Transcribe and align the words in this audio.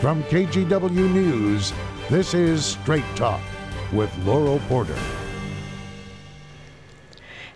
From 0.00 0.22
KGW 0.24 1.12
News, 1.12 1.74
this 2.08 2.32
is 2.32 2.64
Straight 2.64 3.04
Talk 3.16 3.42
with 3.92 4.10
Laurel 4.24 4.58
Porter. 4.60 4.96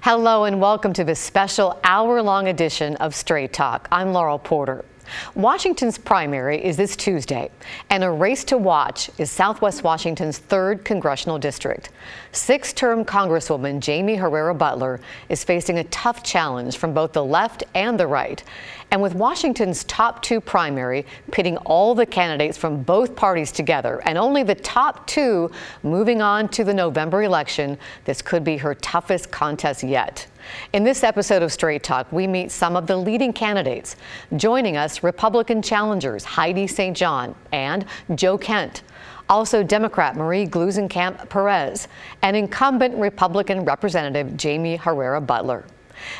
Hello 0.02 0.44
and 0.44 0.60
welcome 0.60 0.92
to 0.92 1.04
this 1.04 1.18
special 1.18 1.80
hour 1.84 2.20
long 2.20 2.48
edition 2.48 2.96
of 2.96 3.14
Straight 3.14 3.54
Talk. 3.54 3.88
I'm 3.90 4.12
Laurel 4.12 4.38
Porter. 4.38 4.84
Washington's 5.34 5.98
primary 5.98 6.64
is 6.64 6.76
this 6.76 6.96
Tuesday, 6.96 7.50
and 7.90 8.04
a 8.04 8.10
race 8.10 8.44
to 8.44 8.58
watch 8.58 9.10
is 9.18 9.30
Southwest 9.30 9.82
Washington's 9.84 10.38
3rd 10.38 10.84
congressional 10.84 11.38
district. 11.38 11.90
Six 12.32 12.72
term 12.72 13.04
Congresswoman 13.04 13.84
Jaime 13.84 14.16
Herrera 14.16 14.54
Beutler 14.54 15.00
is 15.28 15.44
facing 15.44 15.78
a 15.78 15.84
tough 15.84 16.22
challenge 16.22 16.76
from 16.76 16.94
both 16.94 17.12
the 17.12 17.24
left 17.24 17.64
and 17.74 17.98
the 17.98 18.06
right. 18.06 18.42
And 18.90 19.02
with 19.02 19.14
Washington's 19.14 19.84
top 19.84 20.22
two 20.22 20.40
primary 20.40 21.04
pitting 21.32 21.56
all 21.58 21.94
the 21.94 22.06
candidates 22.06 22.56
from 22.56 22.82
both 22.82 23.16
parties 23.16 23.50
together 23.50 24.00
and 24.04 24.16
only 24.16 24.42
the 24.42 24.54
top 24.54 25.06
two 25.06 25.50
moving 25.82 26.22
on 26.22 26.48
to 26.50 26.64
the 26.64 26.74
November 26.74 27.22
election, 27.22 27.78
this 28.04 28.22
could 28.22 28.44
be 28.44 28.56
her 28.58 28.74
toughest 28.74 29.30
contest 29.30 29.82
yet. 29.82 30.26
In 30.72 30.84
this 30.84 31.04
episode 31.04 31.42
of 31.42 31.52
Straight 31.52 31.82
Talk, 31.82 32.10
we 32.12 32.26
meet 32.26 32.50
some 32.50 32.76
of 32.76 32.86
the 32.86 32.96
leading 32.96 33.32
candidates. 33.32 33.96
Joining 34.36 34.76
us, 34.76 35.02
Republican 35.02 35.62
challengers 35.62 36.24
Heidi 36.24 36.66
St. 36.66 36.96
John 36.96 37.34
and 37.52 37.84
Joe 38.14 38.36
Kent. 38.36 38.82
Also, 39.28 39.62
Democrat 39.62 40.16
Marie 40.16 40.46
Gluesenkamp 40.46 41.28
Perez 41.28 41.88
and 42.22 42.36
incumbent 42.36 42.94
Republican 42.96 43.64
Representative 43.64 44.40
Jaime 44.42 44.76
Herrera 44.76 45.20
Beutler. 45.20 45.64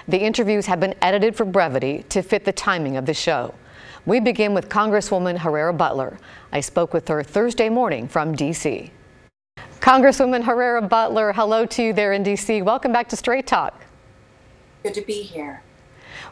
The 0.09 0.19
interviews 0.19 0.67
have 0.67 0.81
been 0.81 0.95
edited 1.03 1.37
for 1.37 1.45
brevity 1.45 2.05
to 2.09 2.23
fit 2.23 2.45
the 2.45 2.53
timing 2.53 2.97
of 2.97 3.07
the 3.07 3.15
show. 3.15 3.55
We 4.07 4.21
begin 4.21 4.55
with 4.55 4.69
Congresswoman 4.69 5.39
Herrera 5.39 5.75
Beutler. 5.75 6.19
I 6.53 6.61
spoke 6.61 6.93
with 6.95 7.09
her 7.09 7.23
Thursday 7.23 7.69
morning 7.69 8.07
from 8.07 8.35
D.C. 8.35 8.91
Congresswoman 9.81 10.43
Herrera 10.45 10.81
Beutler, 10.81 11.35
hello 11.35 11.67
to 11.67 11.83
you 11.83 11.93
there 11.93 12.13
in 12.13 12.23
D.C. 12.23 12.63
Welcome 12.63 12.93
back 12.93 13.09
to 13.09 13.17
Straight 13.17 13.47
Talk. 13.47 13.85
Good 14.85 14.95
to 14.95 15.01
be 15.01 15.23
here. 15.23 15.63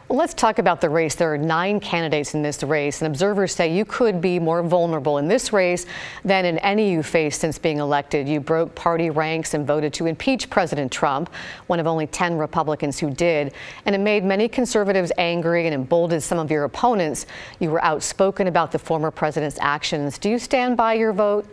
Well, 0.07 0.19
let's 0.19 0.35
talk 0.35 0.59
about 0.59 0.79
the 0.79 0.87
race. 0.87 1.15
There 1.15 1.33
are 1.33 1.39
nine 1.39 1.79
candidates 1.79 2.35
in 2.35 2.43
this 2.43 2.61
race, 2.61 3.01
and 3.01 3.07
observers 3.07 3.55
say 3.55 3.75
you 3.75 3.83
could 3.83 4.21
be 4.21 4.37
more 4.37 4.61
vulnerable 4.61 5.17
in 5.17 5.27
this 5.27 5.51
race 5.51 5.87
than 6.23 6.45
in 6.45 6.59
any 6.59 6.91
you 6.91 7.01
faced 7.01 7.41
since 7.41 7.57
being 7.57 7.79
elected. 7.79 8.29
You 8.29 8.39
broke 8.39 8.75
party 8.75 9.09
ranks 9.09 9.55
and 9.55 9.65
voted 9.65 9.91
to 9.95 10.05
impeach 10.05 10.51
President 10.51 10.91
Trump, 10.91 11.33
one 11.65 11.79
of 11.79 11.87
only 11.87 12.05
10 12.05 12.37
Republicans 12.37 12.99
who 12.99 13.09
did. 13.09 13.53
And 13.87 13.95
it 13.95 14.01
made 14.01 14.23
many 14.23 14.47
conservatives 14.47 15.11
angry 15.17 15.65
and 15.65 15.73
emboldened 15.73 16.21
some 16.21 16.37
of 16.37 16.51
your 16.51 16.65
opponents. 16.65 17.25
You 17.59 17.71
were 17.71 17.83
outspoken 17.83 18.45
about 18.45 18.71
the 18.71 18.77
former 18.77 19.09
president's 19.09 19.57
actions. 19.61 20.19
Do 20.19 20.29
you 20.29 20.37
stand 20.37 20.77
by 20.77 20.93
your 20.93 21.11
vote? 21.11 21.47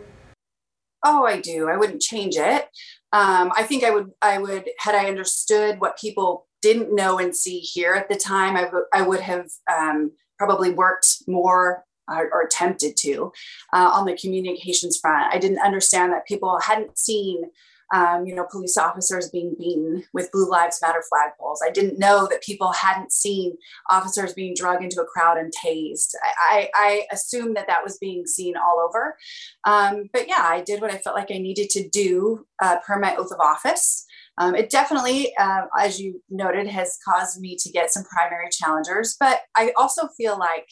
Oh, 1.03 1.25
I 1.25 1.41
do. 1.41 1.67
I 1.67 1.77
wouldn't 1.77 2.03
change 2.03 2.35
it. 2.35 2.67
Um, 3.11 3.51
I 3.57 3.63
think 3.63 3.83
I 3.83 3.89
would. 3.89 4.11
I 4.21 4.37
would 4.37 4.69
had 4.77 4.93
I 4.93 5.07
understood 5.07 5.81
what 5.81 5.97
people 5.97 6.47
didn't 6.61 6.95
know 6.95 7.19
and 7.19 7.35
see 7.35 7.59
here 7.59 7.93
at 7.93 8.09
the 8.09 8.15
time, 8.15 8.55
I, 8.55 8.63
w- 8.65 8.85
I 8.93 9.01
would 9.01 9.21
have 9.21 9.49
um, 9.71 10.11
probably 10.37 10.71
worked 10.71 11.23
more 11.27 11.83
or, 12.07 12.29
or 12.31 12.41
attempted 12.41 12.97
to 12.97 13.31
uh, 13.73 13.89
on 13.93 14.05
the 14.05 14.17
communications 14.17 14.97
front. 14.97 15.33
I 15.33 15.37
didn't 15.37 15.59
understand 15.59 16.11
that 16.13 16.27
people 16.27 16.59
hadn't 16.59 16.97
seen, 16.97 17.43
um, 17.93 18.25
you 18.25 18.33
know, 18.33 18.47
police 18.49 18.77
officers 18.77 19.29
being 19.29 19.55
beaten 19.57 20.03
with 20.13 20.31
Blue 20.31 20.49
Lives 20.49 20.79
Matter 20.81 21.03
flagpoles. 21.13 21.57
I 21.65 21.71
didn't 21.71 21.99
know 21.99 22.27
that 22.29 22.41
people 22.41 22.71
hadn't 22.71 23.11
seen 23.11 23.57
officers 23.89 24.33
being 24.33 24.55
dragged 24.55 24.83
into 24.83 25.01
a 25.01 25.05
crowd 25.05 25.37
and 25.37 25.53
tased. 25.53 26.15
I, 26.23 26.31
I, 26.41 26.69
I 26.75 27.05
assumed 27.11 27.55
that 27.57 27.67
that 27.67 27.83
was 27.83 27.97
being 27.97 28.25
seen 28.25 28.55
all 28.55 28.79
over. 28.79 29.17
Um, 29.65 30.09
but 30.13 30.27
yeah, 30.27 30.43
I 30.43 30.61
did 30.61 30.81
what 30.81 30.93
I 30.93 30.97
felt 30.97 31.15
like 31.15 31.31
I 31.31 31.37
needed 31.37 31.69
to 31.71 31.87
do 31.89 32.45
uh, 32.61 32.77
per 32.85 32.97
my 32.97 33.15
oath 33.15 33.31
of 33.31 33.39
office. 33.39 34.05
Um, 34.41 34.55
it 34.55 34.71
definitely, 34.71 35.35
uh, 35.37 35.65
as 35.79 36.01
you 36.01 36.19
noted, 36.31 36.65
has 36.65 36.97
caused 37.07 37.39
me 37.39 37.55
to 37.57 37.71
get 37.71 37.91
some 37.91 38.03
primary 38.05 38.49
challengers, 38.51 39.15
but 39.19 39.41
I 39.55 39.71
also 39.77 40.07
feel 40.17 40.35
like 40.39 40.67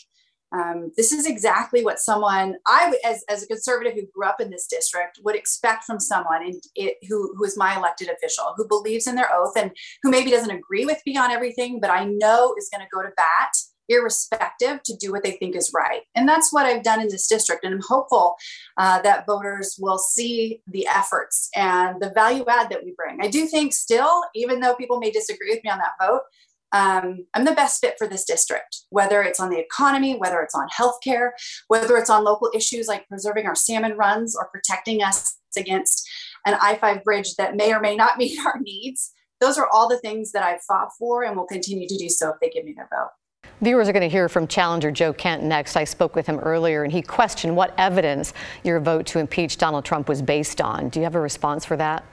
um, 0.52 0.90
this 0.97 1.12
is 1.12 1.28
exactly 1.28 1.84
what 1.84 2.00
someone 2.00 2.56
I, 2.66 2.97
as, 3.06 3.24
as 3.29 3.44
a 3.44 3.47
conservative 3.47 3.94
who 3.94 4.08
grew 4.12 4.28
up 4.28 4.41
in 4.41 4.50
this 4.50 4.66
district, 4.66 5.19
would 5.24 5.35
expect 5.35 5.84
from 5.84 6.00
someone 6.00 6.44
in, 6.47 6.59
it, 6.74 6.96
who, 7.08 7.35
who 7.38 7.44
is 7.44 7.58
my 7.58 7.78
elected 7.78 8.09
official, 8.09 8.56
who 8.58 8.68
believes 8.68 9.06
in 9.06 9.13
their 9.13 9.31
oath 9.31 9.53
and 9.56 9.69
who 10.02 10.09
maybe 10.09 10.31
doesn't 10.31 10.50
agree 10.50 10.88
with 10.88 11.00
me 11.06 11.16
on 11.18 11.29
everything, 11.29 11.79
but 11.79 11.91
I 11.91 12.06
know 12.06 12.56
is 12.58 12.72
going 12.74 12.84
to 12.84 12.90
go 12.91 13.03
to 13.03 13.13
bat 13.16 13.52
irrespective 13.89 14.81
to 14.83 14.95
do 14.95 15.11
what 15.11 15.23
they 15.23 15.31
think 15.31 15.55
is 15.55 15.72
right. 15.73 16.01
And 16.16 16.27
that's 16.27 16.53
what 16.53 16.66
I've 16.66 16.83
done 16.83 17.01
in 17.01 17.09
this 17.09 17.27
district. 17.27 17.66
And 17.66 17.73
I'm 17.73 17.81
hopeful 17.88 18.35
uh, 18.77 19.01
that 19.01 19.25
voters 19.25 19.75
will 19.79 19.97
see 19.97 20.61
the 20.67 20.88
efforts 20.88 21.50
and 21.55 22.01
the 22.01 22.11
value 22.11 22.45
add 22.47 22.69
that 22.69 22.83
we 22.83 22.94
bring. 22.95 23.19
I 23.22 23.29
do 23.29 23.45
think 23.47 23.73
still, 23.73 24.23
even 24.35 24.59
though 24.59 24.75
people 24.75 24.99
may 24.99 25.11
disagree 25.11 25.49
with 25.49 25.63
me 25.63 25.69
on 25.69 25.79
that 25.79 25.94
vote, 25.99 26.22
um, 26.72 27.25
I'm 27.33 27.45
the 27.45 27.53
best 27.53 27.81
fit 27.81 27.95
for 27.97 28.07
this 28.07 28.25
district, 28.25 28.83
whether 28.89 29.23
it's 29.23 29.39
on 29.39 29.49
the 29.49 29.59
economy, 29.59 30.17
whether 30.17 30.41
it's 30.41 30.53
on 30.53 30.67
healthcare, 30.69 31.31
whether 31.67 31.97
it's 31.97 32.09
on 32.09 32.23
local 32.23 32.51
issues 32.53 32.88
like 32.88 33.07
preserving 33.07 33.47
our 33.47 33.55
salmon 33.55 33.97
runs 33.97 34.35
or 34.35 34.49
protecting 34.49 35.01
us 35.01 35.38
against 35.57 36.07
an 36.45 36.55
I 36.61 36.75
5 36.75 37.03
bridge 37.03 37.35
that 37.35 37.55
may 37.55 37.73
or 37.73 37.79
may 37.79 37.95
not 37.95 38.17
meet 38.19 38.39
our 38.45 38.59
needs. 38.61 39.11
Those 39.41 39.57
are 39.57 39.69
all 39.72 39.88
the 39.88 39.99
things 39.99 40.31
that 40.33 40.44
I've 40.44 40.61
fought 40.61 40.89
for 40.97 41.23
and 41.23 41.35
will 41.35 41.45
continue 41.45 41.88
to 41.88 41.97
do 41.97 42.09
so 42.09 42.29
if 42.29 42.35
they 42.41 42.49
give 42.49 42.66
me 42.66 42.73
their 42.75 42.89
vote. 42.91 43.09
Viewers 43.61 43.89
are 43.89 43.94
going 43.94 44.01
to 44.01 44.09
hear 44.09 44.29
from 44.29 44.47
challenger 44.47 44.89
Joe 44.89 45.11
Kent 45.11 45.44
next. 45.44 45.75
I 45.75 45.83
spoke 45.83 46.16
with 46.16 46.25
him 46.25 46.39
earlier, 46.39 46.83
and 46.83 46.94
he 46.94 47.01
questioned 47.01 47.57
what 47.57 47.73
evidence 47.77 48.33
your 48.63 48.79
vote 48.79 49.05
to 49.07 49.19
impeach 49.19 49.57
Donald 49.57 49.83
Trump 49.83 50.07
was 50.07 50.22
based 50.22 50.61
on. 50.61 50.88
Do 50.88 51.00
you 51.00 51.03
have 51.03 51.16
a 51.16 51.19
response 51.19 51.66
for 51.66 51.75
that? 51.75 52.05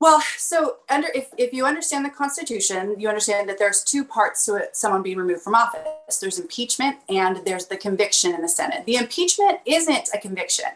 Well, 0.00 0.22
so 0.36 0.76
under 0.90 1.08
if, 1.14 1.28
if 1.38 1.54
you 1.54 1.64
understand 1.64 2.04
the 2.04 2.10
Constitution, 2.10 2.96
you 2.98 3.08
understand 3.08 3.48
that 3.48 3.58
there's 3.58 3.82
two 3.82 4.04
parts 4.04 4.44
to 4.46 4.56
it, 4.56 4.76
someone 4.76 5.02
being 5.02 5.18
removed 5.18 5.42
from 5.42 5.54
office. 5.54 6.18
There's 6.20 6.38
impeachment 6.38 6.96
and 7.08 7.38
there's 7.46 7.66
the 7.66 7.76
conviction 7.76 8.34
in 8.34 8.40
the 8.40 8.48
Senate. 8.48 8.86
The 8.86 8.96
impeachment 8.96 9.60
isn't 9.66 10.08
a 10.14 10.18
conviction. 10.18 10.70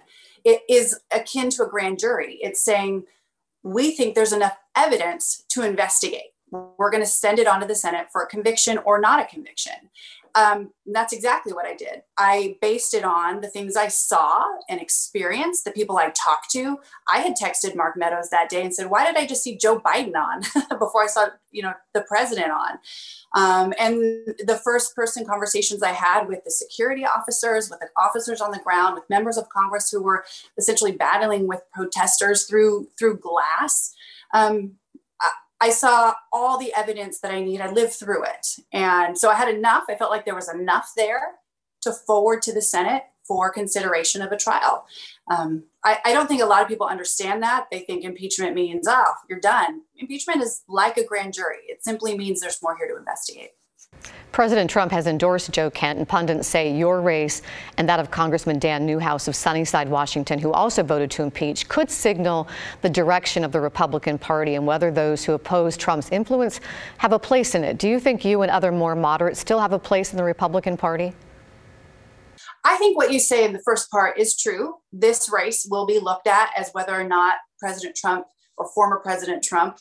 It 0.45 0.63
is 0.69 1.01
akin 1.11 1.49
to 1.51 1.63
a 1.63 1.69
grand 1.69 1.99
jury. 1.99 2.39
It's 2.43 2.63
saying 2.63 3.05
we 3.63 3.93
think 3.93 4.15
there's 4.15 4.35
enough 4.35 4.59
evidence 4.77 5.43
to 5.49 5.63
investigate 5.63 6.34
we're 6.79 6.91
going 6.91 7.03
to 7.03 7.09
send 7.09 7.39
it 7.39 7.47
on 7.47 7.61
to 7.61 7.67
the 7.67 7.75
Senate 7.75 8.07
for 8.13 8.23
a 8.23 8.27
conviction 8.27 8.79
or 8.79 9.01
not 9.01 9.21
a 9.21 9.25
conviction. 9.25 9.73
Um, 10.37 10.73
that's 10.87 11.13
exactly 11.13 11.53
what 11.53 11.65
I 11.65 11.77
did. 11.77 12.03
I 12.19 12.57
based 12.61 12.93
it 12.93 13.05
on 13.05 13.41
the 13.41 13.49
things 13.49 13.77
I 13.77 13.87
saw 13.87 14.43
and 14.69 14.81
experienced, 14.81 15.65
the 15.65 15.71
people 15.71 15.97
I 15.97 16.11
talked 16.11 16.51
to. 16.53 16.79
I 17.13 17.19
had 17.19 17.37
texted 17.37 17.77
Mark 17.77 17.97
Meadows 17.97 18.31
that 18.31 18.49
day 18.49 18.63
and 18.63 18.75
said, 18.75 18.91
"Why 18.91 19.07
did 19.07 19.17
I 19.17 19.27
just 19.27 19.45
see 19.45 19.57
Joe 19.57 19.79
Biden 19.79 20.17
on 20.17 20.41
before 20.79 21.05
I 21.05 21.07
saw, 21.07 21.29
you 21.53 21.63
know, 21.63 21.73
the 21.93 22.03
president 22.03 22.51
on?" 22.51 22.79
Um, 23.37 23.75
and 23.79 23.97
the 24.45 24.61
first 24.65 24.97
person 24.97 25.25
conversations 25.25 25.85
I 25.85 25.93
had 25.93 26.27
with 26.27 26.43
the 26.43 26.51
security 26.51 27.07
officers, 27.07 27.71
with 27.71 27.79
the 27.79 27.89
officers 27.97 28.41
on 28.41 28.51
the 28.51 28.59
ground, 28.59 28.97
with 28.97 29.09
members 29.09 29.37
of 29.37 29.49
Congress 29.51 29.89
who 29.89 30.03
were 30.03 30.25
essentially 30.59 30.93
battling 30.93 31.47
with 31.47 31.63
protesters 31.73 32.45
through 32.45 32.89
through 32.99 33.19
glass. 33.19 33.95
Um, 34.33 34.73
I 35.65 35.71
saw 35.71 36.13
all 36.31 36.59
the 36.59 36.75
evidence 36.77 37.21
that 37.21 37.31
I 37.31 37.43
need. 37.43 37.63
I 37.63 37.71
lived 37.71 37.95
through 37.95 38.25
it. 38.25 38.47
And 38.71 39.17
so 39.17 39.31
I 39.31 39.35
had 39.35 39.49
enough. 39.49 39.85
I 39.89 39.95
felt 39.95 40.11
like 40.11 40.27
there 40.27 40.35
was 40.35 40.53
enough 40.53 40.93
there 40.95 41.37
to 41.81 41.91
forward 41.91 42.43
to 42.43 42.53
the 42.53 42.61
Senate 42.61 43.05
for 43.27 43.51
consideration 43.51 44.21
of 44.21 44.31
a 44.31 44.37
trial. 44.37 44.85
Um, 45.31 45.65
I, 45.83 46.01
I, 46.05 46.13
don't 46.13 46.27
think 46.27 46.43
a 46.43 46.47
lot 46.47 46.61
of 46.61 46.69
people 46.69 46.87
understand 46.87 47.43
that. 47.43 47.69
They 47.73 47.79
think 47.79 48.05
impeachment 48.05 48.55
means, 48.55 48.87
oh, 48.87 49.15
you're 49.31 49.41
done. 49.41 49.81
Impeachment 49.97 50.43
is 50.43 50.65
like 50.69 50.99
a 50.99 51.07
grand 51.07 51.33
jury, 51.33 51.61
it 51.67 51.83
simply 51.83 52.15
means 52.15 52.41
there's 52.41 52.63
more 52.63 52.77
here 52.77 52.89
to 52.89 52.99
investigate. 52.99 53.53
President 54.35 54.69
Trump 54.69 54.91
has 54.91 55.07
endorsed 55.07 55.53
Joe 55.53 55.71
Kent, 55.71 56.01
and 56.01 56.09
pundits 56.09 56.49
say 56.49 56.77
your 56.77 57.01
race 57.01 57.41
and 57.79 57.89
that 57.89 58.01
of 58.01 58.11
Congressman 58.11 58.59
Dan 58.59 58.85
Newhouse 58.85 59.29
of 59.29 59.37
Sunnyside, 59.37 59.89
Washington, 59.89 60.41
who 60.41 60.53
also 60.53 60.83
voted 60.83 61.09
to 61.13 61.23
impeach, 61.23 61.69
could 61.69 61.89
signal 61.89 62.49
the 62.83 62.91
direction 62.91 63.45
of 63.45 63.53
the 63.53 63.61
Republican 63.61 64.19
Party 64.19 64.57
and 64.57 64.67
whether 64.67 64.91
those 64.91 65.25
who 65.25 65.35
oppose 65.35 65.77
Trump's 65.77 66.11
influence 66.11 66.59
have 66.99 67.13
a 67.13 67.19
place 67.19 67.55
in 67.55 67.63
it. 67.63 67.79
Do 67.79 67.89
you 67.89 68.01
think 68.01 68.25
you 68.25 68.43
and 68.43 68.51
other 68.51 68.73
more 68.73 68.97
moderates 68.97 69.39
still 69.39 69.61
have 69.61 69.73
a 69.73 69.79
place 69.79 70.13
in 70.13 70.17
the 70.17 70.25
Republican 70.25 70.77
Party? 70.77 71.13
I 72.65 72.77
think 72.77 72.97
what 72.97 73.13
you 73.13 73.21
say 73.21 73.45
in 73.45 73.53
the 73.53 73.63
first 73.65 73.89
part 73.89 74.19
is 74.19 74.37
true. 74.37 74.75
This 74.93 75.31
race 75.33 75.65
will 75.71 75.87
be 75.87 76.01
looked 76.01 76.27
at 76.27 76.51
as 76.57 76.71
whether 76.73 76.93
or 76.93 77.05
not 77.05 77.35
President 77.61 77.95
Trump 77.95 78.27
or 78.57 78.69
former 78.75 78.99
President 78.99 79.45
Trump 79.45 79.79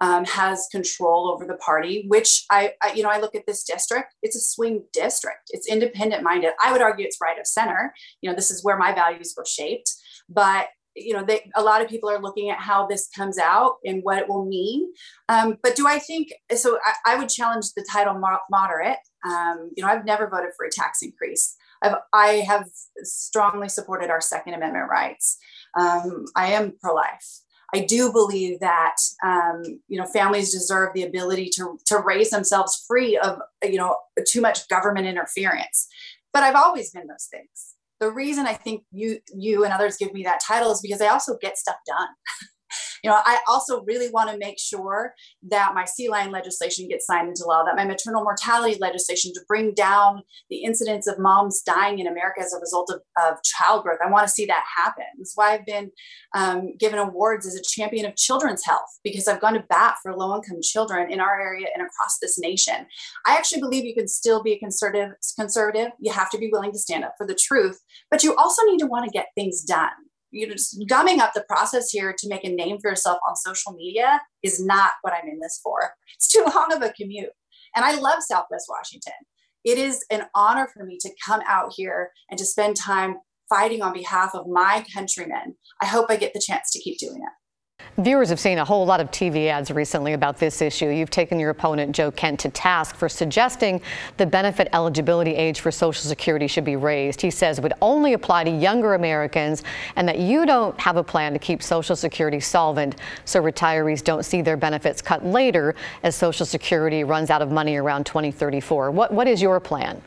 um, 0.00 0.24
has 0.24 0.68
control 0.70 1.30
over 1.32 1.46
the 1.46 1.56
party, 1.56 2.04
which 2.08 2.44
I, 2.50 2.72
I, 2.82 2.92
you 2.92 3.02
know, 3.02 3.08
I 3.08 3.18
look 3.18 3.34
at 3.34 3.46
this 3.46 3.64
district, 3.64 4.14
it's 4.22 4.36
a 4.36 4.40
swing 4.40 4.84
district. 4.92 5.50
It's 5.50 5.68
independent 5.68 6.22
minded. 6.22 6.52
I 6.62 6.72
would 6.72 6.82
argue 6.82 7.06
it's 7.06 7.18
right 7.20 7.38
of 7.38 7.46
center. 7.46 7.94
You 8.20 8.30
know, 8.30 8.36
this 8.36 8.50
is 8.50 8.62
where 8.62 8.76
my 8.76 8.92
values 8.92 9.34
were 9.36 9.46
shaped. 9.46 9.90
But, 10.28 10.66
you 10.94 11.14
know, 11.14 11.24
they, 11.24 11.50
a 11.54 11.62
lot 11.62 11.82
of 11.82 11.88
people 11.88 12.10
are 12.10 12.20
looking 12.20 12.50
at 12.50 12.58
how 12.58 12.86
this 12.86 13.08
comes 13.14 13.38
out 13.38 13.76
and 13.84 14.02
what 14.02 14.18
it 14.18 14.28
will 14.28 14.44
mean. 14.44 14.92
Um, 15.28 15.56
but 15.62 15.76
do 15.76 15.86
I 15.86 15.98
think, 15.98 16.28
so 16.54 16.78
I, 16.84 17.14
I 17.14 17.16
would 17.16 17.28
challenge 17.28 17.66
the 17.74 17.86
title 17.90 18.20
moderate. 18.50 18.98
Um, 19.26 19.70
you 19.76 19.82
know, 19.82 19.90
I've 19.90 20.04
never 20.04 20.28
voted 20.28 20.50
for 20.56 20.66
a 20.66 20.70
tax 20.70 21.00
increase. 21.02 21.56
I've, 21.82 21.96
I 22.12 22.44
have 22.46 22.66
strongly 23.02 23.68
supported 23.68 24.10
our 24.10 24.20
Second 24.20 24.54
Amendment 24.54 24.88
rights. 24.90 25.38
Um, 25.78 26.24
I 26.34 26.52
am 26.52 26.72
pro 26.82 26.94
life. 26.94 27.40
I 27.74 27.80
do 27.80 28.12
believe 28.12 28.60
that 28.60 28.96
um, 29.24 29.62
you 29.88 29.98
know 29.98 30.06
families 30.06 30.52
deserve 30.52 30.90
the 30.94 31.02
ability 31.02 31.50
to 31.56 31.78
to 31.86 31.98
raise 31.98 32.30
themselves 32.30 32.84
free 32.86 33.18
of 33.18 33.38
you 33.62 33.76
know 33.76 33.96
too 34.26 34.40
much 34.40 34.68
government 34.68 35.06
interference. 35.06 35.88
But 36.32 36.42
I've 36.42 36.54
always 36.54 36.90
been 36.90 37.06
those 37.06 37.28
things. 37.30 37.74
The 37.98 38.10
reason 38.10 38.46
I 38.46 38.54
think 38.54 38.84
you 38.92 39.20
you 39.34 39.64
and 39.64 39.72
others 39.72 39.96
give 39.96 40.12
me 40.12 40.22
that 40.24 40.40
title 40.46 40.70
is 40.70 40.80
because 40.80 41.00
I 41.00 41.08
also 41.08 41.36
get 41.40 41.58
stuff 41.58 41.76
done. 41.86 42.08
you 43.06 43.12
know, 43.12 43.20
I 43.24 43.38
also 43.46 43.84
really 43.84 44.10
want 44.10 44.30
to 44.30 44.36
make 44.36 44.58
sure 44.58 45.14
that 45.48 45.74
my 45.74 45.84
sea 45.84 46.08
lion 46.08 46.32
legislation 46.32 46.88
gets 46.88 47.06
signed 47.06 47.28
into 47.28 47.44
law, 47.46 47.62
that 47.62 47.76
my 47.76 47.84
maternal 47.84 48.24
mortality 48.24 48.76
legislation 48.80 49.32
to 49.34 49.40
bring 49.46 49.74
down 49.74 50.22
the 50.50 50.64
incidence 50.64 51.06
of 51.06 51.16
moms 51.16 51.62
dying 51.62 52.00
in 52.00 52.08
America 52.08 52.40
as 52.40 52.52
a 52.52 52.58
result 52.58 52.90
of, 52.92 53.00
of 53.22 53.40
childbirth. 53.44 54.00
I 54.04 54.10
want 54.10 54.26
to 54.26 54.32
see 54.32 54.44
that 54.46 54.64
happen. 54.76 55.04
That's 55.18 55.36
why 55.36 55.52
I've 55.52 55.64
been 55.64 55.92
um, 56.34 56.76
given 56.80 56.98
awards 56.98 57.46
as 57.46 57.54
a 57.54 57.62
champion 57.62 58.06
of 58.06 58.16
children's 58.16 58.64
health 58.64 58.98
because 59.04 59.28
I've 59.28 59.40
gone 59.40 59.54
to 59.54 59.64
bat 59.68 59.98
for 60.02 60.12
low 60.12 60.34
income 60.34 60.58
children 60.60 61.08
in 61.12 61.20
our 61.20 61.40
area 61.40 61.68
and 61.72 61.86
across 61.86 62.18
this 62.20 62.40
nation. 62.40 62.86
I 63.24 63.36
actually 63.36 63.60
believe 63.60 63.84
you 63.84 63.94
can 63.94 64.08
still 64.08 64.42
be 64.42 64.54
a 64.54 64.58
conservative. 64.58 65.12
Conservative. 65.38 65.92
You 66.00 66.12
have 66.12 66.30
to 66.30 66.38
be 66.38 66.50
willing 66.50 66.72
to 66.72 66.78
stand 66.80 67.04
up 67.04 67.14
for 67.16 67.24
the 67.24 67.38
truth, 67.40 67.80
but 68.10 68.24
you 68.24 68.34
also 68.34 68.64
need 68.64 68.78
to 68.78 68.86
want 68.86 69.04
to 69.04 69.12
get 69.12 69.28
things 69.36 69.62
done 69.62 69.90
you 70.36 70.46
know, 70.46 70.54
just 70.54 70.82
gumming 70.88 71.20
up 71.20 71.32
the 71.34 71.44
process 71.48 71.90
here 71.90 72.14
to 72.16 72.28
make 72.28 72.44
a 72.44 72.48
name 72.48 72.78
for 72.80 72.90
yourself 72.90 73.18
on 73.28 73.34
social 73.36 73.72
media 73.72 74.20
is 74.42 74.64
not 74.64 74.92
what 75.02 75.14
I'm 75.14 75.28
in 75.28 75.40
this 75.40 75.60
for. 75.62 75.78
It's 76.16 76.28
too 76.28 76.44
long 76.54 76.72
of 76.72 76.80
a 76.80 76.94
commute. 76.94 77.30
And 77.74 77.84
I 77.84 77.98
love 77.98 78.22
Southwest 78.22 78.66
Washington. 78.70 79.12
It 79.64 79.76
is 79.76 80.02
an 80.10 80.26
honor 80.34 80.66
for 80.72 80.84
me 80.84 80.96
to 81.02 81.10
come 81.26 81.42
out 81.46 81.74
here 81.76 82.10
and 82.30 82.38
to 82.38 82.46
spend 82.46 82.76
time 82.76 83.16
fighting 83.50 83.82
on 83.82 83.92
behalf 83.92 84.34
of 84.34 84.46
my 84.46 84.84
countrymen. 84.94 85.56
I 85.82 85.86
hope 85.86 86.06
I 86.08 86.16
get 86.16 86.32
the 86.32 86.42
chance 86.44 86.70
to 86.72 86.80
keep 86.80 86.98
doing 86.98 87.20
it. 87.22 87.32
Viewers 87.98 88.28
have 88.28 88.38
seen 88.38 88.58
a 88.58 88.64
whole 88.64 88.84
lot 88.84 89.00
of 89.00 89.10
TV 89.10 89.46
ads 89.46 89.70
recently 89.70 90.12
about 90.12 90.36
this 90.36 90.60
issue. 90.60 90.90
You've 90.90 91.08
taken 91.08 91.40
your 91.40 91.48
opponent, 91.48 91.96
Joe 91.96 92.10
Kent, 92.10 92.40
to 92.40 92.50
task 92.50 92.94
for 92.94 93.08
suggesting 93.08 93.80
the 94.18 94.26
benefit 94.26 94.68
eligibility 94.74 95.34
age 95.34 95.60
for 95.60 95.70
Social 95.70 96.02
Security 96.02 96.46
should 96.46 96.64
be 96.64 96.76
raised. 96.76 97.22
He 97.22 97.30
says 97.30 97.56
it 97.56 97.62
would 97.62 97.72
only 97.80 98.12
apply 98.12 98.44
to 98.44 98.50
younger 98.50 98.92
Americans 98.92 99.62
and 99.96 100.06
that 100.06 100.18
you 100.18 100.44
don't 100.44 100.78
have 100.78 100.98
a 100.98 101.02
plan 101.02 101.32
to 101.32 101.38
keep 101.38 101.62
Social 101.62 101.96
Security 101.96 102.38
solvent 102.38 102.96
so 103.24 103.42
retirees 103.42 104.04
don't 104.04 104.26
see 104.26 104.42
their 104.42 104.58
benefits 104.58 105.00
cut 105.00 105.24
later 105.24 105.74
as 106.02 106.14
Social 106.14 106.44
Security 106.44 107.02
runs 107.02 107.30
out 107.30 107.40
of 107.40 107.50
money 107.50 107.76
around 107.76 108.04
2034. 108.04 108.90
What, 108.90 109.10
what 109.10 109.26
is 109.26 109.40
your 109.40 109.58
plan? 109.58 110.02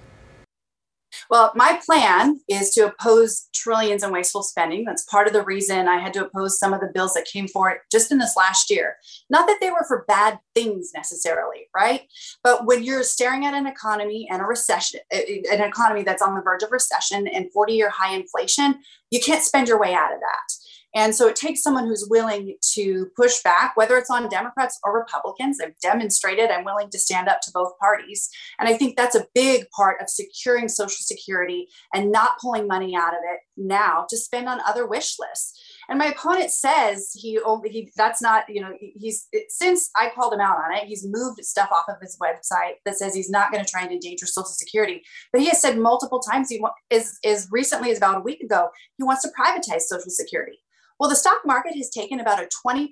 Well, 1.30 1.52
my 1.54 1.80
plan 1.86 2.40
is 2.48 2.72
to 2.72 2.88
oppose 2.88 3.50
trillions 3.54 4.04
in 4.04 4.12
wasteful 4.12 4.42
spending. 4.42 4.84
That's 4.84 5.06
part 5.06 5.28
of 5.28 5.34
the 5.34 5.44
reason 5.44 5.88
I 5.88 6.00
had 6.00 6.14
to 6.14 6.26
oppose 6.26 6.58
some 6.58 6.74
of 6.74 6.82
the 6.82 6.90
bills 6.92 7.14
that 7.14 7.26
came 7.26 7.48
forward 7.48 7.80
just 7.92 8.12
in 8.12 8.18
this 8.18 8.36
last 8.36 8.72
year. 8.72 8.96
Not 9.30 9.46
that 9.46 9.60
they 9.62 9.70
were 9.70 9.86
for 9.88 10.06
bad 10.08 10.40
things 10.56 10.92
necessarily, 10.96 11.68
right? 11.76 12.02
But 12.44 12.66
when 12.66 12.84
you're 12.84 13.04
staring 13.04 13.46
at 13.46 13.54
an 13.54 13.68
economy 13.68 14.28
and 14.32 14.42
a 14.42 14.46
recession, 14.46 15.02
an 15.12 15.62
economy 15.62 16.04
that's 16.04 16.24
on 16.24 16.34
the 16.34 16.42
verge 16.42 16.64
of 16.64 16.72
recession 16.72 17.28
and 17.28 17.52
40 17.52 17.74
year 17.74 17.92
high 17.92 18.16
inflation, 18.16 18.80
you 19.12 19.20
can't 19.20 19.44
spend 19.44 19.68
your 19.68 19.80
way 19.80 19.94
out 19.94 20.12
of 20.12 20.20
that. 20.20 20.54
And 20.96 21.14
so 21.14 21.28
it 21.28 21.36
takes 21.36 21.62
someone 21.62 21.86
who's 21.86 22.08
willing 22.10 22.56
to 22.74 23.08
push 23.16 23.44
back, 23.44 23.74
whether 23.76 23.98
it's 23.98 24.10
on 24.10 24.28
Democrats 24.28 24.80
or 24.84 24.98
Republicans. 24.98 25.60
I've 25.62 25.78
demonstrated 25.82 26.50
I'm 26.50 26.66
willing 26.66 26.90
to 26.90 27.00
stand 27.00 27.28
up 27.28 27.42
to 27.42 27.52
both 27.54 27.78
parties. 27.80 28.30
And 28.58 28.68
I 28.68 28.76
think 28.76 28.98
that's 28.98 29.16
a 29.16 29.28
big 29.36 29.66
part 29.76 30.02
of 30.02 30.10
securing 30.10 30.68
Social 30.68 30.98
Security 31.02 31.68
and 31.94 32.12
not 32.12 32.40
pulling 32.42 32.68
money 32.68 32.96
out 32.96 33.14
of 33.14 33.20
it 33.24 33.40
now 33.56 34.06
to 34.10 34.18
spend 34.18 34.48
on 34.48 34.62
other 34.66 34.88
wish 34.88 35.18
lists. 35.20 35.62
And 35.90 36.00
my 36.00 36.08
opponent 36.08 36.52
says 36.52 37.12
he 37.14 37.40
only 37.40 37.70
he 37.70 37.92
that's 37.96 38.22
not 38.22 38.44
you 38.48 38.62
know 38.62 38.72
he's 38.80 39.28
since 39.50 39.90
I 39.96 40.12
called 40.14 40.34
him 40.34 40.40
out 40.40 40.58
on 40.58 40.76
it, 40.76 40.86
he's 40.86 41.06
moved 41.08 41.44
stuff 41.44 41.70
off 41.72 41.86
of 41.90 42.00
his 42.02 42.18
website 42.22 42.76
that 42.86 42.96
says 42.96 43.16
he's 43.16 43.30
not 43.30 43.52
going 43.52 43.64
to 43.64 43.70
try 43.70 43.82
and 43.82 43.92
endanger 43.92 44.28
Social 44.28 44.46
Security. 44.46 45.02
But 45.32 45.42
he 45.42 45.48
has 45.48 45.62
said 45.62 45.78
multiple 45.78 46.20
times 46.20 46.50
he 46.50 46.64
is 46.90 47.18
as 47.26 47.48
recently 47.52 47.92
as 47.92 47.98
about 47.98 48.18
a 48.18 48.22
week 48.22 48.42
ago 48.42 48.70
he 48.98 49.04
wants 49.04 49.24
to 49.24 49.30
privatize 49.30 49.82
Social 49.82 50.12
Security. 50.12 50.60
Well, 51.00 51.10
the 51.10 51.16
stock 51.16 51.40
market 51.46 51.76
has 51.78 51.90
taken 51.90 52.20
about 52.20 52.44
a 52.44 52.50
20% 52.68 52.90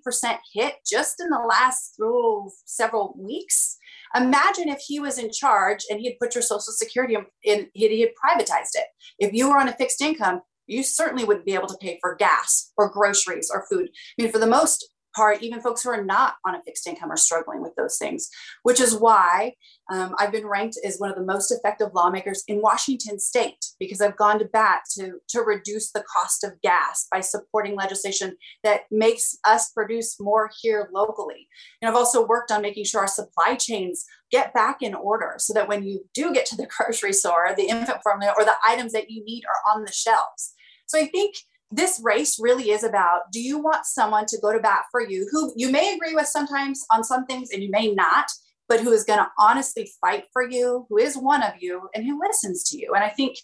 hit 0.53 0.75
just 0.89 1.19
in 1.19 1.29
the 1.29 1.45
last 1.45 1.95
oh, 2.01 2.51
several 2.65 3.13
weeks. 3.17 3.77
Imagine 4.15 4.69
if 4.69 4.79
he 4.79 4.99
was 4.99 5.17
in 5.17 5.29
charge 5.29 5.79
and 5.89 5.99
he 5.99 6.07
had 6.07 6.19
put 6.19 6.33
your 6.33 6.41
Social 6.41 6.71
Security 6.71 7.15
in, 7.15 7.25
in 7.43 7.67
he 7.73 8.01
had 8.01 8.11
privatized 8.11 8.75
it. 8.75 8.85
If 9.19 9.33
you 9.33 9.49
were 9.49 9.59
on 9.59 9.67
a 9.67 9.73
fixed 9.73 10.01
income, 10.01 10.41
you 10.67 10.83
certainly 10.83 11.25
wouldn't 11.25 11.45
be 11.45 11.53
able 11.53 11.67
to 11.67 11.77
pay 11.77 11.97
for 12.01 12.15
gas 12.15 12.71
or 12.77 12.89
groceries 12.89 13.51
or 13.53 13.65
food. 13.69 13.89
I 13.89 14.21
mean, 14.21 14.31
for 14.31 14.39
the 14.39 14.47
most 14.47 14.89
part, 15.17 15.41
even 15.41 15.59
folks 15.59 15.83
who 15.83 15.89
are 15.89 16.03
not 16.03 16.35
on 16.45 16.55
a 16.55 16.61
fixed 16.61 16.87
income 16.87 17.11
are 17.11 17.17
struggling 17.17 17.61
with 17.61 17.75
those 17.75 17.97
things, 17.97 18.29
which 18.61 18.79
is 18.79 18.95
why 18.95 19.53
um, 19.91 20.15
I've 20.19 20.31
been 20.31 20.45
ranked 20.45 20.77
as 20.85 20.99
one 20.99 21.09
of 21.09 21.15
the 21.15 21.25
most 21.25 21.51
effective 21.51 21.89
lawmakers 21.95 22.43
in 22.47 22.61
Washington 22.61 23.19
state 23.19 23.65
because 23.79 23.99
I've 23.99 24.15
gone 24.15 24.37
to 24.39 24.45
bat 24.45 24.81
to, 24.91 25.13
to 25.29 25.41
reduce 25.41 25.91
the 25.91 26.03
cost 26.03 26.43
of 26.43 26.61
gas 26.61 27.07
by 27.11 27.21
supporting 27.21 27.75
legislation 27.75 28.37
that 28.63 28.81
makes 28.91 29.37
us 29.45 29.71
produce 29.71 30.19
more 30.19 30.51
here 30.61 30.89
locally. 30.93 31.47
And 31.81 31.89
I've 31.89 31.97
also 31.97 32.25
worked 32.25 32.51
on 32.51 32.61
making 32.61 32.85
sure 32.85 33.01
our 33.01 33.07
supply 33.07 33.55
chains 33.55 34.05
get 34.31 34.53
back 34.53 34.81
in 34.81 34.93
order 34.93 35.35
so 35.39 35.53
that 35.53 35.67
when 35.67 35.83
you 35.83 36.05
do 36.13 36.31
get 36.31 36.45
to 36.47 36.55
the 36.55 36.67
grocery 36.77 37.13
store, 37.13 37.55
the 37.57 37.69
infant 37.69 37.99
formula 38.03 38.33
or 38.37 38.45
the 38.45 38.55
items 38.67 38.91
that 38.91 39.09
you 39.09 39.23
need 39.25 39.43
are 39.45 39.73
on 39.73 39.83
the 39.83 39.91
shelves. 39.91 40.53
So 40.85 40.99
I 40.99 41.07
think 41.07 41.35
this 41.71 41.99
race 42.03 42.37
really 42.39 42.69
is 42.71 42.83
about 42.83 43.21
do 43.31 43.41
you 43.41 43.59
want 43.59 43.85
someone 43.85 44.25
to 44.25 44.39
go 44.41 44.53
to 44.53 44.59
bat 44.59 44.83
for 44.91 45.01
you 45.01 45.27
who 45.31 45.53
you 45.55 45.69
may 45.69 45.93
agree 45.93 46.13
with 46.13 46.27
sometimes 46.27 46.85
on 46.91 47.03
some 47.03 47.25
things 47.25 47.49
and 47.51 47.61
you 47.61 47.69
may 47.69 47.93
not 47.93 48.27
but 48.69 48.81
who 48.81 48.91
is 48.91 49.03
going 49.03 49.19
to 49.19 49.27
honestly 49.39 49.89
fight 49.99 50.25
for 50.31 50.47
you 50.49 50.85
who 50.89 50.97
is 50.97 51.17
one 51.17 51.43
of 51.43 51.53
you 51.59 51.89
and 51.93 52.05
who 52.05 52.19
listens 52.25 52.63
to 52.63 52.77
you 52.77 52.93
and 52.93 53.03
i 53.03 53.09
think 53.09 53.37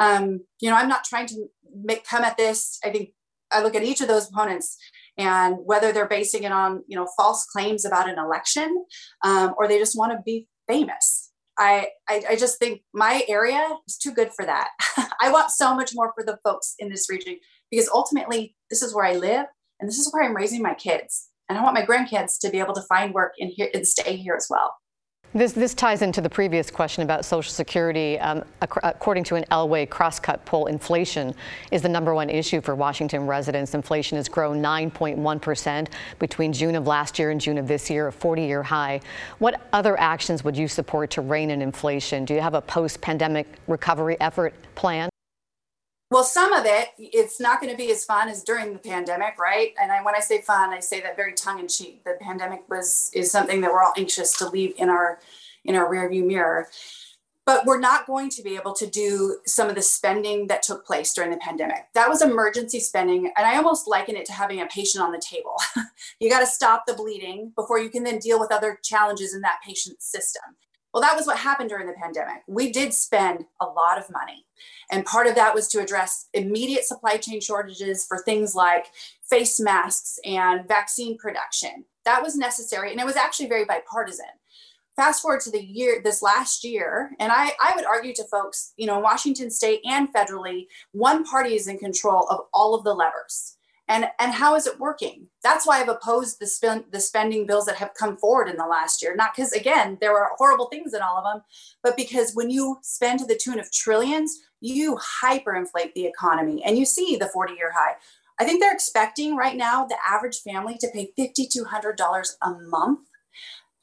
um, 0.00 0.40
you 0.60 0.68
know 0.68 0.76
i'm 0.76 0.88
not 0.88 1.04
trying 1.04 1.26
to 1.26 1.46
make 1.84 2.06
come 2.06 2.24
at 2.24 2.36
this 2.36 2.78
i 2.84 2.90
think 2.90 3.10
i 3.50 3.62
look 3.62 3.74
at 3.74 3.82
each 3.82 4.00
of 4.00 4.08
those 4.08 4.28
opponents 4.28 4.76
and 5.16 5.56
whether 5.64 5.92
they're 5.92 6.08
basing 6.08 6.42
it 6.42 6.52
on 6.52 6.82
you 6.86 6.96
know 6.96 7.08
false 7.16 7.44
claims 7.46 7.84
about 7.84 8.08
an 8.08 8.18
election 8.18 8.84
um, 9.24 9.54
or 9.56 9.66
they 9.66 9.78
just 9.78 9.96
want 9.96 10.12
to 10.12 10.18
be 10.24 10.46
famous 10.68 11.30
I, 11.58 11.88
I, 12.08 12.22
I 12.30 12.36
just 12.36 12.58
think 12.58 12.80
my 12.94 13.24
area 13.28 13.62
is 13.86 13.98
too 13.98 14.12
good 14.12 14.30
for 14.32 14.46
that. 14.46 14.70
I 15.20 15.30
want 15.30 15.50
so 15.50 15.74
much 15.74 15.92
more 15.94 16.10
for 16.14 16.24
the 16.24 16.38
folks 16.42 16.74
in 16.78 16.88
this 16.88 17.10
region 17.10 17.36
because 17.72 17.88
ultimately 17.92 18.54
this 18.70 18.82
is 18.82 18.94
where 18.94 19.06
I 19.06 19.14
live 19.14 19.46
and 19.80 19.88
this 19.88 19.98
is 19.98 20.12
where 20.12 20.22
I'm 20.22 20.36
raising 20.36 20.62
my 20.62 20.74
kids. 20.74 21.30
And 21.48 21.58
I 21.58 21.62
want 21.62 21.74
my 21.74 21.84
grandkids 21.84 22.38
to 22.40 22.50
be 22.50 22.60
able 22.60 22.74
to 22.74 22.82
find 22.82 23.12
work 23.12 23.32
in 23.38 23.48
here 23.48 23.68
and 23.74 23.86
stay 23.86 24.16
here 24.16 24.34
as 24.36 24.46
well. 24.48 24.76
This, 25.34 25.52
this 25.52 25.72
ties 25.72 26.02
into 26.02 26.20
the 26.20 26.28
previous 26.28 26.70
question 26.70 27.02
about 27.02 27.24
Social 27.24 27.50
Security. 27.50 28.18
Um, 28.20 28.44
according 28.60 29.24
to 29.24 29.36
an 29.36 29.44
Elway 29.50 29.88
Crosscut 29.88 30.44
poll, 30.44 30.66
inflation 30.66 31.34
is 31.70 31.80
the 31.80 31.88
number 31.88 32.14
one 32.14 32.28
issue 32.28 32.60
for 32.60 32.74
Washington 32.74 33.26
residents. 33.26 33.72
Inflation 33.72 34.16
has 34.16 34.28
grown 34.28 34.62
9.1% 34.62 35.88
between 36.18 36.52
June 36.52 36.76
of 36.76 36.86
last 36.86 37.18
year 37.18 37.30
and 37.30 37.40
June 37.40 37.56
of 37.56 37.66
this 37.66 37.88
year, 37.88 38.08
a 38.08 38.12
40 38.12 38.42
year 38.42 38.62
high. 38.62 39.00
What 39.38 39.62
other 39.72 39.98
actions 39.98 40.44
would 40.44 40.56
you 40.56 40.68
support 40.68 41.10
to 41.12 41.22
rein 41.22 41.50
in 41.50 41.62
inflation? 41.62 42.26
Do 42.26 42.34
you 42.34 42.42
have 42.42 42.54
a 42.54 42.60
post 42.60 43.00
pandemic 43.00 43.46
recovery 43.66 44.18
effort 44.20 44.52
plan? 44.74 45.11
Well, 46.12 46.24
some 46.24 46.52
of 46.52 46.66
it, 46.66 46.88
it's 46.98 47.40
not 47.40 47.58
going 47.58 47.72
to 47.72 47.76
be 47.76 47.90
as 47.90 48.04
fun 48.04 48.28
as 48.28 48.44
during 48.44 48.74
the 48.74 48.78
pandemic, 48.78 49.38
right? 49.38 49.72
And 49.80 49.90
I, 49.90 50.02
when 50.02 50.14
I 50.14 50.20
say 50.20 50.42
fun, 50.42 50.68
I 50.68 50.78
say 50.78 51.00
that 51.00 51.16
very 51.16 51.32
tongue 51.32 51.58
in 51.58 51.68
cheek. 51.68 52.04
The 52.04 52.18
pandemic 52.20 52.68
was 52.68 53.10
is 53.14 53.30
something 53.30 53.62
that 53.62 53.72
we're 53.72 53.82
all 53.82 53.94
anxious 53.96 54.36
to 54.36 54.48
leave 54.50 54.74
in 54.76 54.90
our 54.90 55.20
in 55.64 55.74
our 55.74 55.90
rearview 55.90 56.26
mirror. 56.26 56.68
But 57.46 57.64
we're 57.64 57.80
not 57.80 58.06
going 58.06 58.28
to 58.28 58.42
be 58.42 58.56
able 58.56 58.74
to 58.74 58.86
do 58.86 59.38
some 59.46 59.70
of 59.70 59.74
the 59.74 59.80
spending 59.80 60.48
that 60.48 60.62
took 60.62 60.84
place 60.84 61.14
during 61.14 61.30
the 61.30 61.38
pandemic. 61.38 61.86
That 61.94 62.10
was 62.10 62.20
emergency 62.20 62.80
spending, 62.80 63.32
and 63.34 63.46
I 63.46 63.56
almost 63.56 63.88
liken 63.88 64.14
it 64.14 64.26
to 64.26 64.34
having 64.34 64.60
a 64.60 64.66
patient 64.66 65.02
on 65.02 65.12
the 65.12 65.22
table. 65.26 65.56
you 66.20 66.28
got 66.28 66.40
to 66.40 66.46
stop 66.46 66.84
the 66.86 66.92
bleeding 66.92 67.52
before 67.56 67.78
you 67.80 67.88
can 67.88 68.04
then 68.04 68.18
deal 68.18 68.38
with 68.38 68.52
other 68.52 68.78
challenges 68.82 69.34
in 69.34 69.40
that 69.40 69.60
patient's 69.66 70.04
system. 70.12 70.56
Well, 70.92 71.02
that 71.02 71.16
was 71.16 71.26
what 71.26 71.38
happened 71.38 71.70
during 71.70 71.86
the 71.86 71.94
pandemic. 71.94 72.42
We 72.46 72.70
did 72.70 72.92
spend 72.92 73.46
a 73.60 73.66
lot 73.66 73.98
of 73.98 74.10
money. 74.10 74.44
And 74.90 75.06
part 75.06 75.26
of 75.26 75.34
that 75.36 75.54
was 75.54 75.68
to 75.68 75.80
address 75.80 76.28
immediate 76.34 76.84
supply 76.84 77.16
chain 77.16 77.40
shortages 77.40 78.04
for 78.04 78.18
things 78.18 78.54
like 78.54 78.86
face 79.28 79.58
masks 79.58 80.18
and 80.24 80.68
vaccine 80.68 81.16
production. 81.16 81.86
That 82.04 82.22
was 82.22 82.36
necessary. 82.36 82.90
And 82.90 83.00
it 83.00 83.06
was 83.06 83.16
actually 83.16 83.48
very 83.48 83.64
bipartisan. 83.64 84.26
Fast 84.94 85.22
forward 85.22 85.40
to 85.40 85.50
the 85.50 85.64
year, 85.64 86.02
this 86.04 86.20
last 86.20 86.64
year, 86.64 87.12
and 87.18 87.32
I, 87.32 87.52
I 87.58 87.72
would 87.74 87.86
argue 87.86 88.12
to 88.14 88.24
folks, 88.24 88.74
you 88.76 88.86
know, 88.86 88.96
in 88.96 89.02
Washington 89.02 89.50
state 89.50 89.80
and 89.86 90.12
federally, 90.12 90.66
one 90.92 91.24
party 91.24 91.54
is 91.54 91.66
in 91.66 91.78
control 91.78 92.26
of 92.28 92.40
all 92.52 92.74
of 92.74 92.84
the 92.84 92.92
levers. 92.92 93.56
And 93.88 94.06
and 94.18 94.32
how 94.32 94.54
is 94.54 94.66
it 94.66 94.78
working? 94.78 95.26
That's 95.42 95.66
why 95.66 95.80
i've 95.80 95.88
opposed 95.88 96.38
the 96.38 96.46
spend 96.46 96.84
the 96.92 97.00
spending 97.00 97.46
bills 97.46 97.66
that 97.66 97.76
have 97.76 97.94
come 97.94 98.16
forward 98.16 98.48
in 98.48 98.56
the 98.56 98.66
last 98.66 99.02
year. 99.02 99.14
Not 99.14 99.34
because 99.34 99.52
again 99.52 99.98
there 100.00 100.12
were 100.12 100.30
horrible 100.36 100.66
things 100.66 100.94
in 100.94 101.02
all 101.02 101.18
of 101.18 101.24
them 101.24 101.42
but 101.82 101.96
because 101.96 102.34
when 102.34 102.50
you 102.50 102.78
spend 102.82 103.20
to 103.20 103.26
the 103.26 103.40
tune 103.42 103.58
of 103.58 103.72
trillions 103.72 104.40
you 104.60 104.96
hyperinflate 105.22 105.92
the 105.94 106.06
economy 106.06 106.62
and 106.64 106.78
you 106.78 106.86
see 106.86 107.16
the 107.16 107.28
40 107.28 107.54
year 107.54 107.72
high. 107.72 107.96
I 108.40 108.44
think 108.44 108.60
they're 108.60 108.72
expecting 108.72 109.36
right 109.36 109.56
now 109.56 109.84
the 109.84 109.96
average 110.06 110.40
family 110.40 110.76
to 110.78 110.88
pay 110.92 111.12
$5200 111.18 112.28
a 112.42 112.50
month 112.68 113.00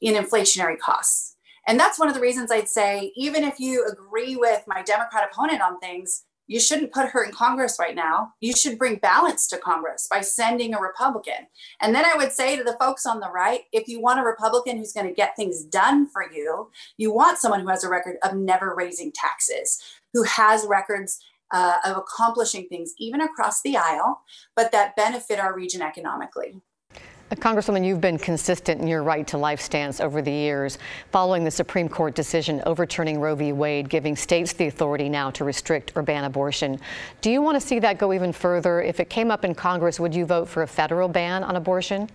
in 0.00 0.14
inflationary 0.14 0.78
costs. 0.78 1.36
And 1.66 1.78
that's 1.78 1.98
one 1.98 2.08
of 2.08 2.14
the 2.14 2.20
reasons 2.20 2.50
i'd 2.50 2.68
say 2.68 3.12
even 3.14 3.44
if 3.44 3.60
you 3.60 3.86
agree 3.86 4.34
with 4.34 4.64
my 4.66 4.82
democrat 4.82 5.28
opponent 5.30 5.60
on 5.60 5.78
things 5.78 6.24
you 6.50 6.58
shouldn't 6.58 6.92
put 6.92 7.10
her 7.10 7.22
in 7.22 7.30
Congress 7.30 7.76
right 7.78 7.94
now. 7.94 8.32
You 8.40 8.54
should 8.56 8.76
bring 8.76 8.96
balance 8.96 9.46
to 9.48 9.56
Congress 9.56 10.08
by 10.10 10.20
sending 10.20 10.74
a 10.74 10.80
Republican. 10.80 11.46
And 11.80 11.94
then 11.94 12.04
I 12.04 12.16
would 12.16 12.32
say 12.32 12.56
to 12.56 12.64
the 12.64 12.76
folks 12.80 13.06
on 13.06 13.20
the 13.20 13.30
right 13.30 13.60
if 13.72 13.86
you 13.86 14.02
want 14.02 14.18
a 14.18 14.24
Republican 14.24 14.76
who's 14.76 14.92
going 14.92 15.06
to 15.06 15.14
get 15.14 15.36
things 15.36 15.62
done 15.62 16.08
for 16.08 16.24
you, 16.32 16.68
you 16.96 17.14
want 17.14 17.38
someone 17.38 17.60
who 17.60 17.68
has 17.68 17.84
a 17.84 17.88
record 17.88 18.16
of 18.24 18.34
never 18.34 18.74
raising 18.74 19.12
taxes, 19.12 19.80
who 20.12 20.24
has 20.24 20.66
records 20.66 21.20
uh, 21.52 21.76
of 21.84 21.96
accomplishing 21.96 22.66
things 22.66 22.94
even 22.98 23.20
across 23.20 23.62
the 23.62 23.76
aisle, 23.76 24.20
but 24.56 24.72
that 24.72 24.96
benefit 24.96 25.38
our 25.38 25.54
region 25.54 25.82
economically. 25.82 26.60
Congresswoman, 27.36 27.86
you've 27.86 28.00
been 28.00 28.18
consistent 28.18 28.80
in 28.80 28.88
your 28.88 29.04
right 29.04 29.24
to 29.28 29.38
life 29.38 29.60
stance 29.60 30.00
over 30.00 30.20
the 30.20 30.32
years, 30.32 30.78
following 31.12 31.44
the 31.44 31.50
Supreme 31.50 31.88
Court 31.88 32.16
decision 32.16 32.60
overturning 32.66 33.20
Roe 33.20 33.36
v. 33.36 33.52
Wade, 33.52 33.88
giving 33.88 34.16
states 34.16 34.52
the 34.52 34.66
authority 34.66 35.08
now 35.08 35.30
to 35.30 35.44
restrict 35.44 35.92
or 35.94 36.02
ban 36.02 36.24
abortion. 36.24 36.80
Do 37.20 37.30
you 37.30 37.40
want 37.40 37.60
to 37.60 37.64
see 37.64 37.78
that 37.78 37.98
go 37.98 38.12
even 38.12 38.32
further? 38.32 38.82
If 38.82 38.98
it 38.98 39.08
came 39.10 39.30
up 39.30 39.44
in 39.44 39.54
Congress, 39.54 40.00
would 40.00 40.12
you 40.12 40.26
vote 40.26 40.48
for 40.48 40.64
a 40.64 40.66
federal 40.66 41.06
ban 41.06 41.44
on 41.44 41.54
abortion? 41.54 42.10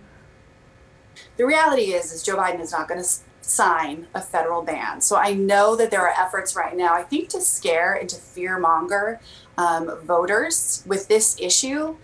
The 1.38 1.46
reality 1.46 1.94
is, 1.94 2.12
is 2.12 2.22
Joe 2.22 2.36
Biden 2.36 2.60
is 2.60 2.72
not 2.72 2.86
going 2.86 3.02
to 3.02 3.08
sign 3.40 4.06
a 4.14 4.20
federal 4.20 4.60
ban. 4.60 5.00
So 5.00 5.16
I 5.16 5.32
know 5.32 5.76
that 5.76 5.90
there 5.90 6.02
are 6.02 6.12
efforts 6.20 6.54
right 6.54 6.76
now, 6.76 6.92
I 6.92 7.02
think, 7.02 7.30
to 7.30 7.40
scare 7.40 7.94
and 7.94 8.06
to 8.10 8.16
fear 8.16 8.58
monger 8.58 9.20
um, 9.56 9.98
voters 10.04 10.84
with 10.84 11.08
this 11.08 11.40
issue. 11.40 11.96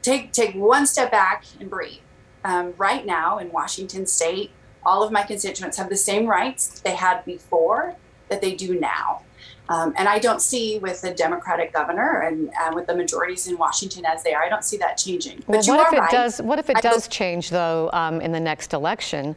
Take 0.00 0.32
take 0.32 0.54
one 0.54 0.86
step 0.86 1.10
back 1.10 1.44
and 1.60 1.68
breathe 1.68 2.00
um, 2.44 2.74
right 2.76 3.04
now 3.06 3.38
in 3.38 3.50
Washington 3.52 4.06
state, 4.06 4.50
all 4.84 5.02
of 5.02 5.12
my 5.12 5.22
constituents 5.22 5.76
have 5.76 5.88
the 5.88 5.96
same 5.96 6.26
rights 6.26 6.80
they 6.80 6.94
had 6.94 7.24
before 7.24 7.96
that 8.28 8.40
they 8.40 8.54
do 8.54 8.78
now. 8.78 9.22
Um, 9.68 9.94
and 9.96 10.08
I 10.08 10.18
don't 10.18 10.42
see 10.42 10.78
with 10.80 11.00
the 11.02 11.12
Democratic 11.14 11.72
governor 11.72 12.20
and 12.20 12.50
uh, 12.60 12.72
with 12.74 12.86
the 12.86 12.96
majorities 12.96 13.46
in 13.46 13.56
Washington 13.56 14.04
as 14.04 14.22
they 14.22 14.34
are, 14.34 14.42
I 14.42 14.48
don't 14.48 14.64
see 14.64 14.76
that 14.78 14.98
changing. 14.98 15.42
But 15.46 15.64
well, 15.66 15.78
what 15.78 15.86
if 15.86 15.92
it 15.94 16.00
right. 16.00 16.10
does? 16.10 16.42
What 16.42 16.58
if 16.58 16.68
it 16.68 16.78
I 16.78 16.80
does 16.80 17.08
change 17.08 17.50
though 17.50 17.88
um, 17.92 18.20
in 18.20 18.32
the 18.32 18.40
next 18.40 18.74
election, 18.74 19.36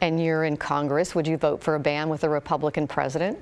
and 0.00 0.22
you're 0.22 0.44
in 0.44 0.56
Congress? 0.56 1.14
Would 1.14 1.26
you 1.26 1.36
vote 1.36 1.62
for 1.62 1.74
a 1.74 1.80
ban 1.80 2.08
with 2.08 2.24
a 2.24 2.28
Republican 2.28 2.86
president? 2.86 3.38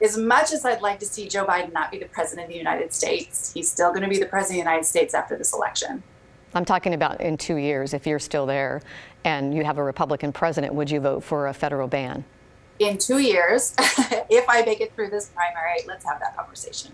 As 0.00 0.16
much 0.16 0.52
as 0.52 0.64
I'd 0.64 0.80
like 0.80 0.98
to 1.00 1.06
see 1.06 1.28
Joe 1.28 1.44
Biden 1.44 1.72
not 1.72 1.90
be 1.90 1.98
the 1.98 2.06
president 2.06 2.46
of 2.46 2.52
the 2.52 2.58
United 2.58 2.94
States, 2.94 3.52
he's 3.52 3.70
still 3.70 3.90
going 3.90 4.02
to 4.02 4.08
be 4.08 4.18
the 4.18 4.26
president 4.26 4.60
of 4.60 4.64
the 4.64 4.70
United 4.70 4.86
States 4.86 5.12
after 5.12 5.36
this 5.36 5.52
election. 5.52 6.02
I'm 6.54 6.64
talking 6.64 6.94
about 6.94 7.20
in 7.20 7.36
two 7.36 7.56
years, 7.56 7.94
if 7.94 8.06
you're 8.06 8.18
still 8.18 8.46
there 8.46 8.82
and 9.24 9.54
you 9.54 9.64
have 9.64 9.78
a 9.78 9.84
Republican 9.84 10.32
president, 10.32 10.74
would 10.74 10.90
you 10.90 11.00
vote 11.00 11.22
for 11.22 11.46
a 11.48 11.54
federal 11.54 11.86
ban? 11.86 12.24
In 12.78 12.98
two 12.98 13.18
years, 13.18 13.74
if 13.78 14.48
I 14.48 14.62
make 14.62 14.80
it 14.80 14.94
through 14.94 15.10
this 15.10 15.28
primary, 15.28 15.80
let's 15.86 16.04
have 16.04 16.18
that 16.20 16.36
conversation. 16.36 16.92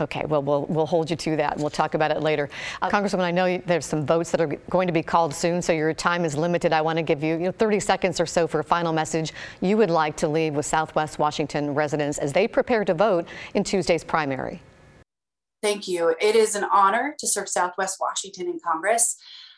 Okay, 0.00 0.24
well, 0.26 0.42
we'll 0.42 0.66
we'll 0.66 0.86
hold 0.86 1.08
you 1.08 1.14
to 1.14 1.36
that, 1.36 1.52
and 1.52 1.60
we'll 1.60 1.70
talk 1.70 1.94
about 1.94 2.10
it 2.10 2.20
later. 2.20 2.50
Uh, 2.82 2.90
Congresswoman, 2.90 3.20
I 3.20 3.30
know 3.30 3.58
there's 3.58 3.86
some 3.86 4.04
votes 4.04 4.32
that 4.32 4.40
are 4.40 4.48
going 4.68 4.88
to 4.88 4.92
be 4.92 5.04
called 5.04 5.32
soon, 5.32 5.62
so 5.62 5.72
your 5.72 5.94
time 5.94 6.24
is 6.24 6.36
limited. 6.36 6.72
I 6.72 6.80
want 6.80 6.96
to 6.96 7.04
give 7.04 7.22
you, 7.22 7.34
you 7.34 7.44
know, 7.44 7.52
30 7.52 7.78
seconds 7.78 8.18
or 8.18 8.26
so 8.26 8.48
for 8.48 8.58
a 8.58 8.64
final 8.64 8.92
message 8.92 9.32
you 9.60 9.76
would 9.76 9.90
like 9.90 10.16
to 10.16 10.26
leave 10.26 10.54
with 10.54 10.66
Southwest 10.66 11.20
Washington 11.20 11.74
residents 11.74 12.18
as 12.18 12.32
they 12.32 12.48
prepare 12.48 12.84
to 12.84 12.92
vote 12.92 13.28
in 13.54 13.62
Tuesday's 13.62 14.02
primary. 14.02 14.60
Thank 15.64 15.88
you. 15.88 16.14
It 16.20 16.36
is 16.36 16.56
an 16.56 16.64
honor 16.70 17.16
to 17.18 17.26
serve 17.26 17.48
Southwest 17.48 17.96
Washington 17.98 18.48
in 18.48 18.60
Congress. 18.62 19.16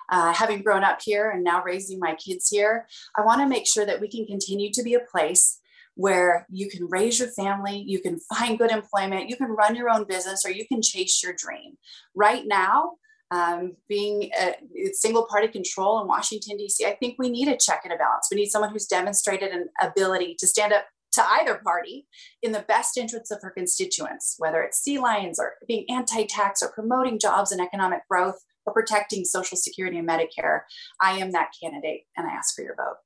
Uh, 0.08 0.32
having 0.32 0.62
grown 0.62 0.84
up 0.84 1.00
here 1.02 1.30
and 1.30 1.42
now 1.42 1.64
raising 1.64 1.98
my 1.98 2.14
kids 2.14 2.48
here, 2.48 2.86
I 3.16 3.22
want 3.22 3.40
to 3.40 3.48
make 3.48 3.66
sure 3.66 3.84
that 3.84 4.00
we 4.00 4.06
can 4.06 4.24
continue 4.24 4.70
to 4.70 4.84
be 4.84 4.94
a 4.94 5.00
place 5.00 5.58
where 5.96 6.46
you 6.48 6.70
can 6.70 6.86
raise 6.88 7.18
your 7.18 7.30
family, 7.30 7.82
you 7.84 8.00
can 8.00 8.20
find 8.32 8.56
good 8.56 8.70
employment, 8.70 9.28
you 9.28 9.34
can 9.34 9.48
run 9.48 9.74
your 9.74 9.90
own 9.90 10.04
business, 10.04 10.46
or 10.46 10.52
you 10.52 10.64
can 10.68 10.80
chase 10.80 11.24
your 11.24 11.32
dream. 11.32 11.76
Right 12.14 12.44
now, 12.46 12.92
um, 13.32 13.72
being 13.88 14.30
a, 14.40 14.54
single 14.92 15.26
party 15.26 15.48
control 15.48 16.00
in 16.00 16.06
Washington, 16.06 16.56
D.C., 16.56 16.86
I 16.86 16.94
think 16.94 17.16
we 17.18 17.30
need 17.30 17.48
a 17.48 17.56
check 17.56 17.80
and 17.82 17.92
a 17.92 17.96
balance. 17.96 18.28
We 18.30 18.36
need 18.36 18.50
someone 18.50 18.70
who's 18.70 18.86
demonstrated 18.86 19.50
an 19.50 19.70
ability 19.82 20.36
to 20.38 20.46
stand 20.46 20.72
up 20.72 20.84
to 21.16 21.28
either 21.28 21.60
party 21.64 22.06
in 22.42 22.52
the 22.52 22.64
best 22.68 22.96
interests 22.96 23.30
of 23.30 23.38
her 23.42 23.50
constituents, 23.50 24.36
whether 24.38 24.62
it's 24.62 24.78
sea 24.78 24.98
lions 24.98 25.38
or 25.38 25.54
being 25.66 25.84
anti 25.88 26.24
tax 26.26 26.62
or 26.62 26.70
promoting 26.70 27.18
jobs 27.18 27.52
and 27.52 27.60
economic 27.60 28.00
growth 28.08 28.38
or 28.64 28.72
protecting 28.72 29.24
Social 29.24 29.56
Security 29.56 29.98
and 29.98 30.08
Medicare. 30.08 30.60
I 31.02 31.18
am 31.18 31.32
that 31.32 31.50
candidate 31.60 32.02
and 32.16 32.26
I 32.26 32.30
ask 32.32 32.54
for 32.54 32.62
your 32.62 32.76
vote. 32.76 32.96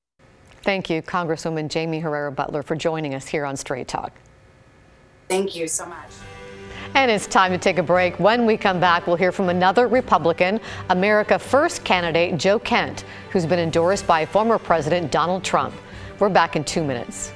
Thank 0.63 0.91
you, 0.91 1.01
Congresswoman 1.01 1.73
Jaime 1.73 2.01
Herrera 2.01 2.33
Beutler, 2.33 2.63
for 2.65 2.77
joining 2.77 3.15
us 3.15 3.27
here 3.27 3.47
on 3.47 3.57
Straight 3.57 3.89
Talk. 3.89 4.13
Thank 5.29 5.57
you 5.57 5.67
so 5.69 5.87
much. 5.87 6.11
And 6.95 7.11
it's 7.11 7.27
time 7.27 7.53
to 7.53 7.59
take 7.59 7.79
a 7.79 7.83
break. 7.83 8.19
When 8.19 8.45
we 8.45 8.57
come 8.57 8.81
back, 8.81 9.07
we'll 9.07 9.17
hear 9.17 9.31
from 9.31 9.49
another 9.49 9.87
Republican, 9.87 10.61
America 10.89 11.39
First 11.39 11.85
candidate 11.85 12.37
Joe 12.37 12.59
Kent, 12.59 13.05
who's 13.31 13.47
been 13.47 13.61
endorsed 13.61 14.07
by 14.07 14.27
former 14.27 14.59
President 14.59 15.13
Donald 15.13 15.45
Trump. 15.45 15.75
We're 16.19 16.29
back 16.29 16.57
in 16.57 16.65
two 16.65 16.83
minutes. 16.83 17.33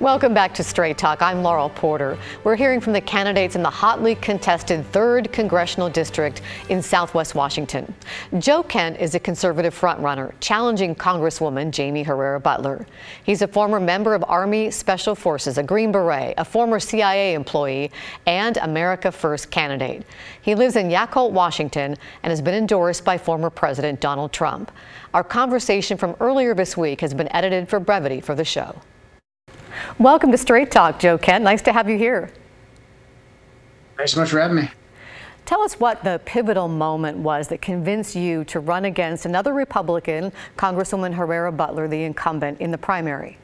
Welcome 0.00 0.32
back 0.32 0.54
to 0.54 0.64
Straight 0.64 0.96
Talk. 0.96 1.20
I'm 1.20 1.42
Laurel 1.42 1.68
Porter. 1.68 2.16
We're 2.42 2.56
hearing 2.56 2.80
from 2.80 2.94
the 2.94 3.02
candidates 3.02 3.54
in 3.54 3.62
the 3.62 3.68
hotly 3.68 4.14
contested 4.14 4.90
3rd 4.92 5.30
Congressional 5.30 5.90
District 5.90 6.40
in 6.70 6.80
Southwest 6.80 7.34
Washington. 7.34 7.94
Joe 8.38 8.62
Kent 8.62 8.98
is 8.98 9.14
a 9.14 9.20
conservative 9.20 9.78
frontrunner, 9.78 10.32
challenging 10.40 10.94
Congresswoman 10.94 11.76
Jaime 11.76 12.02
Herrera 12.02 12.40
Beutler. 12.40 12.86
He's 13.24 13.42
a 13.42 13.46
former 13.46 13.78
member 13.78 14.14
of 14.14 14.24
Army 14.26 14.70
Special 14.70 15.14
Forces, 15.14 15.58
a 15.58 15.62
Green 15.62 15.92
Beret, 15.92 16.32
a 16.38 16.46
former 16.46 16.80
CIA 16.80 17.34
employee, 17.34 17.90
and 18.24 18.56
America 18.56 19.12
First 19.12 19.50
candidate. 19.50 20.06
He 20.40 20.54
lives 20.54 20.76
in 20.76 20.88
Yacolt, 20.88 21.32
Washington, 21.32 21.94
and 22.22 22.30
has 22.30 22.40
been 22.40 22.54
endorsed 22.54 23.04
by 23.04 23.18
former 23.18 23.50
President 23.50 24.00
Donald 24.00 24.32
Trump. 24.32 24.72
Our 25.12 25.22
conversation 25.22 25.98
from 25.98 26.16
earlier 26.20 26.54
this 26.54 26.74
week 26.74 27.02
has 27.02 27.12
been 27.12 27.30
edited 27.36 27.68
for 27.68 27.78
brevity 27.78 28.22
for 28.22 28.34
the 28.34 28.46
show. 28.46 28.80
Welcome 29.98 30.30
to 30.32 30.38
Straight 30.38 30.70
Talk, 30.70 30.98
Joe 30.98 31.18
Kent. 31.18 31.44
Nice 31.44 31.62
to 31.62 31.72
have 31.72 31.88
you 31.88 31.98
here. 31.98 32.30
Thanks 33.96 34.12
so 34.12 34.20
much 34.20 34.30
for 34.30 34.40
having 34.40 34.56
me. 34.56 34.70
Tell 35.44 35.62
us 35.62 35.80
what 35.80 36.04
the 36.04 36.20
pivotal 36.24 36.68
moment 36.68 37.18
was 37.18 37.48
that 37.48 37.60
convinced 37.60 38.14
you 38.14 38.44
to 38.44 38.60
run 38.60 38.84
against 38.84 39.26
another 39.26 39.52
Republican, 39.52 40.32
Congresswoman 40.56 41.14
Herrera 41.14 41.52
Beutler, 41.52 41.90
the 41.90 42.04
incumbent, 42.04 42.60
in 42.60 42.70
the 42.70 42.78
primary. 42.78 43.36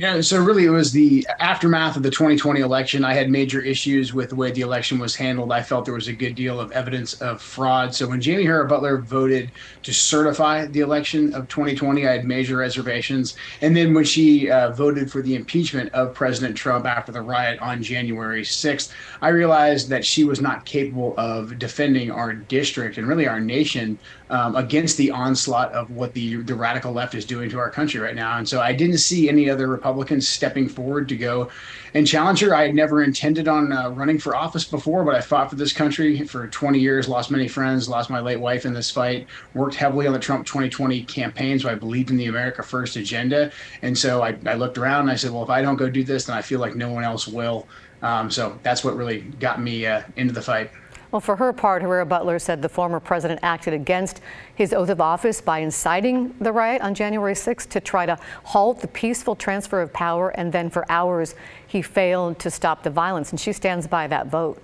Yeah, 0.00 0.22
so 0.22 0.42
really 0.42 0.64
it 0.64 0.70
was 0.70 0.92
the 0.92 1.26
aftermath 1.40 1.94
of 1.94 2.02
the 2.02 2.10
2020 2.10 2.60
election. 2.60 3.04
I 3.04 3.12
had 3.12 3.28
major 3.28 3.60
issues 3.60 4.14
with 4.14 4.30
the 4.30 4.34
way 4.34 4.50
the 4.50 4.62
election 4.62 4.98
was 4.98 5.14
handled. 5.14 5.52
I 5.52 5.62
felt 5.62 5.84
there 5.84 5.92
was 5.92 6.08
a 6.08 6.14
good 6.14 6.34
deal 6.34 6.58
of 6.58 6.72
evidence 6.72 7.12
of 7.20 7.42
fraud. 7.42 7.94
So 7.94 8.08
when 8.08 8.22
Jaime 8.22 8.44
Herrera 8.46 8.66
Beutler 8.66 9.04
voted 9.04 9.52
to 9.82 9.92
certify 9.92 10.64
the 10.64 10.80
election 10.80 11.34
of 11.34 11.48
2020, 11.48 12.08
I 12.08 12.12
had 12.12 12.24
major 12.24 12.56
reservations. 12.56 13.34
And 13.60 13.76
then 13.76 13.92
when 13.92 14.04
she 14.04 14.50
uh, 14.50 14.70
voted 14.72 15.12
for 15.12 15.20
the 15.20 15.34
impeachment 15.34 15.92
of 15.92 16.14
President 16.14 16.56
Trump 16.56 16.86
after 16.86 17.12
the 17.12 17.20
riot 17.20 17.58
on 17.60 17.82
January 17.82 18.42
6th, 18.42 18.90
I 19.20 19.28
realized 19.28 19.90
that 19.90 20.06
she 20.06 20.24
was 20.24 20.40
not 20.40 20.64
capable 20.64 21.12
of 21.18 21.58
defending 21.58 22.10
our 22.10 22.32
district 22.32 22.96
and 22.96 23.06
really 23.06 23.28
our 23.28 23.40
nation 23.40 24.00
um, 24.30 24.54
against 24.56 24.96
the 24.96 25.10
onslaught 25.10 25.72
of 25.72 25.90
what 25.90 26.14
the 26.14 26.36
the 26.36 26.54
radical 26.54 26.92
left 26.92 27.14
is 27.14 27.24
doing 27.24 27.50
to 27.50 27.58
our 27.58 27.70
country 27.70 28.00
right 28.00 28.14
now. 28.14 28.38
And 28.38 28.48
so 28.48 28.60
I 28.60 28.72
didn't 28.72 28.98
see 28.98 29.28
any 29.28 29.50
other 29.50 29.66
Republicans 29.66 30.28
stepping 30.28 30.68
forward 30.68 31.08
to 31.08 31.16
go 31.16 31.50
and 31.94 32.06
challenge 32.06 32.40
her. 32.40 32.54
I 32.54 32.66
had 32.66 32.74
never 32.74 33.02
intended 33.02 33.48
on 33.48 33.72
uh, 33.72 33.90
running 33.90 34.18
for 34.18 34.36
office 34.36 34.64
before, 34.64 35.04
but 35.04 35.16
I 35.16 35.20
fought 35.20 35.50
for 35.50 35.56
this 35.56 35.72
country 35.72 36.24
for 36.26 36.46
20 36.46 36.78
years, 36.78 37.08
lost 37.08 37.30
many 37.30 37.48
friends, 37.48 37.88
lost 37.88 38.08
my 38.08 38.20
late 38.20 38.38
wife 38.38 38.64
in 38.64 38.72
this 38.72 38.90
fight, 38.90 39.26
worked 39.54 39.74
heavily 39.74 40.06
on 40.06 40.12
the 40.12 40.18
Trump 40.20 40.46
2020 40.46 41.02
campaign. 41.04 41.58
So 41.58 41.68
I 41.68 41.74
believed 41.74 42.10
in 42.10 42.16
the 42.16 42.26
America 42.26 42.62
First 42.62 42.96
agenda. 42.96 43.50
And 43.82 43.98
so 43.98 44.22
I, 44.22 44.36
I 44.46 44.54
looked 44.54 44.78
around 44.78 45.02
and 45.02 45.10
I 45.10 45.16
said, 45.16 45.32
well, 45.32 45.42
if 45.42 45.50
I 45.50 45.60
don't 45.60 45.76
go 45.76 45.90
do 45.90 46.04
this, 46.04 46.26
then 46.26 46.36
I 46.36 46.42
feel 46.42 46.60
like 46.60 46.76
no 46.76 46.92
one 46.92 47.02
else 47.02 47.26
will. 47.26 47.66
Um, 48.02 48.30
so 48.30 48.58
that's 48.62 48.84
what 48.84 48.96
really 48.96 49.20
got 49.40 49.60
me 49.60 49.86
uh, 49.86 50.02
into 50.16 50.32
the 50.32 50.40
fight. 50.40 50.70
Well, 51.10 51.20
for 51.20 51.36
her 51.36 51.52
part, 51.52 51.82
Herrera 51.82 52.06
Beutler 52.06 52.40
said 52.40 52.62
the 52.62 52.68
former 52.68 53.00
president 53.00 53.40
acted 53.42 53.74
against 53.74 54.20
his 54.54 54.72
oath 54.72 54.90
of 54.90 55.00
office 55.00 55.40
by 55.40 55.58
inciting 55.58 56.34
the 56.40 56.52
riot 56.52 56.82
on 56.82 56.94
January 56.94 57.34
6th 57.34 57.68
to 57.70 57.80
try 57.80 58.06
to 58.06 58.16
halt 58.44 58.80
the 58.80 58.88
peaceful 58.88 59.34
transfer 59.34 59.82
of 59.82 59.92
power, 59.92 60.30
and 60.30 60.52
then 60.52 60.70
for 60.70 60.90
hours 60.90 61.34
he 61.66 61.82
failed 61.82 62.38
to 62.38 62.50
stop 62.50 62.84
the 62.84 62.90
violence, 62.90 63.30
and 63.30 63.40
she 63.40 63.52
stands 63.52 63.88
by 63.88 64.06
that 64.06 64.28
vote. 64.28 64.62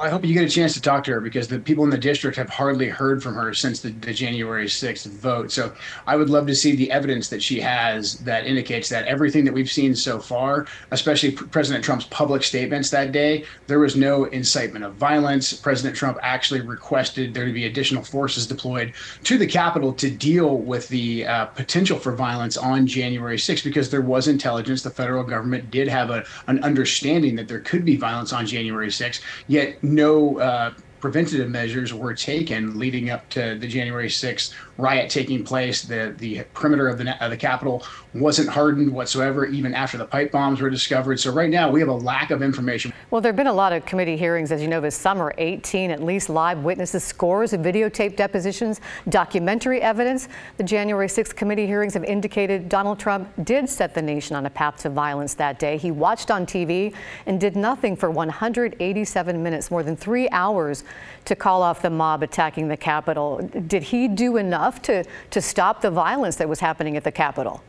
I 0.00 0.08
hope 0.08 0.24
you 0.24 0.32
get 0.32 0.44
a 0.44 0.48
chance 0.48 0.72
to 0.72 0.80
talk 0.80 1.04
to 1.04 1.12
her 1.12 1.20
because 1.20 1.46
the 1.46 1.58
people 1.58 1.84
in 1.84 1.90
the 1.90 1.98
district 1.98 2.34
have 2.38 2.48
hardly 2.48 2.88
heard 2.88 3.22
from 3.22 3.34
her 3.34 3.52
since 3.52 3.80
the, 3.80 3.90
the, 3.90 4.14
January 4.14 4.64
6th 4.64 5.06
vote. 5.08 5.52
So 5.52 5.74
I 6.06 6.16
would 6.16 6.30
love 6.30 6.46
to 6.46 6.54
see 6.54 6.74
the 6.74 6.90
evidence 6.90 7.28
that 7.28 7.42
she 7.42 7.60
has 7.60 8.14
that 8.20 8.46
indicates 8.46 8.88
that 8.88 9.06
everything 9.06 9.44
that 9.44 9.52
we've 9.52 9.70
seen 9.70 9.94
so 9.94 10.18
far, 10.18 10.66
especially 10.90 11.32
President 11.32 11.84
Trump's 11.84 12.06
public 12.06 12.42
statements 12.42 12.88
that 12.90 13.12
day, 13.12 13.44
there 13.66 13.78
was 13.78 13.94
no 13.94 14.24
incitement 14.24 14.86
of 14.86 14.94
violence. 14.94 15.52
President 15.52 15.94
Trump 15.94 16.16
actually 16.22 16.62
requested 16.62 17.34
there 17.34 17.44
to 17.44 17.52
be 17.52 17.66
additional 17.66 18.02
forces 18.02 18.46
deployed 18.46 18.94
to 19.24 19.36
the 19.36 19.46
Capitol 19.46 19.92
to 19.92 20.10
deal 20.10 20.56
with 20.56 20.88
the 20.88 21.26
uh, 21.26 21.44
potential 21.44 21.98
for 21.98 22.12
violence 22.12 22.56
on 22.56 22.86
January 22.86 23.36
6th 23.36 23.64
because 23.64 23.90
there 23.90 24.00
was 24.00 24.28
intelligence. 24.28 24.80
The 24.80 24.88
federal 24.88 25.24
government 25.24 25.70
did 25.70 25.88
have 25.88 26.08
a, 26.08 26.24
an 26.46 26.64
understanding 26.64 27.36
that 27.36 27.48
there 27.48 27.60
could 27.60 27.84
be 27.84 27.96
violence 27.96 28.32
on 28.32 28.46
January 28.46 28.88
6th, 28.88 29.20
yet 29.46 29.76
no 29.90 30.38
uh, 30.38 30.72
preventative 31.00 31.50
measures 31.50 31.92
were 31.94 32.14
taken 32.14 32.78
leading 32.78 33.10
up 33.10 33.28
to 33.30 33.56
the 33.58 33.66
January 33.66 34.08
6th 34.08 34.54
riot 34.80 35.10
taking 35.10 35.44
place. 35.44 35.82
The 35.82 36.14
the 36.18 36.42
perimeter 36.54 36.88
of 36.88 36.98
the 36.98 37.24
of 37.24 37.30
the 37.30 37.36
Capitol 37.36 37.84
wasn't 38.14 38.48
hardened 38.48 38.92
whatsoever, 38.92 39.46
even 39.46 39.74
after 39.74 39.98
the 39.98 40.04
pipe 40.04 40.32
bombs 40.32 40.60
were 40.60 40.70
discovered. 40.70 41.20
So 41.20 41.32
right 41.32 41.50
now 41.50 41.70
we 41.70 41.80
have 41.80 41.88
a 41.88 41.94
lack 41.94 42.30
of 42.30 42.42
information. 42.42 42.92
Well, 43.10 43.20
there 43.20 43.30
have 43.30 43.36
been 43.36 43.46
a 43.46 43.52
lot 43.52 43.72
of 43.72 43.84
committee 43.84 44.16
hearings, 44.16 44.52
as 44.52 44.60
you 44.62 44.68
know, 44.68 44.80
this 44.80 44.96
summer. 44.96 45.32
18 45.38 45.90
at 45.90 46.02
least 46.02 46.28
live 46.28 46.58
witnesses, 46.64 47.04
scores 47.04 47.52
of 47.52 47.60
videotape 47.60 48.16
depositions, 48.16 48.80
documentary 49.08 49.80
evidence. 49.80 50.28
The 50.56 50.64
January 50.64 51.06
6th 51.06 51.34
committee 51.34 51.66
hearings 51.66 51.94
have 51.94 52.04
indicated 52.04 52.68
Donald 52.68 52.98
Trump 52.98 53.28
did 53.44 53.68
set 53.68 53.94
the 53.94 54.02
nation 54.02 54.36
on 54.36 54.46
a 54.46 54.50
path 54.50 54.78
to 54.78 54.90
violence 54.90 55.34
that 55.34 55.58
day. 55.58 55.76
He 55.76 55.90
watched 55.90 56.30
on 56.30 56.46
TV 56.46 56.94
and 57.26 57.40
did 57.40 57.56
nothing 57.56 57.96
for 57.96 58.10
187 58.10 59.42
minutes, 59.42 59.70
more 59.70 59.82
than 59.82 59.96
three 59.96 60.28
hours, 60.30 60.84
to 61.26 61.36
call 61.36 61.62
off 61.62 61.82
the 61.82 61.90
mob 61.90 62.22
attacking 62.22 62.68
the 62.68 62.76
Capitol. 62.76 63.38
Did 63.66 63.82
he 63.84 64.08
do 64.08 64.36
enough? 64.36 64.80
to, 64.82 65.04
to 65.30 65.40
stop 65.40 65.80
the 65.80 65.90
violence 65.90 66.36
that 66.36 66.48
was 66.48 66.60
happening 66.60 66.96
at 66.96 67.04
the 67.04 67.12
Capitol. 67.12 67.62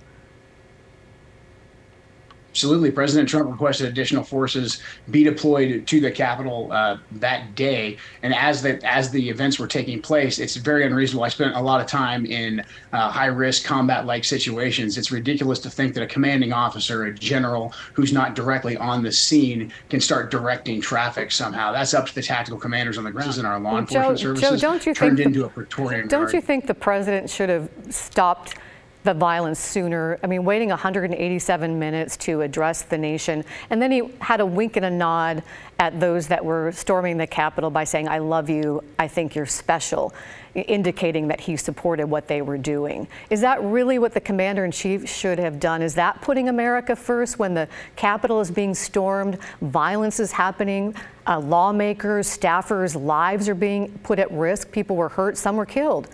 Absolutely. 2.52 2.92
President 2.92 3.30
Trump 3.30 3.50
requested 3.50 3.88
additional 3.88 4.26
forces 4.26 4.82
be 5.10 5.24
deployed 5.24 5.88
to 5.88 6.02
the 6.02 6.12
Capitol 6.12 6.70
uh, 6.72 6.98
that 7.14 7.56
day. 7.56 7.98
And 8.24 8.36
as 8.36 8.62
the, 8.62 8.84
as 8.86 9.10
the 9.10 9.30
events 9.30 9.58
were 9.58 9.68
taking 9.68 10.02
place, 10.02 10.38
it's 10.38 10.58
very 10.58 10.86
unreasonable. 10.86 11.24
I 11.24 11.30
spent 11.30 11.56
a 11.56 11.62
lot 11.62 11.80
of 11.80 11.88
time 11.88 12.26
in 12.26 12.62
uh, 12.92 13.10
high 13.10 13.28
risk 13.28 13.64
combat 13.64 14.06
like 14.06 14.26
situations. 14.26 14.98
It's 14.98 15.12
ridiculous 15.12 15.60
to 15.60 15.70
think 15.70 15.94
that 15.94 16.04
a 16.04 16.08
commanding 16.08 16.52
officer, 16.52 17.06
a 17.06 17.14
general 17.14 17.74
who's 17.94 18.12
not 18.12 18.36
directly 18.36 18.76
on 18.76 19.02
the 19.02 19.14
scene, 19.14 19.72
can 19.90 20.02
start 20.02 20.30
directing 20.30 20.82
traffic 20.82 21.32
somehow. 21.32 21.72
That's 21.72 21.94
up 21.94 22.06
to 22.08 22.16
the 22.16 22.22
tactical 22.22 22.60
commanders 22.60 22.98
on 22.98 23.06
the 23.06 23.12
ground 23.12 23.38
and 23.38 23.48
our 23.48 23.62
law 23.62 23.72
well, 23.72 23.80
enforcement 23.80 24.18
Joe, 24.18 24.36
services. 24.36 24.62
Joe, 24.62 24.68
don't 24.68 24.86
you 24.86 24.94
turned 24.94 25.18
think 25.18 25.28
into 25.28 25.40
the, 25.40 25.46
a 25.46 25.50
Praetorian 25.50 26.08
Don't 26.10 26.24
guard. 26.24 26.34
you 26.34 26.42
think 26.42 26.68
the 26.68 26.74
president 26.74 27.30
should 27.30 27.48
have 27.48 27.70
stopped? 27.90 28.56
The 29.04 29.14
violence 29.14 29.60
sooner. 29.60 30.20
I 30.24 30.28
mean, 30.28 30.44
waiting 30.44 30.70
187 30.70 31.80
minutes 31.80 32.18
to 32.18 32.42
address 32.42 32.84
the 32.84 32.98
nation. 32.98 33.44
And 33.70 33.82
then 33.82 33.92
he 33.92 34.04
had 34.20 34.42
a 34.42 34.46
wink 34.46 34.76
and 34.78 34.86
a 34.86 34.90
nod 34.90 35.44
at 35.80 36.00
those 36.00 36.28
that 36.28 36.44
were 36.46 36.72
storming 36.72 37.18
the 37.18 37.26
Capitol 37.26 37.72
by 37.72 37.84
saying, 37.84 38.08
I 38.08 38.20
love 38.20 38.50
you, 38.50 38.84
I 39.00 39.08
think 39.08 39.34
you're 39.34 39.48
special, 39.48 40.14
indicating 40.54 41.28
that 41.30 41.40
he 41.40 41.58
supported 41.58 42.06
what 42.06 42.28
they 42.28 42.44
were 42.44 42.60
doing. 42.60 43.08
Is 43.32 43.42
that 43.42 43.64
really 43.64 43.98
what 43.98 44.14
the 44.14 44.20
commander 44.20 44.64
in 44.64 44.72
chief 44.72 45.10
should 45.10 45.40
have 45.40 45.60
done? 45.60 45.82
Is 45.82 45.96
that 45.96 46.22
putting 46.22 46.50
America 46.50 46.96
first 46.96 47.40
when 47.40 47.56
the 47.56 47.68
Capitol 47.96 48.40
is 48.42 48.52
being 48.52 48.76
stormed, 48.76 49.40
violence 49.62 50.20
is 50.20 50.32
happening, 50.32 50.94
uh, 51.28 51.40
lawmakers, 51.40 52.28
staffers' 52.28 52.96
lives 53.02 53.50
are 53.50 53.56
being 53.56 53.92
put 54.04 54.20
at 54.20 54.32
risk, 54.32 54.72
people 54.72 54.96
were 54.96 55.10
hurt, 55.10 55.36
some 55.38 55.56
were 55.56 55.66
killed? 55.66 56.10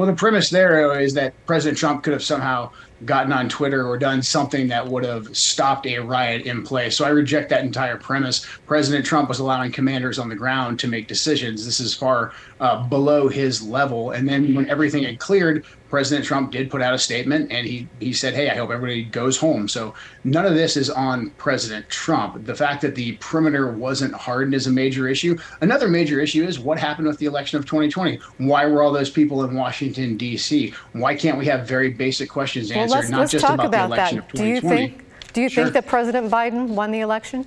Well, 0.00 0.06
the 0.06 0.14
premise 0.14 0.48
there 0.48 0.98
is 0.98 1.12
that 1.12 1.34
President 1.44 1.76
Trump 1.76 2.02
could 2.02 2.14
have 2.14 2.24
somehow 2.24 2.70
gotten 3.04 3.34
on 3.34 3.50
Twitter 3.50 3.86
or 3.86 3.98
done 3.98 4.22
something 4.22 4.66
that 4.68 4.88
would 4.88 5.04
have 5.04 5.36
stopped 5.36 5.86
a 5.86 5.98
riot 5.98 6.46
in 6.46 6.62
place. 6.62 6.96
So 6.96 7.04
I 7.04 7.10
reject 7.10 7.50
that 7.50 7.66
entire 7.66 7.98
premise. 7.98 8.46
President 8.66 9.04
Trump 9.04 9.28
was 9.28 9.40
allowing 9.40 9.72
commanders 9.72 10.18
on 10.18 10.30
the 10.30 10.34
ground 10.34 10.78
to 10.78 10.88
make 10.88 11.06
decisions. 11.06 11.66
This 11.66 11.80
is 11.80 11.92
far 11.92 12.32
uh, 12.60 12.86
below 12.88 13.28
his 13.28 13.62
level. 13.62 14.10
And 14.12 14.28
then 14.28 14.54
when 14.54 14.68
everything 14.68 15.02
had 15.04 15.18
cleared, 15.18 15.64
President 15.88 16.24
Trump 16.24 16.52
did 16.52 16.70
put 16.70 16.82
out 16.82 16.94
a 16.94 16.98
statement 16.98 17.50
and 17.50 17.66
he, 17.66 17.88
he 17.98 18.12
said, 18.12 18.34
Hey, 18.34 18.48
I 18.48 18.54
hope 18.54 18.70
everybody 18.70 19.02
goes 19.02 19.36
home. 19.36 19.66
So 19.66 19.94
none 20.22 20.46
of 20.46 20.54
this 20.54 20.76
is 20.76 20.88
on 20.88 21.30
President 21.30 21.88
Trump. 21.88 22.44
The 22.46 22.54
fact 22.54 22.82
that 22.82 22.94
the 22.94 23.12
perimeter 23.16 23.72
wasn't 23.72 24.14
hardened 24.14 24.54
is 24.54 24.68
a 24.68 24.70
major 24.70 25.08
issue. 25.08 25.36
Another 25.62 25.88
major 25.88 26.20
issue 26.20 26.44
is 26.44 26.60
what 26.60 26.78
happened 26.78 27.08
with 27.08 27.18
the 27.18 27.26
election 27.26 27.58
of 27.58 27.66
2020. 27.66 28.20
Why 28.38 28.66
were 28.66 28.82
all 28.82 28.92
those 28.92 29.10
people 29.10 29.42
in 29.44 29.54
Washington, 29.54 30.16
D.C.? 30.16 30.72
Why 30.92 31.16
can't 31.16 31.38
we 31.38 31.46
have 31.46 31.66
very 31.66 31.90
basic 31.90 32.28
questions 32.28 32.70
answered, 32.70 32.90
well, 32.90 33.00
let's, 33.00 33.10
not 33.10 33.20
let's 33.20 33.32
just 33.32 33.44
talk 33.44 33.54
about, 33.54 33.66
about 33.66 33.88
the 33.88 33.94
election 33.94 34.18
that. 34.18 34.24
of 34.26 34.32
2020? 34.32 34.76
Do 34.76 34.82
you 34.82 34.88
think, 34.88 35.32
do 35.32 35.40
you 35.40 35.48
sure. 35.48 35.64
think 35.64 35.74
that 35.74 35.86
President 35.86 36.30
Biden 36.30 36.68
won 36.68 36.92
the 36.92 37.00
election? 37.00 37.46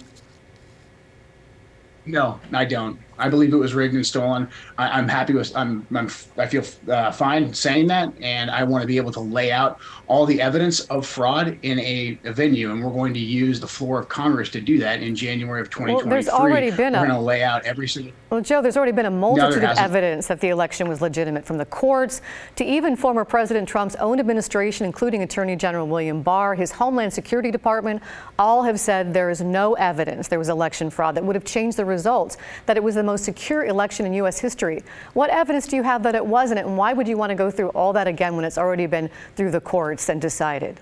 No, 2.05 2.39
I 2.51 2.65
don't. 2.65 2.99
I 3.23 3.29
believe 3.29 3.53
it 3.53 3.57
was 3.57 3.73
rigged 3.73 3.95
and 3.95 4.05
stolen. 4.05 4.49
I, 4.77 4.99
am 4.99 5.07
happy 5.07 5.33
with. 5.33 5.55
I'm, 5.55 5.87
I'm. 5.95 6.09
I 6.37 6.45
feel 6.45 6.63
uh, 6.89 7.09
fine 7.09 7.53
saying 7.53 7.87
that, 7.87 8.11
and 8.21 8.51
I 8.51 8.63
want 8.65 8.81
to 8.81 8.87
be 8.87 8.97
able 8.97 9.13
to 9.13 9.21
lay 9.21 9.49
out 9.49 9.79
all 10.07 10.25
the 10.25 10.41
evidence 10.41 10.81
of 10.81 11.07
fraud 11.07 11.57
in 11.61 11.79
a, 11.79 12.19
a, 12.25 12.33
venue, 12.33 12.71
and 12.71 12.83
we're 12.83 12.91
going 12.91 13.13
to 13.13 13.21
use 13.21 13.61
the 13.61 13.67
floor 13.67 14.01
of 14.01 14.09
Congress 14.09 14.49
to 14.49 14.59
do 14.59 14.77
that 14.79 15.01
in 15.01 15.15
January 15.15 15.61
of 15.61 15.69
2023. 15.69 16.03
Well, 16.03 16.09
there's 16.09 16.27
already 16.27 16.69
been 16.69 16.91
we're 16.91 17.05
a. 17.05 17.07
going 17.07 17.17
to 17.17 17.19
lay 17.19 17.43
out 17.43 17.63
every 17.63 17.87
single. 17.87 18.11
Well, 18.29 18.41
Joe, 18.41 18.61
there's 18.61 18.75
already 18.75 18.91
been 18.91 19.05
a 19.05 19.11
multitude 19.11 19.63
no, 19.63 19.71
of 19.71 19.77
evidence 19.77 20.27
that 20.27 20.41
the 20.41 20.49
election 20.49 20.89
was 20.89 20.99
legitimate, 21.01 21.45
from 21.45 21.57
the 21.57 21.65
courts 21.65 22.21
to 22.57 22.65
even 22.65 22.97
former 22.97 23.23
President 23.23 23.69
Trump's 23.69 23.95
own 23.95 24.19
administration, 24.19 24.85
including 24.85 25.23
Attorney 25.23 25.55
General 25.55 25.87
William 25.87 26.21
Barr, 26.21 26.55
his 26.55 26.71
Homeland 26.71 27.13
Security 27.13 27.51
Department. 27.51 28.03
All 28.37 28.63
have 28.63 28.79
said 28.79 29.13
there 29.13 29.29
is 29.29 29.39
no 29.39 29.75
evidence 29.75 30.27
there 30.27 30.39
was 30.39 30.49
election 30.49 30.89
fraud 30.89 31.15
that 31.15 31.23
would 31.23 31.35
have 31.35 31.45
changed 31.45 31.77
the 31.77 31.85
results. 31.85 32.37
That 32.65 32.75
it 32.75 32.83
was 32.83 32.95
the 32.95 33.03
most 33.03 33.12
secure 33.17 33.65
election 33.65 33.83
election 33.83 34.05
in 34.05 34.13
U.S. 34.13 34.39
history. 34.39 34.81
What 35.13 35.29
evidence 35.29 35.67
do 35.67 35.75
you 35.75 35.83
have 35.83 36.03
that 36.03 36.15
it 36.15 36.25
wasn't, 36.25 36.61
and 36.61 36.77
why 36.77 36.93
would 36.93 37.07
you 37.07 37.17
want 37.17 37.31
to 37.31 37.35
go 37.35 37.51
through 37.51 37.69
all 37.69 37.91
that 37.93 38.07
again 38.07 38.35
when 38.35 38.45
it's 38.45 38.57
already 38.57 38.87
been 38.87 39.09
through 39.35 39.51
the 39.51 39.59
courts 39.59 40.07
and 40.07 40.21
decided? 40.21 40.79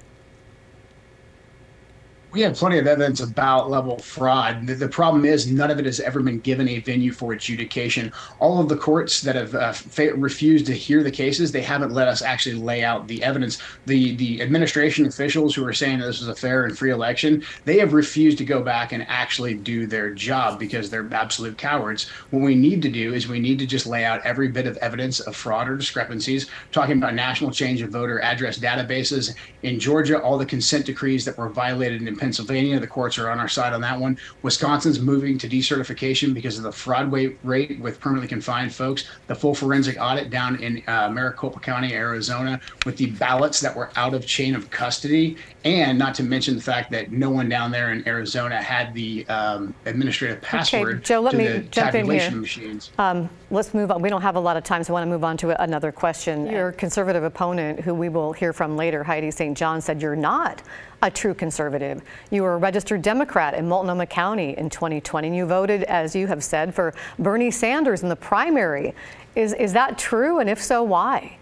We 2.31 2.41
have 2.41 2.55
plenty 2.55 2.77
of 2.77 2.87
evidence 2.87 3.19
about 3.19 3.69
level 3.69 3.97
fraud. 3.97 4.65
The, 4.65 4.75
the, 4.75 4.87
problem 4.87 5.25
is 5.25 5.51
none 5.51 5.69
of 5.69 5.79
it 5.79 5.85
has 5.85 5.99
ever 5.99 6.21
been 6.21 6.39
given 6.39 6.67
a 6.69 6.79
venue 6.79 7.11
for 7.11 7.33
adjudication. 7.33 8.11
All 8.39 8.61
of 8.61 8.69
the 8.69 8.77
courts 8.77 9.21
that 9.21 9.35
have 9.35 9.53
uh, 9.53 9.73
fa- 9.73 10.13
refused 10.13 10.65
to 10.67 10.73
hear 10.73 11.03
the 11.03 11.11
cases, 11.11 11.51
they 11.51 11.61
haven't 11.61 11.91
let 11.91 12.07
us 12.07 12.21
actually 12.21 12.55
lay 12.55 12.83
out 12.83 13.07
the 13.07 13.21
evidence. 13.23 13.61
The 13.85 14.15
the 14.15 14.41
administration 14.41 15.05
officials 15.05 15.55
who 15.55 15.65
are 15.65 15.73
saying 15.73 15.99
this 15.99 16.19
was 16.19 16.29
a 16.29 16.35
fair 16.35 16.65
and 16.65 16.77
free 16.77 16.91
election, 16.91 17.43
they 17.65 17.79
have 17.79 17.93
refused 17.93 18.37
to 18.37 18.45
go 18.45 18.61
back 18.61 18.91
and 18.91 19.05
actually 19.09 19.55
do 19.55 19.85
their 19.85 20.13
job 20.13 20.59
because 20.59 20.89
they're 20.89 21.07
absolute 21.13 21.57
cowards. 21.57 22.07
What 22.29 22.41
we 22.41 22.55
need 22.55 22.81
to 22.83 22.89
do 22.89 23.13
is 23.13 23.27
we 23.27 23.39
need 23.39 23.59
to 23.59 23.65
just 23.65 23.85
lay 23.85 24.05
out 24.05 24.25
every 24.25 24.47
bit 24.47 24.67
of 24.67 24.77
evidence 24.77 25.19
of 25.19 25.35
fraud 25.35 25.67
or 25.67 25.75
discrepancies. 25.75 26.49
Talking 26.71 26.97
about 26.97 27.13
national 27.13 27.51
change 27.51 27.81
of 27.81 27.89
voter 27.89 28.21
address 28.21 28.57
databases 28.57 29.35
in 29.63 29.79
Georgia, 29.79 30.21
all 30.21 30.37
the 30.37 30.45
consent 30.45 30.85
decrees 30.85 31.25
that 31.25 31.37
were 31.37 31.49
violated 31.49 32.01
in 32.01 32.20
Pennsylvania. 32.21 32.79
The 32.79 32.85
courts 32.85 33.17
are 33.17 33.31
on 33.31 33.39
our 33.39 33.47
side 33.47 33.73
on 33.73 33.81
that 33.81 33.99
one. 33.99 34.15
Wisconsin's 34.43 34.99
moving 34.99 35.39
to 35.39 35.49
decertification 35.49 36.35
because 36.35 36.55
of 36.55 36.63
the 36.63 36.71
fraud 36.71 37.11
rate 37.11 37.79
with 37.81 37.99
permanently 37.99 38.27
confined 38.27 38.75
folks. 38.75 39.09
The 39.25 39.33
full 39.33 39.55
forensic 39.55 39.97
audit 39.99 40.29
down 40.29 40.61
in 40.61 40.83
uh, 40.87 41.09
Maricopa 41.09 41.59
County, 41.59 41.95
Arizona, 41.95 42.61
with 42.85 42.95
the 42.97 43.07
ballots 43.07 43.59
that 43.61 43.75
were 43.75 43.89
out 43.95 44.13
of 44.13 44.27
chain 44.27 44.53
of 44.53 44.69
custody, 44.69 45.35
and 45.63 45.97
not 45.97 46.15
to 46.15 46.23
mention 46.23 46.55
the 46.55 46.61
fact 46.61 46.91
that 46.91 47.11
no 47.11 47.29
one 47.29 47.47
down 47.47 47.71
there 47.71 47.91
in 47.91 48.07
Arizona 48.07 48.61
had 48.61 48.93
the 48.93 49.27
um, 49.27 49.73
administrative 49.85 50.41
password 50.41 50.95
okay, 50.97 51.03
Joe, 51.03 51.19
let 51.19 51.31
to 51.31 51.37
me 51.37 51.47
the 51.47 51.59
jump 51.59 51.91
tabulation 51.91 52.27
in 52.27 52.31
here. 52.31 52.41
machines. 52.41 52.91
Um, 52.97 53.29
let's 53.51 53.73
move 53.73 53.91
on. 53.91 54.01
We 54.01 54.09
don't 54.09 54.21
have 54.21 54.35
a 54.35 54.39
lot 54.39 54.57
of 54.57 54.63
time, 54.63 54.83
so 54.83 54.93
I 54.93 54.93
want 54.93 55.07
to 55.07 55.09
move 55.09 55.23
on 55.23 55.37
to 55.37 55.61
another 55.61 55.91
question. 55.91 56.47
Your 56.47 56.71
conservative 56.71 57.23
opponent, 57.23 57.79
who 57.81 57.93
we 57.93 58.09
will 58.09 58.33
hear 58.33 58.53
from 58.53 58.75
later, 58.75 59.03
Heidi 59.03 59.29
St. 59.29 59.55
John, 59.57 59.81
said 59.81 60.01
you're 60.01 60.15
not 60.15 60.63
a 61.03 61.09
true 61.09 61.33
conservative. 61.33 62.01
You 62.29 62.43
were 62.43 62.53
a 62.53 62.57
registered 62.57 63.01
Democrat 63.01 63.53
in 63.53 63.67
Multnomah 63.67 64.05
County 64.07 64.57
in 64.57 64.69
2020, 64.69 65.27
and 65.27 65.35
you 65.35 65.45
voted, 65.45 65.83
as 65.83 66.15
you 66.15 66.27
have 66.27 66.43
said, 66.43 66.73
for 66.73 66.93
Bernie 67.17 67.51
Sanders 67.51 68.03
in 68.03 68.09
the 68.09 68.15
primary. 68.15 68.93
Is, 69.35 69.53
is 69.53 69.73
that 69.73 69.97
true? 69.97 70.39
And 70.39 70.49
if 70.49 70.61
so, 70.61 70.83
why? 70.83 71.37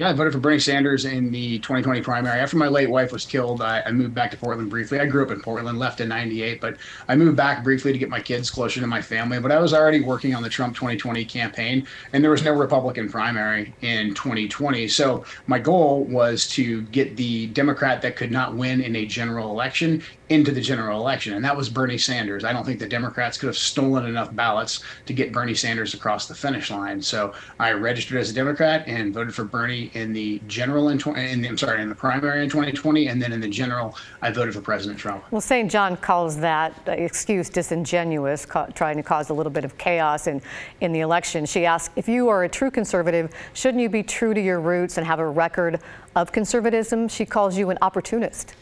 Yeah, 0.00 0.08
I 0.08 0.12
voted 0.14 0.32
for 0.32 0.38
Bernie 0.38 0.58
Sanders 0.58 1.04
in 1.04 1.30
the 1.30 1.58
2020 1.58 2.00
primary. 2.00 2.40
After 2.40 2.56
my 2.56 2.68
late 2.68 2.88
wife 2.88 3.12
was 3.12 3.26
killed, 3.26 3.60
I, 3.60 3.82
I, 3.84 3.92
moved 3.92 4.14
back 4.14 4.30
to 4.30 4.36
Portland 4.38 4.70
briefly. 4.70 4.98
I 4.98 5.04
grew 5.04 5.22
up 5.22 5.30
in 5.30 5.42
Portland, 5.42 5.78
left 5.78 6.00
in 6.00 6.08
98, 6.08 6.58
but 6.58 6.78
I 7.06 7.14
moved 7.16 7.36
back 7.36 7.62
briefly 7.62 7.92
to 7.92 7.98
get 7.98 8.08
my 8.08 8.18
kids 8.18 8.50
closer 8.50 8.80
to 8.80 8.86
my 8.86 9.02
family. 9.02 9.38
But 9.40 9.52
I 9.52 9.60
was 9.60 9.74
already 9.74 10.00
working 10.00 10.34
on 10.34 10.42
the 10.42 10.48
Trump 10.48 10.74
2020 10.74 11.22
campaign, 11.26 11.86
and 12.14 12.24
there 12.24 12.30
was 12.30 12.42
no 12.42 12.54
Republican 12.54 13.10
primary 13.10 13.74
in 13.82 14.14
2020. 14.14 14.88
So 14.88 15.26
my 15.46 15.58
goal 15.58 16.04
was 16.04 16.48
to 16.52 16.80
get 16.84 17.18
the 17.18 17.48
Democrat 17.48 18.00
that 18.00 18.16
could 18.16 18.30
not 18.30 18.54
win 18.54 18.80
in 18.80 18.96
a 18.96 19.04
general 19.04 19.50
election 19.50 20.02
into 20.30 20.52
the 20.52 20.60
general 20.60 21.00
election, 21.00 21.34
and 21.34 21.44
that 21.44 21.56
was 21.56 21.68
Bernie 21.68 21.98
Sanders. 21.98 22.44
I 22.44 22.52
don't 22.52 22.64
think 22.64 22.78
the 22.78 22.88
Democrats 22.88 23.36
could 23.36 23.48
have 23.48 23.58
stolen 23.58 24.06
enough 24.06 24.34
ballots 24.34 24.84
to 25.06 25.12
get 25.12 25.32
Bernie 25.32 25.56
Sanders 25.56 25.92
across 25.92 26.28
the 26.28 26.34
finish 26.36 26.70
line. 26.70 27.02
So 27.02 27.34
I 27.58 27.72
registered 27.72 28.18
as 28.18 28.30
a 28.30 28.32
Democrat 28.32 28.84
and 28.86 29.12
voted 29.12 29.34
for 29.34 29.42
Bernie 29.42 29.90
in 29.94 30.12
the 30.12 30.40
general 30.46 30.90
in, 30.90 30.98
20, 30.98 31.32
in 31.32 31.42
the, 31.42 31.48
I'm 31.48 31.58
sorry 31.58 31.82
in 31.82 31.88
the 31.88 31.96
primary 31.96 32.44
in 32.44 32.48
2020, 32.48 33.08
and 33.08 33.20
then 33.20 33.32
in 33.32 33.40
the 33.40 33.48
general 33.48 33.96
I 34.22 34.30
voted 34.30 34.54
for 34.54 34.60
President 34.60 35.00
Trump. 35.00 35.24
Well, 35.32 35.40
St. 35.40 35.68
John 35.68 35.96
calls 35.96 36.36
that 36.36 36.80
uh, 36.86 36.92
excuse 36.92 37.48
disingenuous, 37.48 38.46
trying 38.74 38.96
to 38.98 39.02
cause 39.02 39.30
a 39.30 39.34
little 39.34 39.50
bit 39.50 39.64
of 39.64 39.76
chaos 39.78 40.28
in 40.28 40.40
in 40.80 40.92
the 40.92 41.00
election. 41.00 41.44
She 41.44 41.66
asks 41.66 41.92
if 41.96 42.08
you 42.08 42.28
are 42.28 42.44
a 42.44 42.48
true 42.48 42.70
conservative, 42.70 43.34
shouldn't 43.52 43.82
you 43.82 43.88
be 43.88 44.04
true 44.04 44.32
to 44.32 44.40
your 44.40 44.60
roots 44.60 44.96
and 44.96 45.04
have 45.04 45.18
a 45.18 45.28
record 45.28 45.80
of 46.14 46.30
conservatism? 46.30 47.08
She 47.08 47.26
calls 47.26 47.58
you 47.58 47.70
an 47.70 47.78
opportunist. 47.82 48.54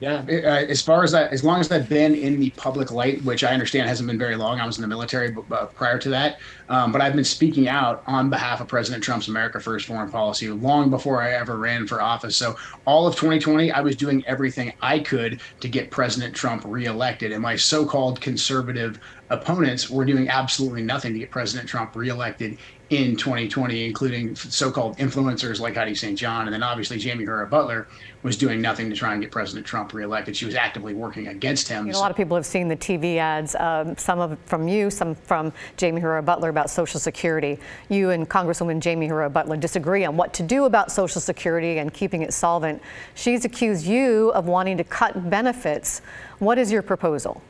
Yeah, 0.00 0.24
uh, 0.28 0.64
as 0.68 0.80
far 0.80 1.02
as 1.02 1.10
that, 1.10 1.32
as 1.32 1.42
long 1.42 1.58
as 1.58 1.72
I've 1.72 1.88
been 1.88 2.14
in 2.14 2.38
the 2.38 2.50
public 2.50 2.92
light, 2.92 3.24
which 3.24 3.42
I 3.42 3.52
understand 3.52 3.88
hasn't 3.88 4.06
been 4.06 4.18
very 4.18 4.36
long. 4.36 4.60
I 4.60 4.66
was 4.66 4.78
in 4.78 4.82
the 4.82 4.88
military 4.88 5.34
uh, 5.50 5.66
prior 5.66 5.98
to 5.98 6.08
that, 6.10 6.38
um, 6.68 6.92
but 6.92 7.00
I've 7.00 7.16
been 7.16 7.24
speaking 7.24 7.66
out 7.66 8.04
on 8.06 8.30
behalf 8.30 8.60
of 8.60 8.68
President 8.68 9.02
Trump's 9.02 9.26
America 9.26 9.58
First 9.58 9.86
foreign 9.86 10.08
policy 10.08 10.50
long 10.50 10.88
before 10.88 11.20
I 11.20 11.32
ever 11.32 11.56
ran 11.56 11.84
for 11.88 12.00
office. 12.00 12.36
So 12.36 12.54
all 12.84 13.08
of 13.08 13.16
2020, 13.16 13.72
I 13.72 13.80
was 13.80 13.96
doing 13.96 14.24
everything 14.26 14.72
I 14.80 15.00
could 15.00 15.40
to 15.58 15.68
get 15.68 15.90
President 15.90 16.32
Trump 16.32 16.62
reelected, 16.64 17.32
and 17.32 17.42
my 17.42 17.56
so-called 17.56 18.20
conservative 18.20 19.00
opponents 19.30 19.90
were 19.90 20.04
doing 20.04 20.28
absolutely 20.28 20.82
nothing 20.82 21.12
to 21.12 21.18
get 21.18 21.32
President 21.32 21.68
Trump 21.68 21.96
reelected 21.96 22.56
in 22.90 23.16
2020, 23.16 23.84
including 23.84 24.34
so-called 24.34 24.96
influencers 24.96 25.60
like 25.60 25.74
Heidi 25.74 25.94
St. 25.94 26.18
John, 26.18 26.46
and 26.46 26.54
then 26.54 26.62
obviously 26.62 27.00
Jaime 27.00 27.24
Herrera 27.24 27.48
Beutler 27.48 27.86
was 28.22 28.36
doing 28.36 28.62
nothing 28.62 28.88
to 28.88 28.96
try 28.96 29.12
and 29.12 29.20
get 29.20 29.30
President 29.30 29.66
Trump 29.66 29.92
reelected. 29.92 30.34
She 30.34 30.46
was 30.46 30.54
actively 30.54 30.94
working 30.94 31.28
against 31.28 31.68
him. 31.68 31.86
You 31.86 31.92
know, 31.92 31.98
a 31.98 32.00
lot 32.00 32.10
of 32.10 32.16
people 32.16 32.34
have 32.34 32.46
seen 32.46 32.66
the 32.66 32.76
TV 32.76 33.18
ads, 33.18 33.54
um, 33.56 33.96
some 33.98 34.18
of 34.18 34.38
from 34.46 34.68
you, 34.68 34.90
some 34.90 35.14
from 35.14 35.52
Jaime 35.78 36.00
Herrera 36.00 36.22
Beutler 36.22 36.48
about 36.48 36.70
Social 36.70 36.98
Security. 36.98 37.58
You 37.90 38.10
and 38.10 38.28
Congresswoman 38.28 38.82
Jaime 38.82 39.06
Herrera 39.06 39.30
Beutler 39.30 39.60
disagree 39.60 40.06
on 40.06 40.16
what 40.16 40.32
to 40.34 40.42
do 40.42 40.64
about 40.64 40.90
Social 40.90 41.20
Security 41.20 41.78
and 41.78 41.92
keeping 41.92 42.22
it 42.22 42.32
solvent. 42.32 42.80
She's 43.14 43.44
accused 43.44 43.86
you 43.86 44.30
of 44.30 44.46
wanting 44.46 44.78
to 44.78 44.84
cut 44.84 45.28
benefits. 45.28 46.00
What 46.38 46.58
is 46.58 46.72
your 46.72 46.82
proposal? 46.82 47.42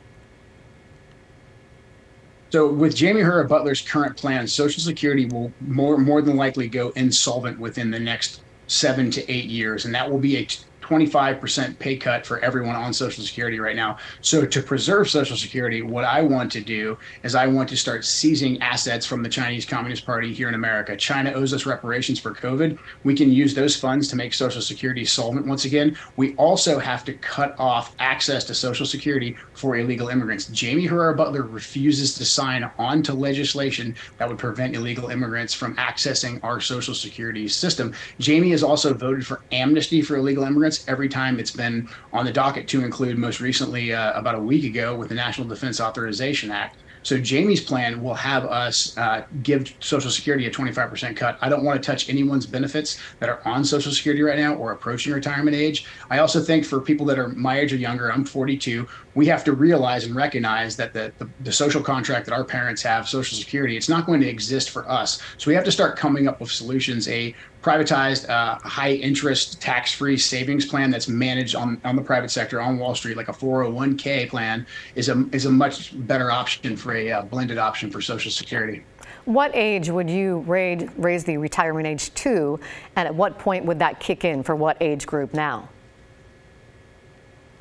So 2.51 2.67
with 2.71 2.99
Jaime 2.99 3.21
Herrera 3.21 3.47
Beutler's 3.47 3.81
current 3.81 4.17
plan, 4.17 4.47
Social 4.47 4.81
Security 4.81 5.25
will 5.25 5.51
more 5.61 5.97
more 5.97 6.21
than 6.21 6.35
likely 6.35 6.67
go 6.67 6.89
insolvent 6.95 7.59
within 7.59 7.91
the 7.91 7.99
next 7.99 8.41
seven 8.67 9.11
to 9.11 9.31
eight 9.31 9.45
years, 9.45 9.85
and 9.85 9.93
that 9.93 10.09
will 10.09 10.19
be 10.19 10.37
a 10.37 10.47
25% 10.89 11.77
pay 11.77 11.95
cut 11.95 12.25
for 12.25 12.39
everyone 12.39 12.75
on 12.75 12.91
Social 12.93 13.23
Security 13.23 13.59
right 13.59 13.75
now. 13.75 13.97
So, 14.21 14.45
to 14.45 14.61
preserve 14.61 15.09
Social 15.09 15.37
Security, 15.37 15.83
what 15.83 16.03
I 16.03 16.21
want 16.21 16.51
to 16.53 16.61
do 16.61 16.97
is 17.21 17.35
I 17.35 17.45
want 17.45 17.69
to 17.69 17.77
start 17.77 18.03
seizing 18.03 18.59
assets 18.61 19.05
from 19.05 19.21
the 19.21 19.29
Chinese 19.29 19.65
Communist 19.65 20.05
Party 20.05 20.33
here 20.33 20.49
in 20.49 20.55
America. 20.55 20.97
China 20.97 21.31
owes 21.33 21.53
us 21.53 21.67
reparations 21.67 22.19
for 22.19 22.33
COVID. 22.33 22.79
We 23.03 23.15
can 23.15 23.31
use 23.31 23.53
those 23.53 23.75
funds 23.75 24.07
to 24.07 24.15
make 24.15 24.33
Social 24.33 24.61
Security 24.61 25.05
solvent 25.05 25.45
once 25.45 25.65
again. 25.65 25.95
We 26.15 26.35
also 26.35 26.79
have 26.79 27.05
to 27.05 27.13
cut 27.13 27.55
off 27.59 27.95
access 27.99 28.43
to 28.45 28.55
Social 28.55 28.85
Security 28.85 29.37
for 29.53 29.77
illegal 29.77 30.09
immigrants. 30.09 30.49
Jaime 30.59 30.87
Herrera 30.87 31.15
Beutler 31.15 31.51
refuses 31.51 32.15
to 32.15 32.25
sign 32.25 32.69
onto 32.79 33.13
legislation 33.13 33.95
that 34.17 34.27
would 34.27 34.39
prevent 34.39 34.75
illegal 34.75 35.09
immigrants 35.09 35.53
from 35.53 35.75
accessing 35.75 36.39
our 36.43 36.59
Social 36.59 36.95
Security 36.95 37.47
system. 37.47 37.93
Jaime 38.23 38.49
has 38.49 38.63
also 38.63 38.93
voted 38.93 39.25
for 39.25 39.41
amnesty 39.51 40.01
for 40.01 40.15
illegal 40.15 40.43
immigrants 40.43 40.78
every 40.87 41.09
time 41.09 41.39
it's 41.39 41.51
been 41.51 41.89
on 42.11 42.25
the 42.25 42.31
docket 42.31 42.67
to 42.69 42.83
include 42.83 43.17
most 43.17 43.39
recently 43.39 43.93
uh, 43.93 44.17
about 44.17 44.35
a 44.35 44.39
week 44.39 44.63
ago 44.63 44.95
with 44.95 45.09
the 45.09 45.15
National 45.15 45.47
Defense 45.47 45.79
Authorization 45.79 46.51
Act. 46.51 46.83
So 47.03 47.21
Jaime's 47.23 47.61
plan 47.61 48.01
will 48.01 48.13
have 48.13 48.45
us 48.45 48.95
uh, 48.97 49.23
give 49.41 49.73
Social 49.79 50.11
Security 50.11 50.45
a 50.47 50.51
25% 50.51 51.15
cut. 51.15 51.37
I 51.41 51.49
don't 51.49 51.63
want 51.63 51.81
to 51.81 51.85
touch 51.91 52.09
anyone's 52.09 52.45
benefits 52.45 52.99
that 53.19 53.29
are 53.29 53.41
on 53.47 53.63
Social 53.63 53.91
Security 53.91 54.21
right 54.21 54.37
now 54.37 54.55
or 54.55 54.71
approaching 54.73 55.13
retirement 55.13 55.55
age. 55.55 55.87
I 56.09 56.19
also 56.19 56.41
think 56.41 56.65
for 56.65 56.81
people 56.81 57.05
that 57.07 57.17
are 57.17 57.29
my 57.29 57.59
age 57.59 57.71
or 57.71 57.77
younger, 57.77 58.11
I'm 58.11 58.25
42, 58.25 58.87
we 59.15 59.25
have 59.25 59.43
to 59.43 59.53
realize 59.53 60.05
and 60.05 60.15
recognize 60.15 60.75
that 60.75 60.93
the, 60.93 61.11
the, 61.17 61.29
the, 61.41 61.51
social 61.51 61.81
contract 61.81 62.25
that 62.25 62.33
our 62.33 62.43
parents 62.43 62.81
have, 62.83 63.07
Social 63.07 63.37
Security, 63.37 63.75
it's 63.75 63.89
not 63.89 64.05
going 64.05 64.21
to 64.21 64.27
exist 64.27 64.69
for 64.69 64.89
us. 64.89 65.21
So 65.37 65.49
we 65.49 65.55
have 65.55 65.63
to 65.65 65.71
start 65.71 65.97
coming 65.97 66.27
up 66.27 66.39
with 66.39 66.51
solutions. 66.51 67.07
A 67.07 67.33
privatized, 67.61 68.29
uh, 68.29 68.59
high 68.59 68.93
interest, 68.93 69.59
tax 69.61 69.91
free 69.91 70.17
savings 70.17 70.65
plan 70.65 70.91
that's 70.91 71.07
managed 71.07 71.55
on, 71.55 71.81
on 71.83 71.95
the 71.95 72.01
private 72.01 72.31
sector 72.31 72.61
on 72.61 72.77
Wall 72.77 72.95
Street, 72.95 73.17
like 73.17 73.29
a 73.29 73.33
401k 73.33 74.29
plan, 74.29 74.65
is 74.95 75.09
a, 75.09 75.25
is 75.31 75.45
a 75.45 75.51
much 75.51 75.91
better 76.07 76.31
option 76.31 76.77
for 76.77 76.93
a 76.93 77.11
uh, 77.11 77.21
blended 77.23 77.57
option 77.57 77.89
for 77.89 78.01
Social 78.01 78.31
Security. 78.31 78.83
What 79.25 79.51
age 79.53 79.89
would 79.89 80.09
you 80.09 80.39
raise, 80.47 80.87
raise 80.97 81.23
the 81.23 81.37
retirement 81.37 81.85
age 81.85 82.13
to, 82.15 82.59
and 82.95 83.07
at 83.07 83.13
what 83.13 83.37
point 83.37 83.65
would 83.65 83.79
that 83.79 83.99
kick 83.99 84.23
in 84.23 84.43
for 84.43 84.55
what 84.55 84.77
age 84.81 85.05
group 85.05 85.33
now? 85.33 85.69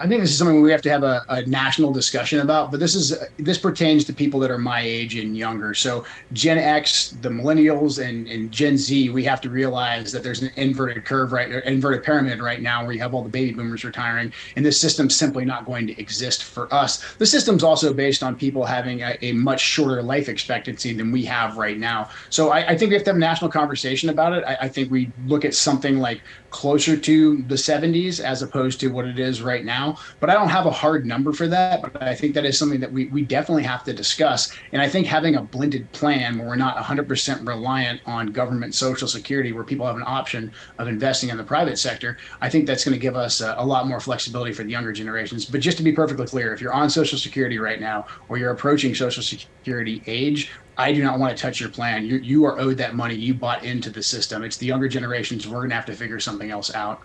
I 0.01 0.07
think 0.07 0.21
this 0.21 0.31
is 0.31 0.39
something 0.39 0.63
we 0.63 0.71
have 0.71 0.83
to 0.83 0.91
have 0.91 1.03
a, 1.03 1.25
a, 1.29 1.45
national 1.47 1.93
discussion 1.93 2.39
about, 2.39 2.71
but 2.71 2.79
this 2.79 2.95
is 2.95 3.19
this 3.37 3.59
pertains 3.59 4.05
to 4.05 4.13
people 4.13 4.39
that 4.41 4.51
are 4.51 4.59
my 4.59 4.81
age 4.81 5.17
and 5.17 5.37
younger. 5.37 5.75
So 5.75 6.05
Gen 6.33 6.57
X, 6.57 7.17
the 7.21 7.29
millennials, 7.29 8.05
and, 8.05 8.29
and 8.29 8.53
Gen 8.53 8.79
Z, 8.79 9.11
we 9.11 9.25
have 9.25 9.41
to 9.41 9.51
realize 9.51 10.13
that 10.13 10.23
there's 10.23 10.41
an 10.41 10.53
inverted 10.55 11.05
curve, 11.05 11.33
right, 11.33 11.51
or 11.51 11.59
inverted 11.61 12.05
pyramid 12.05 12.41
right 12.41 12.63
now, 12.63 12.85
where 12.85 12.93
you 12.93 13.01
have 13.01 13.13
all 13.13 13.25
the 13.25 13.29
baby 13.29 13.53
boomers 13.53 13.83
retiring, 13.83 14.33
and 14.55 14.65
this 14.65 14.81
system's 14.81 15.17
simply 15.17 15.45
not 15.45 15.67
going 15.67 15.87
to 15.89 16.01
exist 16.01 16.45
for 16.45 16.73
us. 16.73 17.15
The 17.15 17.27
system's 17.27 17.65
also 17.65 17.93
based 17.93 18.23
on 18.23 18.37
people 18.37 18.65
having 18.65 19.03
a, 19.03 19.19
a 19.23 19.33
much 19.33 19.61
shorter 19.61 20.01
life 20.01 20.29
expectancy 20.29 20.93
than 20.93 21.11
we 21.11 21.25
have 21.25 21.57
right 21.57 21.79
now. 21.79 22.11
So 22.31 22.51
I, 22.51 22.69
I, 22.69 22.79
think 22.79 22.91
we 22.91 22.95
have 22.95 23.05
to 23.05 23.11
have 23.11 23.17
a 23.17 23.21
national 23.21 23.51
conversation 23.51 24.11
about 24.11 24.33
it. 24.33 24.45
I, 24.47 24.57
I 24.63 24.69
think 24.69 24.93
we 24.93 25.11
look 25.27 25.45
at 25.45 25.55
something 25.55 25.99
like 25.99 26.21
closer 26.51 26.97
to 26.97 27.43
the 27.43 27.55
70s 27.55 28.21
as 28.21 28.43
opposed 28.43 28.81
to 28.81 28.89
what 28.89 29.07
it 29.07 29.19
is 29.19 29.43
right 29.43 29.65
now. 29.89 29.99
But 30.21 30.31
I 30.31 30.35
don't 30.35 30.49
have 30.49 30.67
a 30.67 30.71
hard 30.71 31.07
number 31.07 31.33
for 31.33 31.49
that. 31.49 31.83
But 31.83 32.03
I 32.03 32.15
think 32.15 32.35
that 32.35 32.45
is 32.45 32.59
something 32.59 32.81
that 32.81 32.93
we, 32.93 33.07
we 33.07 33.23
definitely 33.23 33.63
have 33.65 33.85
to 33.85 33.93
discuss. 33.93 34.53
And 34.73 34.81
I 34.83 34.89
think 34.89 35.07
having 35.07 35.37
a 35.37 35.43
blended 35.43 35.91
plan 35.93 36.39
where 36.39 36.49
we're 36.49 36.57
not 36.57 36.77
100% 36.77 37.47
reliant 37.47 38.01
on 38.07 38.29
government 38.29 38.75
social 38.75 39.09
security, 39.09 39.53
where 39.53 39.65
people 39.65 39.87
have 39.87 39.97
an 39.97 40.05
option 40.07 40.53
of 40.79 40.89
investing 40.89 41.31
in 41.31 41.37
the 41.37 41.45
private 41.45 41.79
sector, 41.79 42.19
I 42.41 42.49
think 42.49 42.67
that's 42.67 42.85
going 42.85 42.95
to 42.95 43.01
give 43.01 43.17
us 43.17 43.41
a, 43.41 43.55
a 43.59 43.65
lot 43.65 43.87
more 43.87 44.01
flexibility 44.01 44.53
for 44.53 44.65
the 44.65 44.71
younger 44.71 44.93
generations. 44.93 45.45
But 45.45 45.61
just 45.61 45.77
to 45.79 45.83
be 45.83 45.93
perfectly 45.93 46.27
clear, 46.27 46.53
if 46.53 46.61
you're 46.61 46.75
on 46.75 46.91
social 46.91 47.19
security 47.19 47.59
right 47.59 47.81
now 47.81 48.07
or 48.29 48.39
you're 48.39 48.53
approaching 48.53 48.95
social 48.95 49.23
security 49.23 50.03
age, 50.07 50.51
I 50.79 50.93
do 50.93 51.03
not 51.03 51.19
want 51.19 51.37
to 51.37 51.43
touch 51.43 51.59
your 51.59 51.71
plan. 51.71 52.07
You, 52.07 52.19
you 52.19 52.45
are 52.45 52.57
owed 52.59 52.77
that 52.77 52.95
money. 52.95 53.17
You 53.17 53.35
bought 53.35 53.65
into 53.65 53.91
the 53.91 54.03
system. 54.03 54.45
It's 54.45 54.57
the 54.57 54.67
younger 54.67 54.89
generations. 54.89 55.47
We're 55.49 55.59
going 55.59 55.71
to 55.71 55.75
have 55.75 55.87
to 55.87 55.93
figure 55.95 56.21
something 56.21 56.53
else 56.53 56.73
out. 56.73 57.03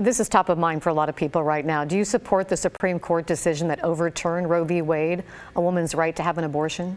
This 0.00 0.20
is 0.20 0.28
top 0.28 0.48
of 0.48 0.58
mind 0.58 0.84
for 0.84 0.90
a 0.90 0.94
lot 0.94 1.08
of 1.08 1.16
people 1.16 1.42
right 1.42 1.66
now. 1.66 1.84
Do 1.84 1.96
you 1.96 2.04
support 2.04 2.48
the 2.48 2.56
Supreme 2.56 3.00
Court 3.00 3.26
decision 3.26 3.66
that 3.66 3.82
overturned 3.82 4.48
Roe 4.48 4.62
v. 4.62 4.80
Wade, 4.80 5.24
a 5.56 5.60
woman's 5.60 5.92
right 5.92 6.14
to 6.14 6.22
have 6.22 6.38
an 6.38 6.44
abortion? 6.44 6.96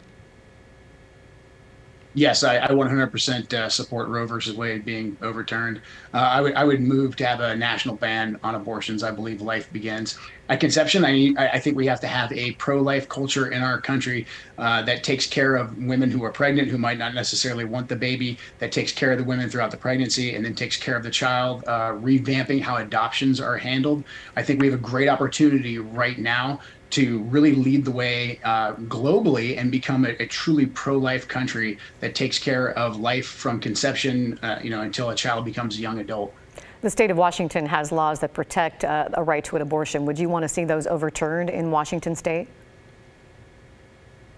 Yes, 2.14 2.44
I, 2.44 2.58
I 2.58 2.68
100% 2.68 3.54
uh, 3.54 3.70
support 3.70 4.10
Roe 4.10 4.28
versus 4.28 4.54
Wade 4.54 4.84
being 4.84 5.18
overturned. 5.22 5.82
Uh, 6.14 6.18
I 6.18 6.42
would 6.42 6.54
I 6.56 6.66
would 6.66 6.82
move 6.82 7.16
to 7.18 7.26
have 7.26 7.40
a 7.40 7.56
national 7.56 7.96
ban 7.96 8.38
on 8.44 8.54
abortions. 8.54 9.02
I 9.02 9.12
believe 9.12 9.40
life 9.42 9.72
begins 9.72 10.18
at 10.50 10.60
conception. 10.60 11.06
I 11.06 11.34
I 11.38 11.60
think 11.60 11.78
we 11.78 11.88
have 11.88 12.02
to 12.02 12.08
have 12.08 12.30
a 12.34 12.52
pro-life 12.56 13.08
culture 13.08 13.48
in 13.48 13.64
our 13.64 13.80
country 13.80 14.28
uh, 14.58 14.82
that 14.84 15.06
takes 15.06 15.26
care 15.26 15.56
of 15.56 15.78
women 15.78 16.12
who 16.12 16.22
are 16.26 16.34
pregnant 16.34 16.68
who 16.68 16.78
might 16.78 16.98
not 16.98 17.14
necessarily 17.14 17.64
want 17.64 17.88
the 17.88 17.96
baby. 17.96 18.38
That 18.60 18.74
takes 18.74 18.92
care 18.92 19.14
of 19.14 19.18
the 19.18 19.24
women 19.24 19.50
throughout 19.50 19.72
the 19.72 19.78
pregnancy 19.78 20.36
and 20.36 20.44
then 20.44 20.54
takes 20.54 20.76
care 20.76 20.98
of 20.98 21.04
the 21.04 21.12
child. 21.12 21.64
Uh, 21.66 21.94
revamping 21.94 22.62
how 22.62 22.76
adoptions 22.76 23.40
are 23.40 23.56
handled. 23.58 24.04
I 24.36 24.44
think 24.44 24.60
we 24.60 24.68
have 24.68 24.76
a 24.78 24.84
great 24.84 25.08
opportunity 25.08 25.78
right 25.80 26.20
now 26.20 26.60
to 26.92 27.20
really 27.24 27.56
lead 27.56 27.86
the 27.86 27.92
way 27.92 28.40
uh, 28.44 28.74
globally 28.74 29.58
and 29.58 29.72
become 29.72 30.06
a, 30.06 30.10
a 30.20 30.26
truly 30.26 30.66
pro-life 30.66 31.28
country 31.28 31.78
that 32.00 32.16
takes 32.16 32.38
care 32.38 32.72
of 32.78 33.00
life 33.00 33.28
from 33.28 33.60
conception, 33.60 34.40
uh, 34.44 34.60
you 34.62 34.70
know, 34.70 34.82
until 34.82 35.10
a 35.10 35.16
child 35.16 35.46
becomes 35.46 35.78
a 35.78 35.82
young 35.82 36.00
adult. 36.00 36.34
The 36.82 36.90
state 36.90 37.12
of 37.12 37.18
Washington 37.18 37.66
has 37.68 37.92
laws 37.92 38.20
that 38.22 38.34
protect 38.34 38.84
uh, 38.84 39.10
a 39.14 39.24
right 39.24 39.44
to 39.46 39.56
an 39.56 39.62
abortion. 39.62 40.06
Would 40.06 40.18
you 40.18 40.30
want 40.30 40.44
to 40.44 40.50
see 40.50 40.66
those 40.66 40.88
overturned 40.88 41.50
in 41.50 41.70
Washington 41.70 42.16
state? 42.16 42.48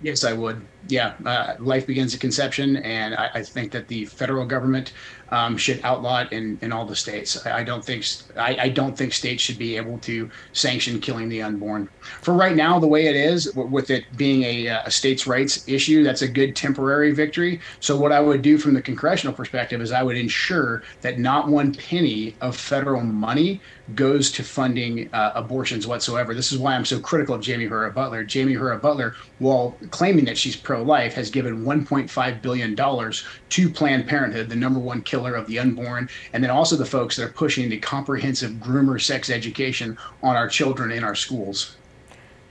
Yes, 0.02 0.26
I 0.26 0.34
would. 0.34 0.62
Yeah, 0.90 1.14
uh, 1.26 1.56
life 1.60 1.88
begins 1.88 2.14
at 2.14 2.20
conception, 2.20 2.78
and 2.78 3.16
I, 3.16 3.30
I, 3.36 3.44
think 3.44 3.72
that 3.72 3.88
the 3.88 4.04
federal 4.04 4.46
government 4.46 4.92
um, 5.30 5.56
should 5.56 5.80
outlaw 5.84 6.22
it 6.22 6.32
in, 6.34 6.60
in 6.62 6.74
all 6.74 6.86
the 6.86 6.96
states. 6.96 7.46
I, 7.46 7.60
I 7.60 7.64
don't 7.64 7.84
think 7.84 8.06
I, 8.38 8.58
I, 8.64 8.70
don't 8.70 8.98
think 8.98 9.14
states 9.14 9.42
should 9.42 9.58
be 9.58 9.78
able 9.78 9.98
to 10.00 10.30
sanction 10.52 11.00
killing 11.00 11.30
the 11.30 11.42
unborn. 11.42 11.88
For 12.22 12.34
right 12.34 12.56
now, 12.56 12.80
the 12.80 12.88
way 12.88 13.08
it 13.08 13.16
is, 13.16 13.54
with 13.56 13.90
it 13.90 14.06
being 14.18 14.44
a, 14.44 14.68
a 14.68 14.92
states' 14.92 15.26
rights 15.26 15.68
issue, 15.68 16.04
that's 16.04 16.22
a 16.22 16.28
good 16.28 16.54
temporary 16.56 17.14
victory. 17.14 17.62
So 17.80 17.98
what 17.98 18.12
I 18.12 18.20
would 18.20 18.42
do 18.42 18.58
from 18.58 18.74
the 18.74 18.82
congressional 18.82 19.34
perspective 19.34 19.82
is 19.82 19.92
I 19.92 20.04
would 20.04 20.18
ensure 20.18 20.84
that 21.02 21.18
not 21.18 21.48
one 21.48 21.74
penny 21.74 22.36
of 22.42 22.58
federal 22.58 23.02
money 23.02 23.62
goes 23.96 24.32
to 24.32 24.44
funding 24.44 25.10
uh, 25.14 25.32
abortions 25.36 25.86
whatsoever. 25.88 26.34
This 26.34 26.52
is 26.52 26.58
why 26.58 26.74
I'm 26.76 26.86
so 26.86 27.00
critical 27.00 27.36
of 27.36 27.46
Jaime 27.46 27.66
Herrera 27.66 27.92
Beutler. 27.92 28.32
Jaime 28.32 28.54
Herrera 28.54 28.80
Beutler, 28.80 29.16
while 29.40 29.76
claiming 29.92 30.26
that 30.26 30.38
she's 30.38 30.56
pro-life, 30.74 31.14
has 31.14 31.30
given 31.30 31.64
1.5 31.64 32.42
billion 32.42 32.74
dollars 32.74 33.24
to 33.50 33.70
Planned 33.70 34.08
Parenthood, 34.08 34.50
the 34.50 34.56
number 34.56 34.80
one 34.80 35.04
killer 35.04 35.36
of 35.36 35.46
the 35.46 35.60
unborn, 35.60 36.10
and 36.34 36.44
then 36.44 36.50
also 36.50 36.76
the 36.76 36.84
folks 36.84 37.16
that 37.16 37.26
are 37.26 37.32
pushing 37.32 37.70
the 37.70 37.78
comprehensive 37.78 38.54
groomer 38.54 39.00
sex 39.00 39.30
education 39.30 39.96
on 40.24 40.36
our 40.36 40.48
children 40.48 40.92
in 40.92 41.04
our 41.04 41.14
schools. 41.14 41.76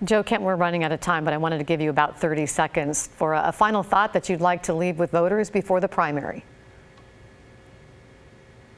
Joe 0.05 0.23
Kent, 0.23 0.45
we're 0.45 0.55
running 0.55 0.85
out 0.85 0.93
of 0.93 1.01
time, 1.01 1.25
but 1.25 1.35
I 1.35 1.37
wanted 1.37 1.59
to 1.59 1.65
give 1.65 1.81
you 1.81 1.91
about 1.91 2.21
30 2.21 2.47
seconds 2.47 3.09
for 3.09 3.35
a, 3.35 3.49
a 3.49 3.53
final 3.53 3.83
thought 3.83 4.13
that 4.13 4.29
you'd 4.29 4.41
like 4.41 4.63
to 4.65 4.73
leave 4.73 5.01
with 5.01 5.11
voters 5.11 5.51
before 5.51 5.81
the 5.81 5.89
primary. 5.89 6.45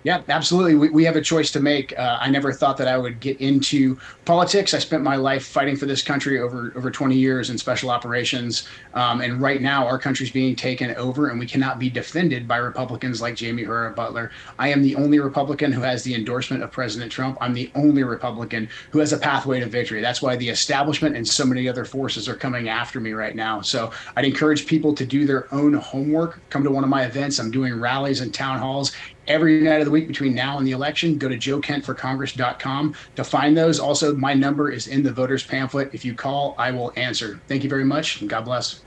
Yeah, 0.04 0.20
absolutely. 0.28 0.74
We, 0.74 0.90
we 0.90 1.04
have 1.04 1.16
a 1.16 1.22
choice 1.22 1.50
to 1.52 1.60
make. 1.60 1.98
Uh, 1.98 2.18
I 2.20 2.28
never 2.28 2.52
thought 2.52 2.76
that 2.76 2.88
I 2.88 2.98
would 2.98 3.20
get 3.20 3.40
into 3.40 3.98
politics. 4.26 4.74
I 4.74 4.78
spent 4.78 5.02
my 5.02 5.16
life 5.16 5.46
fighting 5.46 5.76
for 5.76 5.86
this 5.86 6.02
country 6.02 6.38
over 6.38 6.74
over 6.76 6.90
20 6.90 7.16
years 7.16 7.48
in 7.48 7.56
special 7.56 7.88
operations. 7.88 8.68
Um, 8.92 9.22
and 9.22 9.40
right 9.40 9.62
now, 9.62 9.86
our 9.86 9.98
country's 9.98 10.30
being 10.30 10.56
taken 10.56 10.94
over, 10.96 11.30
and 11.30 11.40
we 11.40 11.46
cannot 11.46 11.78
be 11.78 11.88
defended 11.88 12.46
by 12.46 12.58
Republicans 12.58 13.22
like 13.22 13.40
Jaime 13.40 13.64
Herrera 13.64 13.94
Beutler. 13.94 14.28
I 14.58 14.68
am 14.68 14.82
the 14.82 14.94
only 14.96 15.20
Republican 15.20 15.72
who 15.72 15.80
has 15.80 16.02
the 16.02 16.14
endorsement 16.14 16.62
of 16.62 16.70
President 16.70 17.10
Trump. 17.10 17.38
I'm 17.40 17.54
the 17.54 17.72
only 17.74 18.04
Republican 18.04 18.68
who 18.90 18.98
has 18.98 19.14
a 19.14 19.18
pathway 19.18 19.58
to 19.60 19.66
victory. 19.66 20.02
That's 20.02 20.20
why 20.20 20.36
the 20.36 20.50
establishment 20.50 21.16
and 21.16 21.26
so 21.26 21.46
many 21.46 21.66
other 21.66 21.86
forces 21.86 22.28
are 22.28 22.36
coming 22.36 22.68
after 22.68 23.00
me 23.00 23.12
right 23.12 23.34
now. 23.34 23.62
So 23.62 23.90
I'd 24.16 24.26
encourage 24.26 24.66
people 24.66 24.94
to 24.96 25.06
do 25.06 25.26
their 25.26 25.52
own 25.54 25.72
homework. 25.72 26.42
Come 26.50 26.62
to 26.62 26.70
one 26.70 26.84
of 26.84 26.90
my 26.90 27.06
events. 27.06 27.38
I'm 27.38 27.50
doing 27.50 27.80
rallies 27.80 28.20
and 28.20 28.34
town 28.34 28.58
halls 28.58 28.92
every 29.28 29.60
night 29.60 29.80
of 29.80 29.84
the 29.84 29.90
week 29.90 30.08
between 30.08 30.34
now 30.34 30.58
and 30.58 30.66
the 30.66 30.72
election. 30.72 31.18
Go 31.18 31.28
to 31.28 31.36
joekentforcongress.com 31.36 32.94
to 33.16 33.24
find 33.24 33.56
those. 33.56 33.80
Also, 33.80 34.14
my 34.14 34.34
number 34.34 34.70
is 34.70 34.86
in 34.86 35.02
the 35.02 35.12
voters 35.12 35.42
pamphlet. 35.42 35.90
If 35.92 36.04
you 36.04 36.14
call, 36.14 36.54
I 36.58 36.70
will 36.70 36.92
answer. 36.96 37.40
Thank 37.48 37.62
you 37.62 37.70
very 37.70 37.84
much, 37.84 38.20
and 38.20 38.30
God 38.30 38.44
bless. 38.44 38.80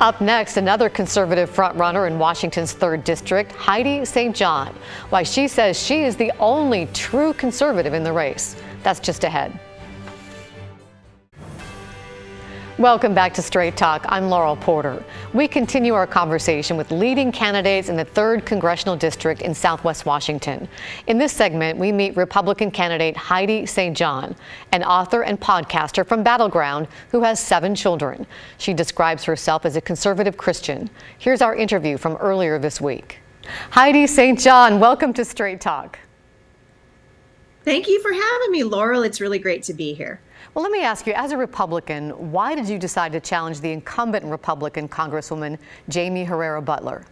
Up 0.00 0.20
next, 0.20 0.56
another 0.56 0.88
conservative 0.88 1.48
frontrunner 1.48 2.08
in 2.08 2.18
Washington's 2.18 2.74
3rd 2.74 3.04
District, 3.04 3.52
Heidi 3.52 4.04
St. 4.04 4.34
John. 4.34 4.74
Why 5.10 5.22
she 5.22 5.46
says 5.46 5.80
she 5.80 6.02
is 6.02 6.16
the 6.16 6.32
only 6.40 6.86
true 6.92 7.32
conservative 7.34 7.94
in 7.94 8.02
the 8.02 8.12
race. 8.12 8.56
That's 8.82 8.98
just 8.98 9.22
ahead. 9.22 9.58
Welcome 12.76 13.14
back 13.14 13.32
to 13.34 13.42
Straight 13.42 13.76
Talk. 13.76 14.04
I'm 14.08 14.28
Laurel 14.28 14.56
Porter. 14.56 15.04
We 15.32 15.46
continue 15.46 15.94
our 15.94 16.08
conversation 16.08 16.76
with 16.76 16.90
leading 16.90 17.30
candidates 17.30 17.88
in 17.88 17.94
the 17.94 18.04
3rd 18.04 18.44
Congressional 18.44 18.96
District 18.96 19.42
in 19.42 19.54
Southwest 19.54 20.06
Washington. 20.06 20.66
In 21.06 21.16
this 21.16 21.32
segment, 21.32 21.78
we 21.78 21.92
meet 21.92 22.16
Republican 22.16 22.72
candidate 22.72 23.16
Heidi 23.16 23.64
St. 23.64 23.96
John, 23.96 24.34
an 24.72 24.82
author 24.82 25.22
and 25.22 25.40
podcaster 25.40 26.04
from 26.04 26.24
Battleground 26.24 26.88
who 27.12 27.22
has 27.22 27.38
seven 27.38 27.76
children. 27.76 28.26
She 28.58 28.74
describes 28.74 29.22
herself 29.22 29.64
as 29.64 29.76
a 29.76 29.80
conservative 29.80 30.36
Christian. 30.36 30.90
Here's 31.18 31.42
our 31.42 31.54
interview 31.54 31.96
from 31.96 32.16
earlier 32.16 32.58
this 32.58 32.80
week. 32.80 33.20
Heidi 33.70 34.08
St. 34.08 34.36
John, 34.36 34.80
welcome 34.80 35.12
to 35.12 35.24
Straight 35.24 35.60
Talk. 35.60 36.00
Thank 37.64 37.86
you 37.86 38.02
for 38.02 38.12
having 38.12 38.50
me, 38.50 38.64
Laurel. 38.64 39.04
It's 39.04 39.20
really 39.20 39.38
great 39.38 39.62
to 39.62 39.74
be 39.74 39.94
here. 39.94 40.20
Well, 40.54 40.62
let 40.62 40.70
me 40.70 40.82
ask 40.84 41.04
you, 41.08 41.12
as 41.14 41.32
a 41.32 41.36
Republican, 41.36 42.10
why 42.30 42.54
did 42.54 42.68
you 42.68 42.78
decide 42.78 43.10
to 43.10 43.18
challenge 43.18 43.60
the 43.60 43.72
incumbent 43.72 44.24
Republican 44.24 44.88
Congresswoman 44.88 45.58
Jaime 45.92 46.22
Herrera 46.22 46.62
Beutler? 46.62 47.04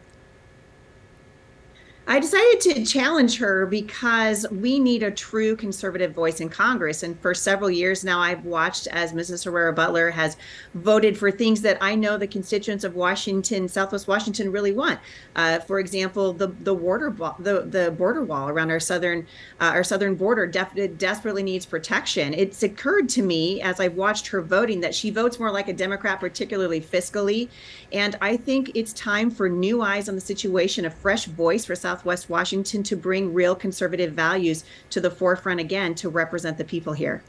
I 2.04 2.18
decided 2.18 2.60
to 2.62 2.84
challenge 2.84 3.38
her 3.38 3.64
because 3.64 4.44
we 4.50 4.80
need 4.80 5.04
a 5.04 5.10
true 5.10 5.54
conservative 5.54 6.12
voice 6.12 6.40
in 6.40 6.48
Congress. 6.48 7.04
And 7.04 7.18
for 7.20 7.32
several 7.32 7.70
years 7.70 8.04
now, 8.04 8.18
I've 8.18 8.44
watched 8.44 8.88
as 8.88 9.12
Mrs. 9.12 9.44
Herrera 9.44 9.72
Beutler 9.72 10.10
has 10.10 10.36
voted 10.74 11.16
for 11.16 11.30
things 11.30 11.62
that 11.62 11.78
I 11.80 11.94
know 11.94 12.18
the 12.18 12.26
constituents 12.26 12.82
of 12.82 12.96
Washington, 12.96 13.68
Southwest 13.68 14.08
Washington, 14.08 14.50
really 14.50 14.72
want. 14.72 14.98
Uh, 15.36 15.60
for 15.60 15.78
example, 15.78 16.32
the 16.32 16.48
the 16.48 16.74
border 16.74 17.10
the 17.38 17.62
the 17.62 17.94
border 17.96 18.24
wall 18.24 18.48
around 18.48 18.72
our 18.72 18.80
southern 18.80 19.26
uh, 19.60 19.70
our 19.72 19.84
southern 19.84 20.16
border 20.16 20.46
def- 20.46 20.98
desperately 20.98 21.44
needs 21.44 21.64
protection. 21.64 22.34
It's 22.34 22.64
occurred 22.64 23.08
to 23.10 23.22
me 23.22 23.62
as 23.62 23.78
I've 23.78 23.94
watched 23.94 24.26
her 24.28 24.42
voting 24.42 24.80
that 24.80 24.94
she 24.94 25.10
votes 25.10 25.38
more 25.38 25.52
like 25.52 25.68
a 25.68 25.72
Democrat, 25.72 26.18
particularly 26.18 26.80
fiscally. 26.80 27.48
And 27.92 28.16
I 28.20 28.36
think 28.36 28.72
it's 28.74 28.92
time 28.92 29.30
for 29.30 29.48
new 29.48 29.82
eyes 29.82 30.08
on 30.08 30.14
the 30.16 30.20
situation, 30.20 30.84
a 30.84 30.90
fresh 30.90 31.26
voice 31.26 31.64
for 31.64 31.76
South 31.76 31.91
Southwest 31.92 32.30
Washington 32.30 32.82
to 32.84 32.96
bring 32.96 33.34
real 33.34 33.54
conservative 33.54 34.14
values 34.14 34.64
to 34.88 34.98
the 34.98 35.10
forefront 35.10 35.60
again 35.60 35.94
to 35.96 36.08
represent 36.08 36.56
the 36.56 36.64
people 36.64 36.94
here. 36.94 37.22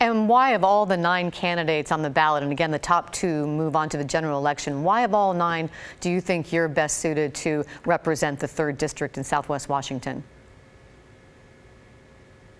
And 0.00 0.28
why, 0.28 0.50
of 0.54 0.64
all 0.64 0.86
the 0.86 0.96
nine 0.96 1.30
candidates 1.30 1.92
on 1.92 2.02
the 2.02 2.10
ballot, 2.10 2.42
and 2.42 2.50
again, 2.50 2.72
the 2.72 2.80
top 2.80 3.12
two 3.12 3.46
move 3.46 3.76
on 3.76 3.88
to 3.90 3.96
the 3.96 4.02
general 4.04 4.40
election, 4.40 4.82
why, 4.82 5.02
of 5.02 5.14
all 5.14 5.32
nine, 5.34 5.70
do 6.00 6.10
you 6.10 6.20
think 6.20 6.52
you're 6.52 6.66
best 6.66 6.98
suited 6.98 7.32
to 7.34 7.64
represent 7.84 8.40
the 8.40 8.48
third 8.48 8.76
district 8.76 9.18
in 9.18 9.22
Southwest 9.22 9.68
Washington? 9.68 10.24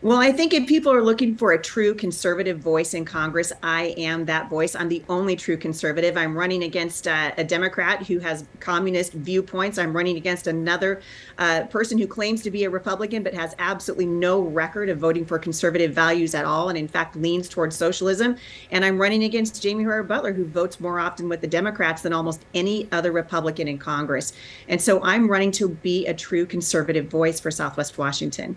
Well, 0.00 0.18
I 0.18 0.30
think 0.30 0.54
if 0.54 0.68
people 0.68 0.92
are 0.92 1.02
looking 1.02 1.36
for 1.36 1.50
a 1.50 1.60
true 1.60 1.92
conservative 1.92 2.60
voice 2.60 2.94
in 2.94 3.04
Congress, 3.04 3.52
I 3.64 3.96
am 3.98 4.26
that 4.26 4.48
voice. 4.48 4.76
I'm 4.76 4.88
the 4.88 5.02
only 5.08 5.34
true 5.34 5.56
conservative. 5.56 6.16
I'm 6.16 6.38
running 6.38 6.62
against 6.62 7.08
uh, 7.08 7.32
a 7.36 7.42
Democrat 7.42 8.06
who 8.06 8.20
has 8.20 8.44
communist 8.60 9.12
viewpoints. 9.14 9.76
I'm 9.76 9.92
running 9.92 10.16
against 10.16 10.46
another 10.46 11.02
uh, 11.38 11.64
person 11.64 11.98
who 11.98 12.06
claims 12.06 12.44
to 12.44 12.52
be 12.52 12.62
a 12.62 12.70
Republican 12.70 13.24
but 13.24 13.34
has 13.34 13.56
absolutely 13.58 14.06
no 14.06 14.40
record 14.40 14.88
of 14.88 14.98
voting 14.98 15.26
for 15.26 15.36
conservative 15.36 15.94
values 15.94 16.32
at 16.32 16.44
all, 16.44 16.68
and 16.68 16.78
in 16.78 16.86
fact 16.86 17.16
leans 17.16 17.48
towards 17.48 17.74
socialism. 17.74 18.36
And 18.70 18.84
I'm 18.84 18.98
running 18.98 19.24
against 19.24 19.60
Jaime 19.60 19.82
Herrera 19.82 20.04
Beutler, 20.04 20.32
who 20.32 20.44
votes 20.44 20.78
more 20.78 21.00
often 21.00 21.28
with 21.28 21.40
the 21.40 21.48
Democrats 21.48 22.02
than 22.02 22.12
almost 22.12 22.44
any 22.54 22.86
other 22.92 23.10
Republican 23.10 23.66
in 23.66 23.78
Congress. 23.78 24.32
And 24.68 24.80
so 24.80 25.02
I'm 25.02 25.28
running 25.28 25.50
to 25.52 25.70
be 25.70 26.06
a 26.06 26.14
true 26.14 26.46
conservative 26.46 27.08
voice 27.08 27.40
for 27.40 27.50
Southwest 27.50 27.98
Washington. 27.98 28.56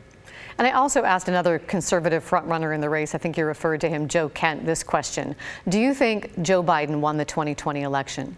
And 0.57 0.67
I 0.67 0.71
also 0.71 1.03
asked 1.03 1.27
another 1.27 1.59
conservative 1.59 2.27
frontrunner 2.27 2.73
in 2.73 2.81
the 2.81 2.89
race, 2.89 3.15
I 3.15 3.17
think 3.17 3.37
you 3.37 3.45
referred 3.45 3.81
to 3.81 3.89
him, 3.89 4.07
Joe 4.07 4.29
Kent, 4.29 4.65
this 4.65 4.83
question. 4.83 5.35
Do 5.69 5.79
you 5.79 5.93
think 5.93 6.41
Joe 6.41 6.63
Biden 6.63 6.99
won 6.99 7.17
the 7.17 7.25
2020 7.25 7.81
election? 7.81 8.37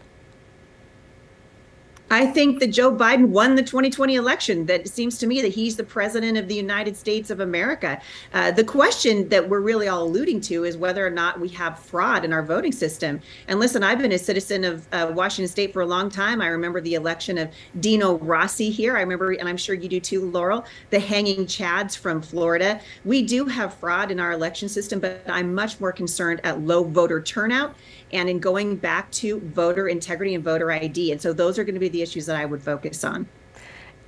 I 2.13 2.27
think 2.27 2.59
that 2.59 2.67
Joe 2.67 2.95
Biden 2.95 3.29
won 3.29 3.55
the 3.55 3.63
2020 3.63 4.15
election. 4.15 4.67
That 4.67 4.87
seems 4.87 5.17
to 5.17 5.25
me 5.25 5.41
that 5.41 5.51
he's 5.51 5.75
the 5.75 5.83
president 5.83 6.37
of 6.37 6.47
the 6.47 6.53
United 6.53 6.95
States 6.95 7.31
of 7.31 7.39
America. 7.39 7.99
Uh, 8.35 8.51
the 8.51 8.63
question 8.63 9.27
that 9.29 9.49
we're 9.49 9.61
really 9.61 9.87
all 9.87 10.03
alluding 10.03 10.39
to 10.41 10.63
is 10.63 10.77
whether 10.77 11.05
or 11.05 11.09
not 11.09 11.39
we 11.39 11.49
have 11.49 11.79
fraud 11.79 12.23
in 12.23 12.31
our 12.31 12.43
voting 12.43 12.71
system. 12.71 13.19
And 13.47 13.59
listen, 13.59 13.81
I've 13.81 13.97
been 13.97 14.11
a 14.11 14.19
citizen 14.19 14.63
of 14.63 14.87
uh, 14.93 15.11
Washington 15.15 15.51
State 15.51 15.73
for 15.73 15.81
a 15.81 15.87
long 15.87 16.11
time. 16.11 16.39
I 16.39 16.49
remember 16.49 16.81
the 16.81 16.93
election 16.93 17.39
of 17.39 17.49
Dino 17.79 18.19
Rossi 18.19 18.69
here. 18.69 18.95
I 18.95 18.99
remember, 19.01 19.31
and 19.31 19.49
I'm 19.49 19.57
sure 19.57 19.73
you 19.73 19.89
do 19.89 19.99
too, 19.99 20.29
Laurel, 20.29 20.65
the 20.91 20.99
hanging 20.99 21.47
Chads 21.47 21.97
from 21.97 22.21
Florida. 22.21 22.79
We 23.05 23.23
do 23.23 23.45
have 23.45 23.73
fraud 23.73 24.11
in 24.11 24.19
our 24.19 24.33
election 24.33 24.69
system, 24.69 24.99
but 24.99 25.23
I'm 25.27 25.55
much 25.55 25.79
more 25.79 25.91
concerned 25.91 26.41
at 26.43 26.61
low 26.61 26.83
voter 26.83 27.23
turnout 27.23 27.75
and 28.13 28.29
in 28.29 28.39
going 28.39 28.75
back 28.75 29.11
to 29.11 29.39
voter 29.39 29.87
integrity 29.87 30.35
and 30.35 30.43
voter 30.43 30.71
ID. 30.71 31.11
And 31.11 31.21
so 31.21 31.33
those 31.33 31.57
are 31.59 31.63
going 31.63 31.73
to 31.73 31.79
be 31.79 31.89
the 31.89 32.01
issues 32.01 32.25
that 32.27 32.35
I 32.35 32.45
would 32.45 32.61
focus 32.61 33.03
on. 33.03 33.27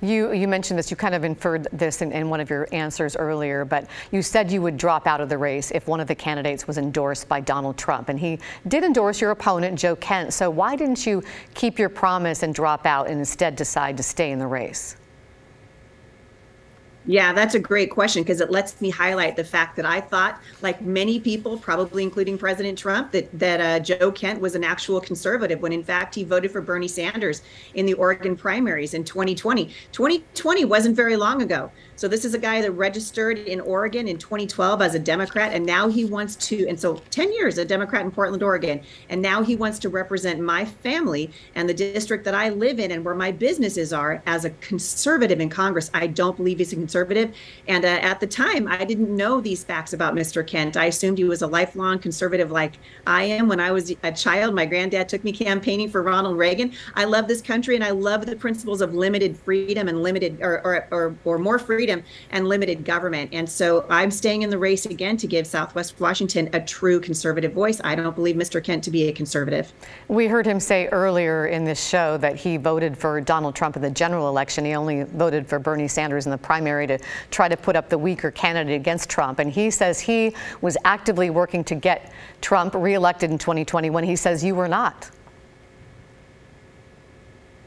You, 0.02 0.32
you 0.32 0.46
mentioned 0.46 0.78
this, 0.78 0.90
you 0.90 0.96
kind 0.96 1.14
of 1.14 1.24
inferred 1.24 1.68
this 1.72 2.02
in, 2.02 2.12
in, 2.12 2.28
one 2.28 2.38
of 2.38 2.50
your 2.50 2.68
answers 2.70 3.16
earlier, 3.16 3.64
but 3.64 3.88
you 4.12 4.20
said 4.20 4.50
you 4.50 4.60
would 4.60 4.76
drop 4.76 5.06
out 5.06 5.22
of 5.22 5.30
the 5.30 5.38
race 5.38 5.70
if 5.70 5.88
one 5.88 6.00
of 6.00 6.06
the 6.06 6.14
candidates 6.14 6.66
was 6.66 6.76
endorsed 6.76 7.28
by 7.28 7.40
Donald 7.40 7.78
Trump. 7.78 8.10
And 8.10 8.20
he 8.20 8.38
did 8.68 8.84
endorse 8.84 9.22
your 9.22 9.30
opponent, 9.30 9.78
Joe 9.78 9.96
Kent. 9.96 10.34
So 10.34 10.50
why 10.50 10.76
didn't 10.76 11.06
you 11.06 11.22
keep 11.54 11.78
your 11.78 11.88
promise 11.88 12.42
and 12.42 12.54
drop 12.54 12.84
out 12.84 13.08
and 13.08 13.18
instead 13.18 13.56
decide 13.56 13.96
to 13.96 14.02
stay 14.02 14.32
in 14.32 14.38
the 14.38 14.46
race? 14.46 14.96
Yeah, 17.08 17.32
that's 17.32 17.54
a 17.54 17.60
great 17.60 17.90
question 17.90 18.24
because 18.24 18.40
it 18.40 18.50
lets 18.50 18.80
me 18.80 18.90
highlight 18.90 19.36
the 19.36 19.44
fact 19.44 19.76
that 19.76 19.86
I 19.86 20.00
thought, 20.00 20.40
like 20.60 20.82
many 20.82 21.20
people, 21.20 21.56
probably 21.56 22.02
including 22.02 22.36
President 22.36 22.76
Trump, 22.76 23.12
that 23.12 23.38
that 23.38 23.60
uh, 23.60 23.78
Joe 23.78 24.10
Kent 24.10 24.40
was 24.40 24.56
an 24.56 24.64
actual 24.64 25.00
conservative 25.00 25.62
when 25.62 25.72
in 25.72 25.84
fact 25.84 26.16
he 26.16 26.24
voted 26.24 26.50
for 26.50 26.60
Bernie 26.60 26.88
Sanders 26.88 27.42
in 27.74 27.86
the 27.86 27.94
Oregon 27.94 28.36
primaries 28.36 28.92
in 28.92 29.04
2020. 29.04 29.66
2020 29.92 30.64
wasn't 30.64 30.96
very 30.96 31.16
long 31.16 31.42
ago. 31.42 31.70
So 31.96 32.08
this 32.08 32.26
is 32.26 32.34
a 32.34 32.38
guy 32.38 32.60
that 32.60 32.72
registered 32.72 33.38
in 33.38 33.58
Oregon 33.58 34.06
in 34.06 34.18
2012 34.18 34.82
as 34.82 34.94
a 34.94 34.98
Democrat, 34.98 35.54
and 35.54 35.64
now 35.64 35.88
he 35.88 36.04
wants 36.04 36.36
to, 36.48 36.68
and 36.68 36.78
so 36.78 36.96
10 37.10 37.32
years 37.32 37.56
a 37.56 37.64
Democrat 37.64 38.04
in 38.04 38.10
Portland, 38.10 38.42
Oregon, 38.42 38.82
and 39.08 39.22
now 39.22 39.42
he 39.42 39.56
wants 39.56 39.78
to 39.78 39.88
represent 39.88 40.38
my 40.38 40.66
family 40.66 41.30
and 41.54 41.66
the 41.66 41.72
district 41.72 42.24
that 42.24 42.34
I 42.34 42.50
live 42.50 42.78
in 42.78 42.90
and 42.90 43.02
where 43.02 43.14
my 43.14 43.32
businesses 43.32 43.94
are 43.94 44.22
as 44.26 44.44
a 44.44 44.50
conservative 44.50 45.40
in 45.40 45.48
Congress. 45.48 45.90
I 45.94 46.06
don't 46.06 46.36
believe 46.36 46.58
he's 46.58 46.74
a 46.74 46.76
conservative, 46.76 47.34
and 47.66 47.86
uh, 47.86 47.88
at 47.88 48.20
the 48.20 48.26
time 48.26 48.68
I 48.68 48.84
didn't 48.84 49.16
know 49.16 49.40
these 49.40 49.64
facts 49.64 49.94
about 49.94 50.14
Mr. 50.14 50.46
Kent. 50.46 50.76
I 50.76 50.86
assumed 50.86 51.16
he 51.16 51.24
was 51.24 51.40
a 51.40 51.46
lifelong 51.46 51.98
conservative 51.98 52.50
like 52.50 52.74
I 53.06 53.22
am. 53.22 53.48
When 53.48 53.58
I 53.58 53.72
was 53.72 53.94
a 54.02 54.12
child, 54.12 54.54
my 54.54 54.66
granddad 54.66 55.08
took 55.08 55.24
me 55.24 55.32
campaigning 55.32 55.88
for 55.88 56.02
Ronald 56.02 56.36
Reagan. 56.36 56.74
I 56.94 57.04
love 57.04 57.26
this 57.26 57.40
country 57.40 57.74
and 57.74 57.82
I 57.82 57.92
love 57.92 58.26
the 58.26 58.36
principles 58.36 58.82
of 58.82 58.94
limited 58.94 59.34
freedom 59.34 59.88
and 59.88 60.02
limited 60.02 60.42
or 60.42 60.60
or, 60.62 60.88
or, 60.90 61.16
or 61.24 61.38
more 61.38 61.58
freedom 61.58 61.85
freedom 61.86 62.02
and 62.30 62.48
limited 62.48 62.84
government. 62.84 63.30
And 63.32 63.48
so 63.48 63.86
I'm 63.88 64.10
staying 64.10 64.42
in 64.42 64.50
the 64.50 64.58
race 64.58 64.86
again 64.86 65.16
to 65.18 65.26
give 65.28 65.46
Southwest 65.46 66.00
Washington 66.00 66.50
a 66.52 66.60
true 66.60 66.98
conservative 66.98 67.52
voice. 67.52 67.80
I 67.84 67.94
don't 67.94 68.16
believe 68.16 68.34
Mr. 68.34 68.62
Kent 68.62 68.82
to 68.84 68.90
be 68.90 69.06
a 69.06 69.12
conservative. 69.12 69.72
We 70.08 70.26
heard 70.26 70.44
him 70.44 70.58
say 70.58 70.88
earlier 70.88 71.46
in 71.46 71.64
this 71.64 71.86
show 71.86 72.16
that 72.16 72.34
he 72.34 72.56
voted 72.56 72.98
for 72.98 73.20
Donald 73.20 73.54
Trump 73.54 73.76
in 73.76 73.82
the 73.82 73.90
general 73.90 74.28
election. 74.28 74.64
He 74.64 74.74
only 74.74 75.04
voted 75.04 75.46
for 75.46 75.60
Bernie 75.60 75.86
Sanders 75.86 76.26
in 76.26 76.32
the 76.32 76.38
primary 76.38 76.88
to 76.88 76.98
try 77.30 77.46
to 77.46 77.56
put 77.56 77.76
up 77.76 77.88
the 77.88 77.98
weaker 77.98 78.32
candidate 78.32 78.74
against 78.74 79.08
Trump. 79.08 79.38
And 79.38 79.48
he 79.48 79.70
says 79.70 80.00
he 80.00 80.34
was 80.62 80.76
actively 80.84 81.30
working 81.30 81.62
to 81.64 81.76
get 81.76 82.12
Trump 82.40 82.74
reelected 82.74 83.30
in 83.30 83.38
2020 83.38 83.90
when 83.90 84.02
he 84.02 84.16
says 84.16 84.42
you 84.42 84.56
were 84.56 84.68
not. 84.68 85.08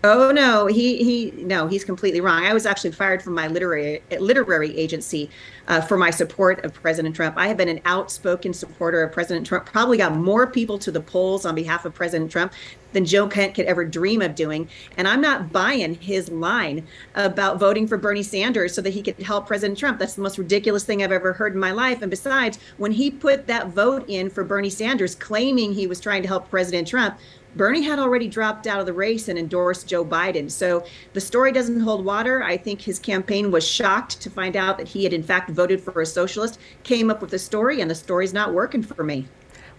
Oh 0.01 0.31
no, 0.31 0.65
he 0.67 1.03
he 1.03 1.31
no, 1.43 1.67
he's 1.67 1.83
completely 1.83 2.21
wrong. 2.21 2.45
I 2.45 2.53
was 2.53 2.65
actually 2.65 2.91
fired 2.91 3.21
from 3.21 3.33
my 3.33 3.47
literary 3.47 4.01
literary 4.17 4.77
agency 4.77 5.29
uh, 5.67 5.81
for 5.81 5.97
my 5.97 6.09
support 6.09 6.63
of 6.63 6.73
President 6.73 7.17
Trump. 7.17 7.35
I 7.37 7.49
have 7.49 7.57
been 7.57 7.67
an 7.67 7.81
outspoken 7.83 8.53
supporter 8.53 9.03
of 9.03 9.11
President 9.11 9.45
Trump. 9.45 9.65
Probably 9.65 9.97
got 9.97 10.15
more 10.15 10.47
people 10.47 10.79
to 10.79 10.91
the 10.91 11.01
polls 11.01 11.45
on 11.45 11.53
behalf 11.53 11.83
of 11.83 11.93
President 11.93 12.31
Trump 12.31 12.53
than 12.93 13.05
Joe 13.05 13.27
Kent 13.27 13.55
could 13.55 13.65
ever 13.65 13.83
dream 13.83 14.21
of 14.21 14.35
doing. 14.35 14.69
And 14.97 15.07
I'm 15.07 15.21
not 15.21 15.51
buying 15.51 15.95
his 15.95 16.29
line 16.29 16.87
about 17.15 17.59
voting 17.59 17.85
for 17.85 17.97
Bernie 17.97 18.23
Sanders 18.23 18.73
so 18.73 18.81
that 18.81 18.91
he 18.91 19.03
could 19.03 19.21
help 19.21 19.47
President 19.47 19.77
Trump. 19.77 19.99
That's 19.99 20.15
the 20.15 20.21
most 20.21 20.37
ridiculous 20.37 20.85
thing 20.85 21.03
I've 21.03 21.11
ever 21.11 21.33
heard 21.33 21.53
in 21.53 21.59
my 21.59 21.71
life. 21.71 22.01
And 22.01 22.09
besides, 22.09 22.57
when 22.77 22.93
he 22.93 23.11
put 23.11 23.47
that 23.47 23.67
vote 23.67 24.05
in 24.07 24.29
for 24.29 24.43
Bernie 24.43 24.69
Sanders, 24.69 25.13
claiming 25.13 25.73
he 25.73 25.87
was 25.87 25.99
trying 25.99 26.21
to 26.21 26.27
help 26.27 26.49
President 26.49 26.87
Trump, 26.87 27.19
Bernie 27.59 27.81
had 27.81 27.99
already 27.99 28.29
dropped 28.29 28.67
out 28.67 28.79
of 28.79 28.85
the 28.85 28.93
race 28.93 29.27
and 29.27 29.37
endorsed 29.37 29.85
Joe 29.85 30.05
Biden. 30.05 30.49
So 30.49 30.85
the 31.11 31.19
story 31.19 31.51
doesn't 31.51 31.81
hold 31.81 32.05
water. 32.05 32.41
I 32.41 32.55
think 32.55 32.79
his 32.79 32.99
campaign 32.99 33.51
was 33.51 33.67
shocked 33.67 34.21
to 34.21 34.29
find 34.29 34.55
out 34.55 34.77
that 34.77 34.87
he 34.87 35.03
had, 35.03 35.11
in 35.11 35.23
fact, 35.23 35.49
voted 35.49 35.81
for 35.81 35.99
a 35.99 36.05
socialist, 36.05 36.57
came 36.83 37.09
up 37.09 37.21
with 37.21 37.33
a 37.33 37.37
story, 37.37 37.81
and 37.81 37.91
the 37.91 37.95
story's 37.95 38.31
not 38.31 38.53
working 38.53 38.81
for 38.81 39.03
me. 39.03 39.27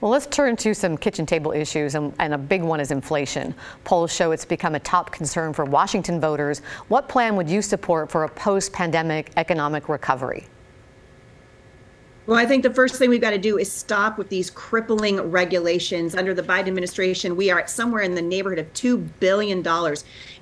Well, 0.02 0.10
let's 0.10 0.26
turn 0.26 0.56
to 0.56 0.74
some 0.74 0.98
kitchen 0.98 1.24
table 1.24 1.52
issues, 1.52 1.94
and, 1.94 2.12
and, 2.18 2.34
a 2.34 2.38
big 2.38 2.62
one 2.62 2.80
is 2.80 2.90
inflation. 2.90 3.54
Polls 3.84 4.14
show 4.14 4.30
it's 4.30 4.44
become 4.44 4.74
a 4.74 4.80
top 4.80 5.10
concern 5.10 5.54
for 5.54 5.64
Washington 5.64 6.20
voters. 6.20 6.58
What 6.88 7.08
plan 7.08 7.34
would 7.36 7.48
you 7.48 7.62
support 7.62 8.10
for 8.10 8.24
a 8.24 8.28
post 8.28 8.74
pandemic 8.74 9.32
economic 9.38 9.88
recovery? 9.88 10.46
Well, 12.30 12.38
I 12.38 12.46
think 12.46 12.62
the 12.62 12.72
first 12.72 12.94
thing 12.94 13.10
we've 13.10 13.20
got 13.20 13.30
to 13.30 13.38
do 13.38 13.58
is 13.58 13.72
stop 13.72 14.16
with 14.16 14.28
these 14.28 14.50
crippling 14.50 15.20
regulations. 15.20 16.14
Under 16.14 16.32
the 16.32 16.44
Biden 16.44 16.68
administration, 16.68 17.34
we 17.34 17.50
are 17.50 17.58
at 17.58 17.68
somewhere 17.68 18.02
in 18.02 18.14
the 18.14 18.22
neighborhood 18.22 18.60
of 18.60 18.72
$2 18.72 19.04
billion 19.18 19.66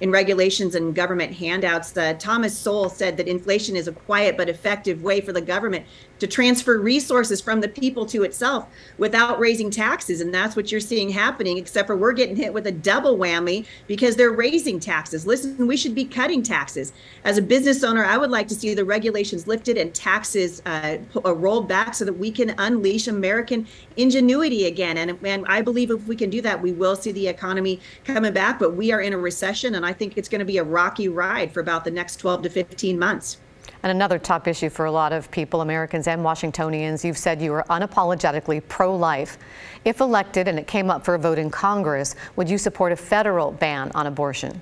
in 0.03 0.11
regulations 0.11 0.75
and 0.75 0.95
government 0.95 1.33
handouts. 1.33 1.97
Uh, 1.97 2.13
Thomas 2.19 2.55
Sowell 2.55 2.91
said 2.91 3.17
that 3.17 3.27
inflation 3.27 3.75
is 3.75 3.89
a 3.89 3.93
quiet 3.93 4.37
but 4.37 4.51
effective 4.51 5.03
way 5.03 5.23
for 5.23 5.33
the 5.33 5.41
government 5.41 5.87
to 6.19 6.27
transfer 6.27 6.79
resources 6.79 7.41
from 7.41 7.63
the 7.63 7.69
people 7.69 8.05
to 8.05 8.23
itself 8.23 8.67
without 8.99 9.39
raising 9.39 9.71
taxes. 9.71 10.21
And 10.21 10.35
that's 10.35 10.57
what 10.57 10.71
you're 10.71 10.83
seeing 10.83 11.09
happening, 11.09 11.57
except 11.57 11.87
for 11.87 11.97
we're 11.97 12.13
getting 12.13 12.37
hit 12.37 12.53
with 12.53 12.67
a 12.67 12.73
double 12.73 13.17
whammy 13.17 13.65
because 13.87 14.15
they're 14.15 14.33
raising 14.33 14.79
taxes. 14.79 15.27
Listen, 15.27 15.67
we 15.67 15.77
should 15.77 15.95
be 15.95 16.05
cutting 16.05 16.43
taxes. 16.43 16.93
As 17.25 17.39
a 17.39 17.43
business 17.43 17.83
owner, 17.83 18.05
I 18.05 18.19
would 18.19 18.31
like 18.31 18.49
to 18.49 18.55
see 18.55 18.75
the 18.75 18.85
regulations 18.85 19.47
lifted 19.47 19.79
and 19.79 19.95
taxes 19.95 20.61
uh, 20.67 20.99
uh 21.25 21.35
rolled 21.35 21.67
back 21.67 21.78
so 21.95 22.05
that 22.05 22.13
we 22.13 22.31
can 22.31 22.55
unleash 22.59 23.09
American 23.09 23.67
ingenuity 23.97 24.67
again. 24.67 24.99
And, 24.99 25.19
and 25.25 25.45
I 25.49 25.63
believe 25.63 25.91
if 25.91 26.07
we 26.07 26.17
can 26.17 26.31
do 26.31 26.41
that, 26.43 26.61
we 26.61 26.73
will 26.73 26.97
see 26.97 27.13
the 27.13 27.29
economy 27.29 27.81
coming 28.05 28.33
back. 28.33 28.59
But 28.59 28.75
we 28.75 28.93
are 28.93 29.01
in 29.01 29.13
a 29.13 29.19
recession, 29.19 29.75
and 29.75 29.87
I 29.87 29.93
think 29.93 30.17
it's 30.17 30.29
going 30.29 30.41
to 30.41 30.45
be 30.45 30.59
a 30.59 30.65
rocky 30.65 31.09
ride 31.09 31.53
for 31.53 31.61
about 31.61 31.85
the 31.85 31.91
next 31.91 32.17
12 32.17 32.43
to 32.43 32.51
15 32.51 32.99
months. 32.99 33.39
And 33.83 33.93
another 33.93 34.19
top 34.19 34.49
issue 34.49 34.71
for 34.71 34.87
a 34.87 34.91
lot 34.91 35.13
of 35.13 35.31
people, 35.31 35.61
Americans 35.61 36.09
and 36.09 36.25
Washingtonians, 36.25 37.05
you've 37.05 37.19
said 37.19 37.41
you 37.41 37.53
are 37.53 37.65
unapologetically 37.71 38.63
pro 38.69 38.95
life. 38.95 39.39
If 39.85 40.01
elected 40.01 40.49
and 40.49 40.59
it 40.59 40.67
came 40.67 40.91
up 40.91 41.05
for 41.05 41.15
a 41.15 41.19
vote 41.19 41.39
in 41.39 41.49
Congress, 41.51 42.17
would 42.35 42.51
you 42.51 42.59
support 42.59 42.93
a 42.93 42.97
federal 42.97 43.53
ban 43.53 43.93
on 43.95 44.07
abortion? 44.07 44.61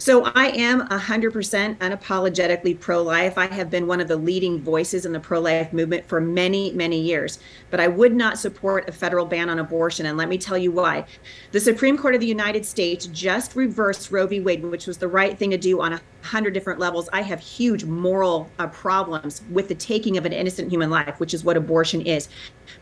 So 0.00 0.24
I 0.34 0.46
am 0.46 0.88
100% 0.88 1.76
unapologetically 1.76 2.80
pro 2.80 3.02
life. 3.02 3.36
I 3.36 3.44
have 3.48 3.68
been 3.68 3.86
one 3.86 4.00
of 4.00 4.08
the 4.08 4.16
leading 4.16 4.58
voices 4.58 5.04
in 5.04 5.12
the 5.12 5.20
pro 5.20 5.40
life 5.40 5.74
movement 5.74 6.08
for 6.08 6.22
many, 6.22 6.72
many 6.72 6.98
years. 6.98 7.38
But 7.68 7.80
I 7.80 7.88
would 7.88 8.14
not 8.14 8.38
support 8.38 8.88
a 8.88 8.92
federal 8.92 9.26
ban 9.26 9.50
on 9.50 9.58
abortion. 9.58 10.06
And 10.06 10.16
let 10.16 10.30
me 10.30 10.38
tell 10.38 10.56
you 10.56 10.72
why. 10.72 11.04
The 11.52 11.60
Supreme 11.60 11.98
Court 11.98 12.14
of 12.14 12.22
the 12.22 12.26
United 12.26 12.64
States 12.64 13.08
just 13.08 13.54
reversed 13.54 14.10
Roe 14.10 14.26
v. 14.26 14.40
Wade, 14.40 14.64
which 14.64 14.86
was 14.86 14.96
the 14.96 15.06
right 15.06 15.38
thing 15.38 15.50
to 15.50 15.58
do 15.58 15.82
on 15.82 15.92
a 15.92 16.00
hundred 16.22 16.54
different 16.54 16.80
levels. 16.80 17.08
I 17.12 17.22
have 17.22 17.40
huge 17.40 17.84
moral 17.84 18.50
uh, 18.58 18.68
problems 18.68 19.42
with 19.50 19.68
the 19.68 19.74
taking 19.74 20.16
of 20.16 20.24
an 20.24 20.32
innocent 20.32 20.70
human 20.70 20.90
life, 20.90 21.20
which 21.20 21.34
is 21.34 21.44
what 21.44 21.56
abortion 21.56 22.00
is. 22.02 22.28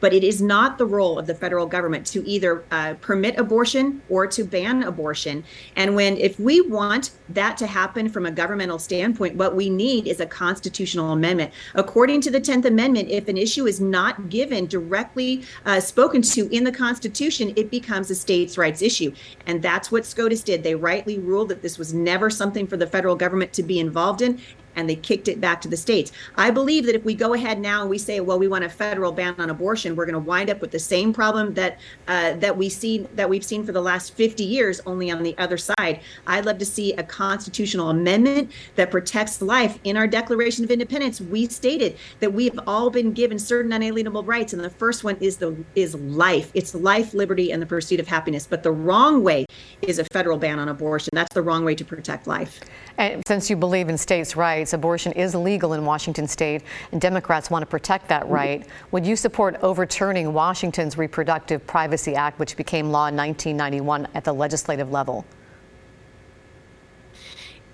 But 0.00 0.12
it 0.12 0.22
is 0.22 0.42
not 0.42 0.78
the 0.78 0.86
role 0.86 1.18
of 1.18 1.26
the 1.26 1.34
federal 1.34 1.66
government 1.66 2.06
to 2.08 2.28
either 2.28 2.64
uh, 2.70 2.94
permit 3.00 3.38
abortion 3.38 4.02
or 4.08 4.26
to 4.28 4.44
ban 4.44 4.82
abortion. 4.82 5.44
And 5.76 5.94
when, 5.94 6.16
if 6.16 6.38
we 6.38 6.60
want 6.60 7.07
that 7.30 7.56
to 7.58 7.66
happen 7.66 8.08
from 8.08 8.26
a 8.26 8.30
governmental 8.30 8.78
standpoint, 8.78 9.36
what 9.36 9.54
we 9.54 9.70
need 9.70 10.06
is 10.06 10.20
a 10.20 10.26
constitutional 10.26 11.12
amendment. 11.12 11.52
According 11.74 12.20
to 12.22 12.30
the 12.30 12.40
10th 12.40 12.64
Amendment, 12.64 13.08
if 13.08 13.28
an 13.28 13.36
issue 13.36 13.66
is 13.66 13.80
not 13.80 14.28
given 14.28 14.66
directly 14.66 15.44
uh, 15.64 15.80
spoken 15.80 16.22
to 16.22 16.48
in 16.54 16.64
the 16.64 16.72
Constitution, 16.72 17.52
it 17.56 17.70
becomes 17.70 18.10
a 18.10 18.14
states' 18.14 18.58
rights 18.58 18.82
issue. 18.82 19.12
And 19.46 19.62
that's 19.62 19.92
what 19.92 20.04
SCOTUS 20.04 20.42
did. 20.42 20.62
They 20.62 20.74
rightly 20.74 21.18
ruled 21.18 21.48
that 21.50 21.62
this 21.62 21.78
was 21.78 21.94
never 21.94 22.30
something 22.30 22.66
for 22.66 22.76
the 22.76 22.86
federal 22.86 23.16
government 23.16 23.28
government 23.28 23.52
to 23.52 23.62
be 23.62 23.78
involved 23.78 24.22
in 24.22 24.40
and 24.78 24.88
they 24.88 24.96
kicked 24.96 25.28
it 25.28 25.40
back 25.40 25.60
to 25.60 25.68
the 25.68 25.76
states. 25.76 26.12
I 26.36 26.50
believe 26.50 26.86
that 26.86 26.94
if 26.94 27.04
we 27.04 27.14
go 27.14 27.34
ahead 27.34 27.58
now 27.58 27.80
and 27.80 27.90
we 27.90 27.98
say, 27.98 28.20
well, 28.20 28.38
we 28.38 28.46
want 28.46 28.64
a 28.64 28.68
federal 28.68 29.10
ban 29.10 29.34
on 29.38 29.50
abortion, 29.50 29.96
we're 29.96 30.06
going 30.06 30.14
to 30.14 30.20
wind 30.20 30.48
up 30.48 30.60
with 30.60 30.70
the 30.70 30.78
same 30.78 31.12
problem 31.12 31.52
that 31.54 31.78
uh, 32.06 32.34
that 32.34 32.56
we 32.56 32.68
see 32.68 32.98
that 33.14 33.28
we've 33.28 33.44
seen 33.44 33.66
for 33.66 33.72
the 33.72 33.80
last 33.80 34.14
50 34.14 34.44
years, 34.44 34.80
only 34.86 35.10
on 35.10 35.22
the 35.22 35.36
other 35.36 35.58
side. 35.58 36.00
I'd 36.26 36.46
love 36.46 36.58
to 36.58 36.64
see 36.64 36.92
a 36.94 37.02
constitutional 37.02 37.90
amendment 37.90 38.52
that 38.76 38.90
protects 38.90 39.42
life. 39.42 39.78
In 39.82 39.96
our 39.96 40.06
Declaration 40.06 40.64
of 40.64 40.70
Independence, 40.70 41.20
we 41.20 41.46
stated 41.48 41.96
that 42.20 42.32
we 42.32 42.44
have 42.44 42.60
all 42.66 42.88
been 42.88 43.12
given 43.12 43.38
certain 43.38 43.72
unalienable 43.72 44.22
rights, 44.22 44.52
and 44.52 44.62
the 44.62 44.70
first 44.70 45.02
one 45.02 45.16
is 45.20 45.38
the 45.38 45.56
is 45.74 45.96
life. 45.96 46.52
It's 46.54 46.74
life, 46.74 47.14
liberty, 47.14 47.50
and 47.50 47.60
the 47.60 47.66
pursuit 47.66 47.98
of 47.98 48.06
happiness. 48.06 48.46
But 48.46 48.62
the 48.62 48.72
wrong 48.72 49.24
way 49.24 49.44
is 49.82 49.98
a 49.98 50.04
federal 50.12 50.38
ban 50.38 50.60
on 50.60 50.68
abortion. 50.68 51.10
That's 51.12 51.34
the 51.34 51.42
wrong 51.42 51.64
way 51.64 51.74
to 51.74 51.84
protect 51.84 52.26
life. 52.28 52.60
And 52.96 53.22
since 53.26 53.48
you 53.48 53.56
believe 53.56 53.88
in 53.88 53.98
states' 53.98 54.36
rights 54.36 54.67
abortion 54.72 55.12
is 55.12 55.34
legal 55.34 55.72
in 55.74 55.84
Washington 55.84 56.26
state, 56.26 56.62
and 56.92 57.00
Democrats 57.00 57.50
want 57.50 57.62
to 57.62 57.66
protect 57.66 58.08
that 58.08 58.28
right. 58.28 58.66
Would 58.90 59.06
you 59.06 59.16
support 59.16 59.56
overturning 59.62 60.32
Washington's 60.32 60.96
Reproductive 60.96 61.66
Privacy 61.66 62.14
Act, 62.14 62.38
which 62.38 62.56
became 62.56 62.90
law 62.90 63.08
in 63.08 63.16
1991 63.16 64.08
at 64.14 64.24
the 64.24 64.32
legislative 64.32 64.90
level? 64.90 65.24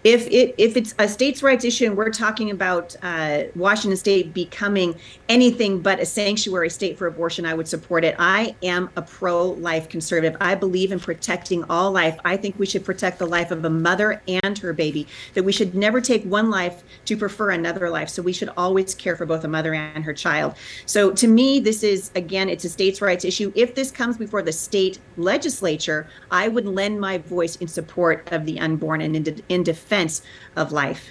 If 0.04 0.26
it 0.26 0.54
if 0.58 0.76
it's 0.76 0.94
a 0.98 1.08
states' 1.08 1.42
rights 1.42 1.64
issue 1.64 1.86
and 1.86 1.96
we're 1.96 2.10
talking 2.10 2.50
about 2.50 2.94
uh, 3.02 3.44
Washington 3.56 3.96
State 3.96 4.34
becoming 4.34 4.94
anything 5.30 5.80
but 5.80 5.98
a 5.98 6.04
sanctuary 6.04 6.68
state 6.68 6.98
for 6.98 7.06
abortion, 7.06 7.46
I 7.46 7.54
would 7.54 7.66
support 7.66 8.04
it. 8.04 8.14
I 8.18 8.54
am 8.62 8.90
a 8.96 9.02
pro-life 9.02 9.88
conservative. 9.88 10.36
I 10.42 10.56
believe 10.56 10.92
in 10.92 11.00
protecting 11.00 11.64
all 11.70 11.90
life. 11.90 12.18
I 12.22 12.36
think 12.36 12.58
we 12.58 12.66
should 12.66 12.84
protect 12.84 13.18
the 13.18 13.26
life 13.26 13.50
of 13.50 13.64
a 13.64 13.70
mother 13.70 14.20
and 14.28 14.58
her 14.58 14.74
baby. 14.74 15.08
That 15.32 15.44
we 15.44 15.52
should 15.52 15.74
never 15.74 16.02
take 16.02 16.22
one 16.24 16.50
life 16.50 16.84
to 17.06 17.16
prefer 17.16 17.52
another 17.52 17.88
life. 17.88 18.10
So 18.10 18.20
we 18.20 18.34
should 18.34 18.50
always 18.58 18.94
care 18.94 19.16
for 19.16 19.24
both 19.24 19.42
a 19.44 19.48
mother 19.48 19.72
and 19.72 20.04
her 20.04 20.12
child. 20.12 20.54
So 20.84 21.12
to 21.12 21.26
me, 21.26 21.60
this 21.60 21.82
is 21.82 22.10
again, 22.14 22.50
it's 22.50 22.64
a 22.64 22.68
states' 22.68 23.00
rights 23.00 23.24
issue. 23.24 23.50
If 23.54 23.74
this 23.74 23.90
comes 23.90 24.18
before 24.18 24.42
the 24.42 24.52
state 24.52 24.98
legislature, 25.16 26.08
I 26.30 26.48
would 26.48 26.66
lend 26.66 27.00
my 27.00 27.16
voice 27.16 27.56
in 27.56 27.68
support 27.68 28.30
of 28.32 28.44
the 28.44 28.60
unborn 28.60 29.00
and 29.00 29.16
in, 29.16 29.42
in 29.48 29.62
defense 29.62 29.93
defense 29.94 30.22
of 30.56 30.72
life. 30.72 31.10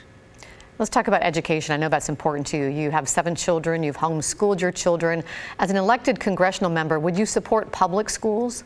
Let's 0.78 0.90
talk 0.90 1.08
about 1.08 1.22
education. 1.22 1.74
I 1.74 1.78
know 1.78 1.88
that's 1.88 2.10
important 2.10 2.46
to 2.48 2.58
you. 2.58 2.66
You 2.66 2.92
have 2.92 3.08
seven 3.08 3.34
children, 3.34 3.82
you've 3.82 3.96
homeschooled 3.96 4.60
your 4.60 4.74
children. 4.74 5.24
As 5.60 5.70
an 5.70 5.78
elected 5.78 6.20
congressional 6.20 6.70
member, 6.70 7.00
would 7.00 7.18
you 7.18 7.26
support 7.26 7.72
public 7.72 8.10
schools? 8.10 8.66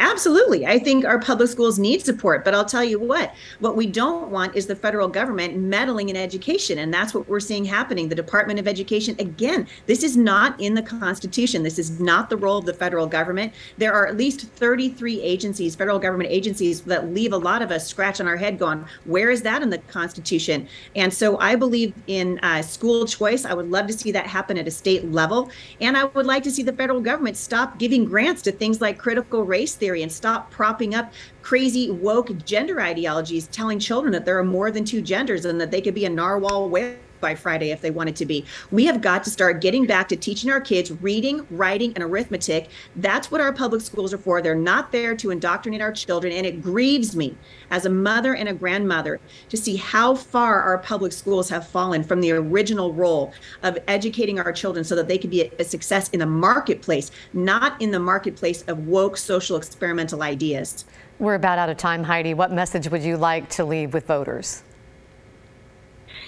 Absolutely. 0.00 0.66
I 0.66 0.80
think 0.80 1.04
our 1.04 1.20
public 1.20 1.48
schools 1.48 1.78
need 1.78 2.04
support, 2.04 2.44
but 2.44 2.52
I'll 2.52 2.64
tell 2.64 2.82
you 2.82 2.98
what, 2.98 3.32
what 3.60 3.76
we 3.76 3.86
don't 3.86 4.28
want 4.28 4.56
is 4.56 4.66
the 4.66 4.74
federal 4.74 5.06
government 5.06 5.56
meddling 5.56 6.08
in 6.08 6.16
education. 6.16 6.78
And 6.78 6.92
that's 6.92 7.14
what 7.14 7.28
we're 7.28 7.38
seeing 7.38 7.64
happening. 7.64 8.08
The 8.08 8.16
Department 8.16 8.58
of 8.58 8.66
Education, 8.66 9.14
again, 9.20 9.68
this 9.86 10.02
is 10.02 10.16
not 10.16 10.60
in 10.60 10.74
the 10.74 10.82
Constitution. 10.82 11.62
This 11.62 11.78
is 11.78 12.00
not 12.00 12.28
the 12.28 12.36
role 12.36 12.58
of 12.58 12.64
the 12.64 12.74
federal 12.74 13.06
government. 13.06 13.52
There 13.78 13.92
are 13.92 14.08
at 14.08 14.16
least 14.16 14.40
33 14.40 15.20
agencies, 15.20 15.76
federal 15.76 16.00
government 16.00 16.30
agencies, 16.30 16.80
that 16.82 17.12
leave 17.14 17.32
a 17.32 17.38
lot 17.38 17.62
of 17.62 17.70
us 17.70 17.86
scratching 17.86 18.26
our 18.26 18.36
head 18.36 18.58
going, 18.58 18.84
where 19.04 19.30
is 19.30 19.42
that 19.42 19.62
in 19.62 19.70
the 19.70 19.78
Constitution? 19.78 20.66
And 20.96 21.14
so 21.14 21.38
I 21.38 21.54
believe 21.54 21.94
in 22.08 22.40
uh, 22.40 22.62
school 22.62 23.06
choice. 23.06 23.44
I 23.44 23.54
would 23.54 23.70
love 23.70 23.86
to 23.86 23.92
see 23.92 24.10
that 24.10 24.26
happen 24.26 24.58
at 24.58 24.66
a 24.66 24.72
state 24.72 25.10
level. 25.12 25.50
And 25.80 25.96
I 25.96 26.04
would 26.04 26.26
like 26.26 26.42
to 26.44 26.50
see 26.50 26.64
the 26.64 26.72
federal 26.72 27.00
government 27.00 27.36
stop 27.36 27.78
giving 27.78 28.04
grants 28.04 28.42
to 28.42 28.52
things 28.52 28.80
like 28.80 28.98
critical 28.98 29.44
race 29.44 29.76
theory 29.84 30.02
and 30.02 30.10
stop 30.10 30.50
propping 30.50 30.94
up 30.94 31.12
crazy 31.42 31.90
woke 31.90 32.34
gender 32.46 32.80
ideologies 32.80 33.48
telling 33.48 33.78
children 33.78 34.10
that 34.12 34.24
there 34.24 34.38
are 34.38 34.44
more 34.44 34.70
than 34.70 34.82
two 34.82 35.02
genders 35.02 35.44
and 35.44 35.60
that 35.60 35.70
they 35.70 35.82
could 35.82 35.94
be 35.94 36.06
a 36.06 36.10
narwhal 36.10 36.70
whale 36.70 36.96
by 37.24 37.34
Friday 37.34 37.70
if 37.70 37.80
they 37.80 37.90
wanted 37.90 38.14
to 38.16 38.26
be. 38.26 38.44
We 38.70 38.84
have 38.84 39.00
got 39.00 39.24
to 39.24 39.30
start 39.30 39.62
getting 39.62 39.86
back 39.86 40.08
to 40.08 40.16
teaching 40.16 40.50
our 40.50 40.60
kids 40.60 40.92
reading, 41.00 41.46
writing, 41.50 41.94
and 41.94 42.04
arithmetic. 42.04 42.68
That's 42.96 43.30
what 43.30 43.40
our 43.40 43.50
public 43.50 43.80
schools 43.80 44.12
are 44.12 44.18
for. 44.18 44.42
They're 44.42 44.54
not 44.54 44.92
there 44.92 45.16
to 45.16 45.30
indoctrinate 45.30 45.80
our 45.80 45.90
children. 45.90 46.34
And 46.34 46.44
it 46.44 46.60
grieves 46.60 47.16
me 47.16 47.34
as 47.70 47.86
a 47.86 47.88
mother 47.88 48.34
and 48.34 48.46
a 48.46 48.52
grandmother 48.52 49.20
to 49.48 49.56
see 49.56 49.76
how 49.76 50.14
far 50.14 50.60
our 50.60 50.76
public 50.76 51.12
schools 51.12 51.48
have 51.48 51.66
fallen 51.66 52.04
from 52.04 52.20
the 52.20 52.32
original 52.32 52.92
role 52.92 53.32
of 53.62 53.78
educating 53.88 54.38
our 54.38 54.52
children 54.52 54.84
so 54.84 54.94
that 54.94 55.08
they 55.08 55.16
could 55.16 55.30
be 55.30 55.50
a 55.58 55.64
success 55.64 56.10
in 56.10 56.20
the 56.20 56.26
marketplace, 56.26 57.10
not 57.32 57.80
in 57.80 57.90
the 57.90 57.98
marketplace 57.98 58.60
of 58.68 58.86
woke 58.86 59.16
social 59.16 59.56
experimental 59.56 60.22
ideas. 60.22 60.84
We're 61.18 61.36
about 61.36 61.58
out 61.58 61.70
of 61.70 61.78
time, 61.78 62.04
Heidi. 62.04 62.34
What 62.34 62.52
message 62.52 62.90
would 62.90 63.02
you 63.02 63.16
like 63.16 63.48
to 63.50 63.64
leave 63.64 63.94
with 63.94 64.06
voters? 64.06 64.62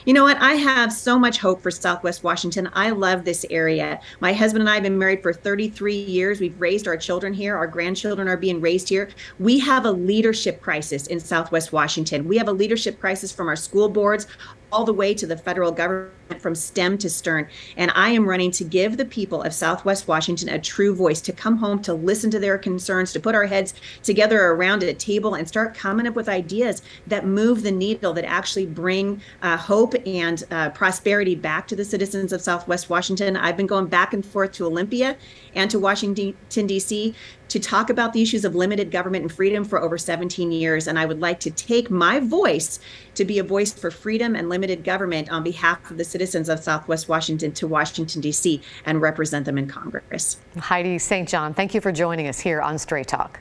You 0.07 0.15
know 0.15 0.23
what? 0.23 0.41
I 0.41 0.53
have 0.53 0.93
so 0.93 1.19
much 1.19 1.39
hope 1.39 1.61
for 1.61 1.73
Southwest 1.73 2.23
Washington. 2.23 2.71
I 2.75 2.91
love 2.91 3.25
this 3.25 3.45
area. 3.51 4.01
My 4.21 4.33
husband 4.33 4.63
and 4.63 4.71
I 4.71 4.75
have 4.75 4.85
been 4.85 4.97
married 4.97 5.21
for 5.21 5.33
33 5.33 5.97
years. 5.97 6.39
We've 6.39 6.61
raised 6.61 6.87
our 6.87 6.97
children 6.97 7.35
here. 7.35 7.57
Our 7.57 7.67
grandchildren 7.67 8.29
are 8.29 8.37
being 8.37 8.61
raised 8.61 8.89
here. 8.89 9.09
We 9.41 9.59
have 9.59 9.85
a 9.85 9.91
leadership 9.91 10.63
crisis 10.63 11.09
in 11.09 11.19
Southwest 11.19 11.73
Washington. 11.73 12.29
We 12.29 12.37
have 12.37 12.47
a 12.47 12.53
leadership 12.53 13.01
crisis 13.01 13.33
from 13.33 13.49
our 13.49 13.57
school 13.57 13.89
boards 13.89 14.29
all 14.71 14.85
the 14.85 14.93
way 14.93 15.13
to 15.13 15.27
the 15.27 15.37
federal 15.37 15.73
government 15.73 16.13
from 16.39 16.55
STEM 16.55 16.99
to 16.99 17.11
Stern. 17.11 17.49
And 17.77 17.91
I 17.95 18.11
am 18.11 18.29
running 18.29 18.51
to 18.53 18.65
give 18.65 18.97
the 18.97 19.05
people 19.05 19.43
of 19.43 19.55
Southwest 19.55 20.09
Washington 20.09 20.49
a 20.49 20.59
true 20.59 20.95
voice, 20.95 21.21
to 21.23 21.33
come 21.33 21.57
home, 21.57 21.81
to 21.83 21.95
listen 21.95 22.31
to 22.31 22.39
their 22.39 22.59
concerns, 22.59 23.13
to 23.13 23.21
put 23.21 23.35
our 23.35 23.47
heads 23.47 23.75
together 24.03 24.47
around 24.47 24.83
a 24.83 24.95
table 24.95 25.35
and 25.35 25.47
start 25.47 25.75
coming 25.75 26.07
up 26.07 26.15
with 26.15 26.29
ideas 26.29 26.83
that 27.07 27.27
move 27.27 27.63
the 27.63 27.71
needle, 27.71 28.13
that 28.13 28.25
actually 28.25 28.67
bring 28.67 29.21
uh, 29.43 29.57
hope 29.57 29.95
and 30.07 30.45
uh, 30.51 30.71
prosperity 30.71 31.35
back 31.35 31.67
to 31.69 31.77
the 31.77 31.85
citizens 31.85 32.33
of 32.33 32.41
Southwest 32.41 32.91
Washington. 32.91 33.37
I've 33.37 33.57
been 33.57 33.67
going 33.67 33.87
back 33.87 34.13
and 34.13 34.25
forth 34.25 34.53
to 34.53 34.67
Olympia 34.67 35.17
and 35.55 35.71
to 35.71 35.79
Washington, 35.79 36.35
D.C. 36.49 37.15
to 37.49 37.59
talk 37.59 37.91
about 37.91 38.13
the 38.13 38.23
issues 38.23 38.45
of 38.45 38.55
limited 38.55 38.91
government 38.91 39.23
and 39.23 39.33
freedom 39.33 39.65
for 39.65 39.81
over 39.81 39.97
17 39.97 40.53
years. 40.53 40.87
And 40.87 40.99
I 40.99 41.07
would 41.07 41.21
like 41.21 41.41
to 41.41 41.51
take 41.51 41.91
my 41.91 42.21
voice 42.21 42.79
to 43.15 43.25
be 43.25 43.39
a 43.39 43.45
voice 43.45 43.73
for 43.73 43.91
freedom 43.91 44.37
and 44.37 44.49
limited 44.49 44.85
government 44.85 45.31
on 45.31 45.43
behalf 45.43 45.91
of 45.91 45.97
the 45.97 46.05
citizens 46.17 46.49
of 46.49 46.59
Southwest 46.59 47.11
Washington 47.11 47.53
to 47.53 47.67
Washington, 47.67 48.23
D.C., 48.23 48.63
and 48.87 49.03
represent 49.03 49.45
them 49.45 49.59
in 49.59 49.69
Congress. 49.69 50.39
Heidi 50.57 50.99
St. 50.99 51.29
John, 51.29 51.53
thank 51.53 51.75
you 51.75 51.81
for 51.83 51.93
joining 51.93 52.27
us 52.27 52.41
here 52.41 52.63
on 52.63 52.79
Straight 52.79 53.07
Talk. 53.07 53.39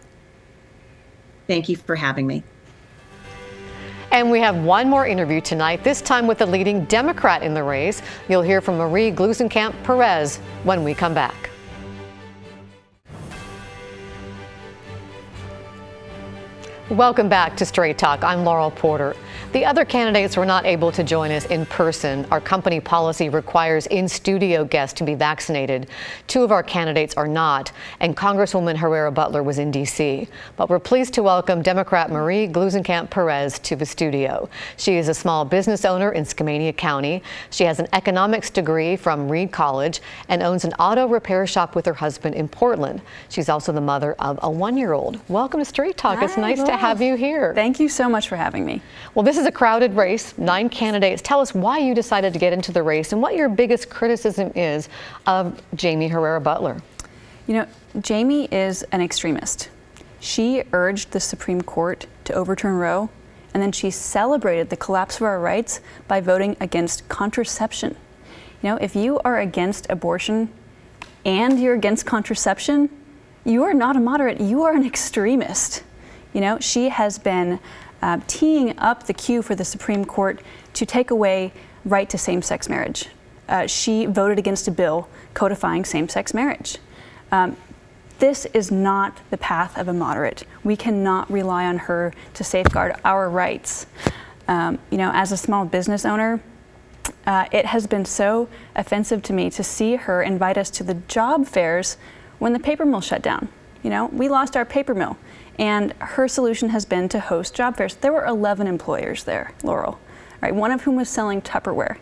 Thank 1.48 1.70
you 1.70 1.78
for 1.78 1.96
having 1.96 2.28
me. 2.28 2.44
And 4.12 4.30
we 4.30 4.42
have 4.42 4.58
one 4.58 4.90
more 4.90 5.08
interview 5.08 5.40
tonight, 5.40 5.86
this 5.86 6.02
time 6.02 6.28
with 6.28 6.40
the 6.40 6.46
leading 6.46 6.84
Democrat 6.86 7.44
in 7.44 7.54
the 7.54 7.64
race. 7.64 8.02
You'll 8.28 8.42
hear 8.42 8.60
from 8.60 8.76
Marie 8.76 9.10
Gluesenkamp 9.10 9.82
Perez 9.86 10.36
when 10.66 10.84
we 10.84 10.94
come 10.94 11.14
back. 11.14 11.50
Welcome 16.90 17.30
back 17.30 17.56
to 17.56 17.66
Straight 17.66 17.98
Talk. 17.98 18.22
I'm 18.26 18.44
Laurel 18.44 18.72
Porter. 18.72 19.16
The 19.56 19.64
other 19.64 19.86
candidates 19.86 20.36
were 20.36 20.46
not 20.46 20.66
able 20.66 20.92
to 20.92 21.02
join 21.02 21.32
us 21.32 21.46
in 21.46 21.66
person. 21.68 22.28
Our 22.30 22.42
company 22.42 22.82
policy 22.82 23.30
requires 23.30 23.88
in 23.88 24.10
studio 24.10 24.66
guests 24.66 24.98
to 24.98 25.06
be 25.06 25.16
vaccinated. 25.16 25.88
Two 26.28 26.44
of 26.44 26.52
our 26.52 26.62
candidates 26.62 27.16
are 27.16 27.26
not, 27.26 27.72
and 28.02 28.18
Congresswoman 28.18 28.76
Herrera 28.76 29.14
Beutler 29.14 29.46
was 29.46 29.58
in 29.58 29.72
D.C. 29.72 30.28
But 30.58 30.70
we're 30.70 30.80
pleased 30.80 31.14
to 31.14 31.24
welcome 31.24 31.62
Democrat 31.62 32.12
Marie 32.12 32.50
Gluesenkamp 32.50 33.10
Perez 33.10 33.58
to 33.60 33.78
the 33.78 33.86
studio. 33.86 34.50
She 34.76 34.98
is 34.98 35.08
a 35.08 35.14
small 35.14 35.46
business 35.46 35.86
owner 35.86 36.12
in 36.12 36.26
Skamania 36.26 36.76
County. 36.76 37.24
She 37.50 37.64
has 37.64 37.80
an 37.80 37.88
economics 37.94 38.50
degree 38.50 38.98
from 38.98 39.30
Reed 39.30 39.54
College 39.54 40.02
and 40.28 40.44
owns 40.44 40.66
an 40.66 40.74
auto 40.74 41.08
repair 41.08 41.48
shop 41.48 41.76
with 41.76 41.86
her 41.86 41.94
husband 41.94 42.36
in 42.36 42.50
Portland. 42.50 43.02
She's 43.30 43.48
also 43.48 43.72
the 43.72 43.80
mother 43.80 44.16
of 44.20 44.38
a 44.42 44.52
one 44.52 44.76
year 44.76 44.92
old. 44.92 45.18
Welcome 45.30 45.62
to 45.62 45.66
Straight 45.66 45.96
Talk. 45.96 46.20
Hi, 46.20 46.26
it's 46.26 46.36
nice 46.36 46.62
to 46.62 46.76
have 46.76 47.02
you 47.02 47.16
here. 47.16 47.54
Thank 47.54 47.80
you 47.80 47.88
so 47.88 48.10
much 48.10 48.28
for 48.28 48.36
having 48.36 48.66
me. 48.66 48.82
Well, 49.14 49.24
this 49.24 49.38
is 49.38 49.45
is 49.46 49.50
a 49.50 49.52
crowded 49.52 49.94
race, 49.96 50.36
nine 50.40 50.70
candidates. 50.70 51.22
Tell 51.22 51.40
us 51.40 51.54
why 51.54 51.78
you 51.78 51.94
decided 51.94 52.34
to 52.34 52.40
get 52.40 52.52
into 52.52 52.72
the 52.72 52.82
race 52.82 53.14
and 53.14 53.22
what 53.22 53.36
your 53.36 53.48
biggest 53.48 53.92
criticism 53.92 54.52
is 54.56 54.90
of 55.28 55.62
Jaime 55.80 56.08
Herrera 56.08 56.42
Beutler. 56.42 56.82
You 57.46 57.54
know, 57.54 57.68
Jaime 58.08 58.46
is 58.46 58.82
an 58.92 59.02
extremist. 59.02 59.70
She 60.20 60.64
urged 60.74 61.12
the 61.12 61.20
Supreme 61.20 61.62
Court 61.62 62.08
to 62.24 62.34
overturn 62.34 62.78
Roe, 62.78 63.12
and 63.54 63.62
then 63.62 63.72
she 63.72 63.92
celebrated 63.92 64.72
the 64.72 64.78
collapse 64.78 65.18
of 65.18 65.22
our 65.22 65.40
rights 65.40 65.80
by 66.08 66.22
voting 66.22 66.58
against 66.60 67.08
contraception. 67.08 67.96
You 68.64 68.70
know, 68.70 68.78
if 68.78 68.96
you 68.96 69.20
are 69.20 69.40
against 69.40 69.86
abortion 69.92 70.50
and 71.24 71.62
you're 71.62 71.76
against 71.76 72.08
contraception, 72.08 72.90
you 73.44 73.62
are 73.62 73.76
not 73.76 73.96
a 73.96 74.00
moderate, 74.00 74.42
you 74.42 74.64
are 74.64 74.74
an 74.74 74.84
extremist. 74.84 75.84
You 76.34 76.42
know, 76.42 76.58
she 76.60 76.90
has 76.90 77.20
been 77.20 77.60
uh, 78.06 78.20
teeing 78.28 78.78
up 78.78 79.08
the 79.08 79.14
cue 79.14 79.42
for 79.42 79.56
the 79.56 79.66
Supreme 79.66 80.06
Court 80.06 80.40
to 80.74 80.86
take 80.86 81.10
away 81.10 81.52
right 81.84 82.08
to 82.08 82.20
same 82.20 82.44
sex 82.44 82.70
marriage. 82.70 83.08
Uh, 83.50 83.66
she 83.66 84.06
voted 84.06 84.38
against 84.38 84.68
a 84.68 84.72
bill 84.72 85.10
codifying 85.34 85.84
same 85.84 86.08
sex 86.08 86.32
marriage. 86.32 86.78
Um, 87.32 87.58
this 88.20 88.46
is 88.54 88.70
not 88.70 89.18
the 89.32 89.38
path 89.38 89.76
of 89.76 89.88
a 89.88 89.94
moderate. 89.94 90.44
We 90.64 90.76
cannot 90.76 91.32
rely 91.32 91.66
on 91.66 91.80
her 91.80 92.14
to 92.36 92.44
safeguard 92.44 92.96
our 93.04 93.28
rights. 93.28 93.88
Um, 94.48 94.78
you 94.92 95.00
know, 95.00 95.10
as 95.12 95.32
a 95.32 95.38
small 95.38 95.66
business 95.66 96.06
owner, 96.06 96.40
uh, 97.26 97.48
it 97.52 97.66
has 97.66 97.88
been 97.88 98.06
so 98.06 98.48
offensive 98.76 99.24
to 99.24 99.34
me 99.34 99.50
to 99.50 99.64
see 99.64 99.96
her 99.96 100.22
invite 100.22 100.60
us 100.60 100.70
to 100.70 100.84
the 100.84 100.94
job 101.08 101.48
fairs 101.48 101.98
when 102.38 102.54
the 102.54 102.60
paper 102.60 102.86
mill 102.86 103.02
shut 103.02 103.24
down. 103.24 103.50
You 103.82 103.90
know, 103.90 104.06
we 104.08 104.30
lost 104.30 104.56
our 104.56 104.64
paper 104.64 104.94
mill. 104.94 105.18
And 105.58 105.94
her 106.00 106.28
solution 106.28 106.70
has 106.70 106.86
been 106.86 107.08
to 107.10 107.20
host 107.20 107.54
job 107.54 107.78
fairs. 107.78 107.96
There 107.96 108.12
were 108.12 108.26
11 108.26 108.68
employers 108.68 109.24
there, 109.24 109.54
Laurel, 109.64 110.00
right? 110.42 110.54
One 110.54 110.72
of 110.72 110.82
whom 110.82 110.96
was 110.96 111.10
selling 111.10 111.42
Tupperware. 111.42 111.98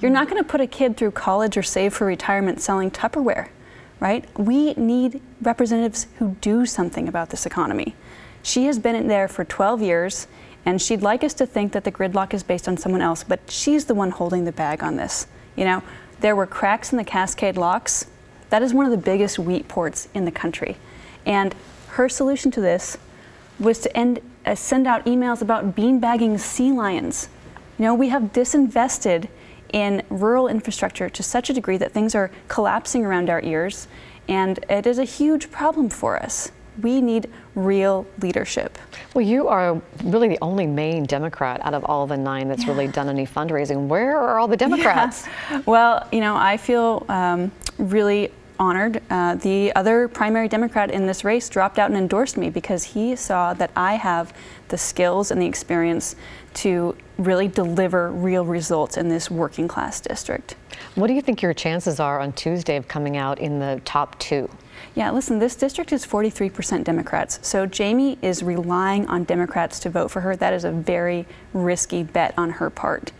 You're 0.00 0.10
not 0.10 0.28
going 0.28 0.42
to 0.42 0.48
put 0.48 0.60
a 0.60 0.66
kid 0.66 0.96
through 0.96 1.12
college 1.12 1.56
or 1.56 1.62
save 1.62 1.94
for 1.94 2.06
retirement 2.06 2.60
selling 2.60 2.90
Tupperware, 2.90 3.48
right? 4.00 4.24
We 4.38 4.74
need 4.74 5.20
representatives 5.42 6.06
who 6.18 6.36
do 6.40 6.66
something 6.66 7.08
about 7.08 7.30
this 7.30 7.46
economy. 7.46 7.94
She 8.42 8.66
has 8.66 8.78
been 8.78 8.94
in 8.94 9.08
there 9.08 9.26
for 9.26 9.44
12 9.44 9.82
years, 9.82 10.26
and 10.64 10.80
she'd 10.80 11.02
like 11.02 11.24
us 11.24 11.34
to 11.34 11.46
think 11.46 11.72
that 11.72 11.84
the 11.84 11.92
gridlock 11.92 12.34
is 12.34 12.42
based 12.42 12.68
on 12.68 12.76
someone 12.76 13.00
else, 13.00 13.24
but 13.24 13.40
she's 13.50 13.86
the 13.86 13.94
one 13.94 14.10
holding 14.10 14.44
the 14.44 14.52
bag 14.52 14.82
on 14.82 14.96
this. 14.96 15.26
You 15.56 15.64
know, 15.64 15.82
there 16.20 16.36
were 16.36 16.46
cracks 16.46 16.92
in 16.92 16.98
the 16.98 17.04
Cascade 17.04 17.56
locks. 17.56 18.06
That 18.50 18.62
is 18.62 18.72
one 18.72 18.84
of 18.84 18.90
the 18.90 18.98
biggest 18.98 19.38
wheat 19.38 19.68
ports 19.68 20.08
in 20.14 20.24
the 20.24 20.30
country. 20.30 20.76
And 21.26 21.54
her 21.88 22.08
solution 22.08 22.50
to 22.52 22.60
this 22.60 22.96
was 23.58 23.80
to 23.80 23.96
end, 23.96 24.20
uh, 24.46 24.54
send 24.54 24.86
out 24.86 25.04
emails 25.04 25.42
about 25.42 25.74
beanbagging 25.74 26.38
sea 26.38 26.72
lions. 26.72 27.28
You 27.78 27.84
know, 27.84 27.94
we 27.94 28.08
have 28.08 28.32
disinvested 28.32 29.28
in 29.72 30.02
rural 30.08 30.48
infrastructure 30.48 31.10
to 31.10 31.22
such 31.22 31.50
a 31.50 31.52
degree 31.52 31.76
that 31.76 31.92
things 31.92 32.14
are 32.14 32.30
collapsing 32.48 33.04
around 33.04 33.28
our 33.28 33.42
ears, 33.42 33.88
and 34.28 34.58
it 34.70 34.86
is 34.86 34.98
a 34.98 35.04
huge 35.04 35.50
problem 35.50 35.88
for 35.88 36.16
us. 36.16 36.50
We 36.80 37.00
need 37.00 37.30
real 37.54 38.06
leadership. 38.20 38.78
Well, 39.14 39.24
you 39.24 39.48
are 39.48 39.80
really 40.04 40.28
the 40.28 40.38
only 40.42 40.66
main 40.66 41.04
Democrat 41.04 41.64
out 41.64 41.72
of 41.72 41.84
all 41.84 42.06
the 42.06 42.16
nine 42.16 42.48
that's 42.48 42.64
yeah. 42.64 42.70
really 42.70 42.88
done 42.88 43.08
any 43.08 43.26
fundraising. 43.26 43.86
Where 43.86 44.18
are 44.18 44.38
all 44.38 44.46
the 44.46 44.56
Democrats? 44.56 45.26
Yeah. 45.50 45.62
Well, 45.66 46.06
you 46.12 46.20
know, 46.20 46.36
I 46.36 46.58
feel 46.58 47.04
um, 47.08 47.50
really 47.78 48.30
honored. 48.58 49.02
Uh, 49.10 49.34
the 49.36 49.74
other 49.74 50.08
primary 50.08 50.48
Democrat 50.48 50.90
in 50.90 51.06
this 51.06 51.24
race 51.24 51.48
dropped 51.48 51.78
out 51.78 51.90
and 51.90 51.98
endorsed 51.98 52.36
me 52.36 52.50
because 52.50 52.84
he 52.84 53.16
saw 53.16 53.54
that 53.54 53.70
I 53.76 53.94
have 53.94 54.34
the 54.68 54.78
skills 54.78 55.30
and 55.30 55.40
the 55.40 55.46
experience 55.46 56.16
to 56.54 56.96
really 57.18 57.48
deliver 57.48 58.10
real 58.10 58.44
results 58.44 58.96
in 58.96 59.08
this 59.08 59.30
working 59.30 59.68
class 59.68 60.00
district. 60.00 60.56
What 60.94 61.06
do 61.06 61.14
you 61.14 61.22
think 61.22 61.42
your 61.42 61.54
chances 61.54 62.00
are 62.00 62.20
on 62.20 62.32
Tuesday 62.32 62.76
of 62.76 62.88
coming 62.88 63.16
out 63.16 63.38
in 63.38 63.58
the 63.58 63.80
top 63.84 64.18
two? 64.18 64.48
Yeah, 64.94 65.10
listen, 65.10 65.38
this 65.38 65.56
district 65.56 65.92
is 65.92 66.06
43% 66.06 66.84
Democrats. 66.84 67.38
So 67.42 67.68
Jaime 67.68 68.18
is 68.22 68.42
relying 68.42 69.06
on 69.08 69.24
Democrats 69.24 69.78
to 69.80 69.90
vote 69.90 70.10
for 70.10 70.22
her. 70.22 70.36
That 70.36 70.54
is 70.54 70.64
a 70.64 70.70
very 70.70 71.26
risky 71.52 72.02
bet 72.02 72.32
on 72.38 72.50
her 72.50 72.70
part. 72.70 73.12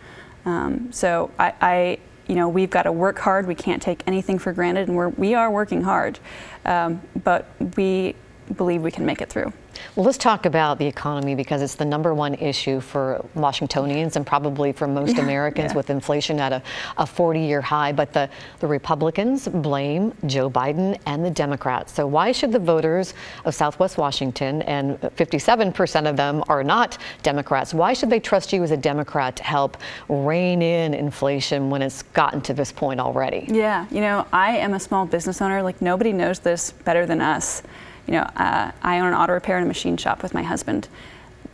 Um, 0.45 0.91
so 0.91 1.29
I, 1.37 1.53
I, 1.61 1.99
you 2.27 2.35
know, 2.35 2.49
we've 2.49 2.69
got 2.69 2.83
to 2.83 2.91
work 2.91 3.19
hard. 3.19 3.47
We 3.47 3.55
can't 3.55 3.81
take 3.81 4.03
anything 4.07 4.39
for 4.39 4.53
granted, 4.53 4.87
and 4.87 4.97
we're, 4.97 5.09
we 5.09 5.33
are 5.33 5.49
working 5.49 5.81
hard. 5.81 6.19
Um, 6.65 7.01
but 7.23 7.47
we 7.75 8.15
believe 8.55 8.81
we 8.81 8.91
can 8.91 9.05
make 9.05 9.21
it 9.21 9.29
through. 9.29 9.53
Well, 9.95 10.05
let's 10.05 10.17
talk 10.17 10.45
about 10.45 10.77
the 10.79 10.85
economy 10.85 11.35
because 11.35 11.61
it's 11.61 11.75
the 11.75 11.85
number 11.85 12.13
one 12.13 12.35
issue 12.35 12.79
for 12.79 13.23
Washingtonians 13.35 14.15
and 14.15 14.25
probably 14.25 14.71
for 14.71 14.87
most 14.87 15.17
Americans 15.17 15.71
yeah. 15.71 15.77
with 15.77 15.89
inflation 15.89 16.39
at 16.39 16.53
a, 16.53 16.61
a 16.97 17.05
40 17.05 17.39
year 17.39 17.61
high. 17.61 17.91
But 17.91 18.13
the, 18.13 18.29
the 18.59 18.67
Republicans 18.67 19.47
blame 19.47 20.13
Joe 20.25 20.49
Biden 20.49 20.99
and 21.05 21.23
the 21.23 21.29
Democrats. 21.29 21.93
So, 21.93 22.07
why 22.07 22.31
should 22.31 22.51
the 22.51 22.59
voters 22.59 23.13
of 23.45 23.55
Southwest 23.55 23.97
Washington, 23.97 24.61
and 24.63 24.99
57% 24.99 26.09
of 26.09 26.17
them 26.17 26.43
are 26.47 26.63
not 26.63 26.97
Democrats, 27.23 27.73
why 27.73 27.93
should 27.93 28.09
they 28.09 28.19
trust 28.19 28.53
you 28.53 28.63
as 28.63 28.71
a 28.71 28.77
Democrat 28.77 29.35
to 29.37 29.43
help 29.43 29.77
rein 30.09 30.61
in 30.61 30.93
inflation 30.93 31.69
when 31.69 31.81
it's 31.81 32.03
gotten 32.03 32.41
to 32.41 32.53
this 32.53 32.71
point 32.71 32.99
already? 32.99 33.47
Yeah, 33.49 33.87
you 33.91 34.01
know, 34.01 34.27
I 34.31 34.57
am 34.57 34.73
a 34.73 34.79
small 34.79 35.05
business 35.05 35.41
owner. 35.41 35.61
Like, 35.61 35.81
nobody 35.81 36.13
knows 36.13 36.39
this 36.39 36.71
better 36.71 37.05
than 37.05 37.21
us 37.21 37.63
you 38.07 38.13
know, 38.13 38.29
uh, 38.35 38.71
I 38.81 38.99
own 38.99 39.07
an 39.07 39.13
auto 39.13 39.33
repair 39.33 39.57
and 39.57 39.65
a 39.65 39.67
machine 39.67 39.97
shop 39.97 40.23
with 40.23 40.33
my 40.33 40.43
husband. 40.43 40.87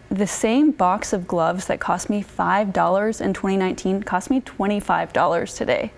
The 0.10 0.28
same 0.28 0.72
box 0.72 1.12
of 1.12 1.28
gloves 1.28 1.66
that 1.66 1.80
cost 1.80 2.10
me 2.10 2.24
$5 2.24 3.22
in 3.22 3.34
2019 3.34 4.04
cost 4.04 4.30
me 4.30 4.42
$25 4.42 5.58
today. 5.58 5.92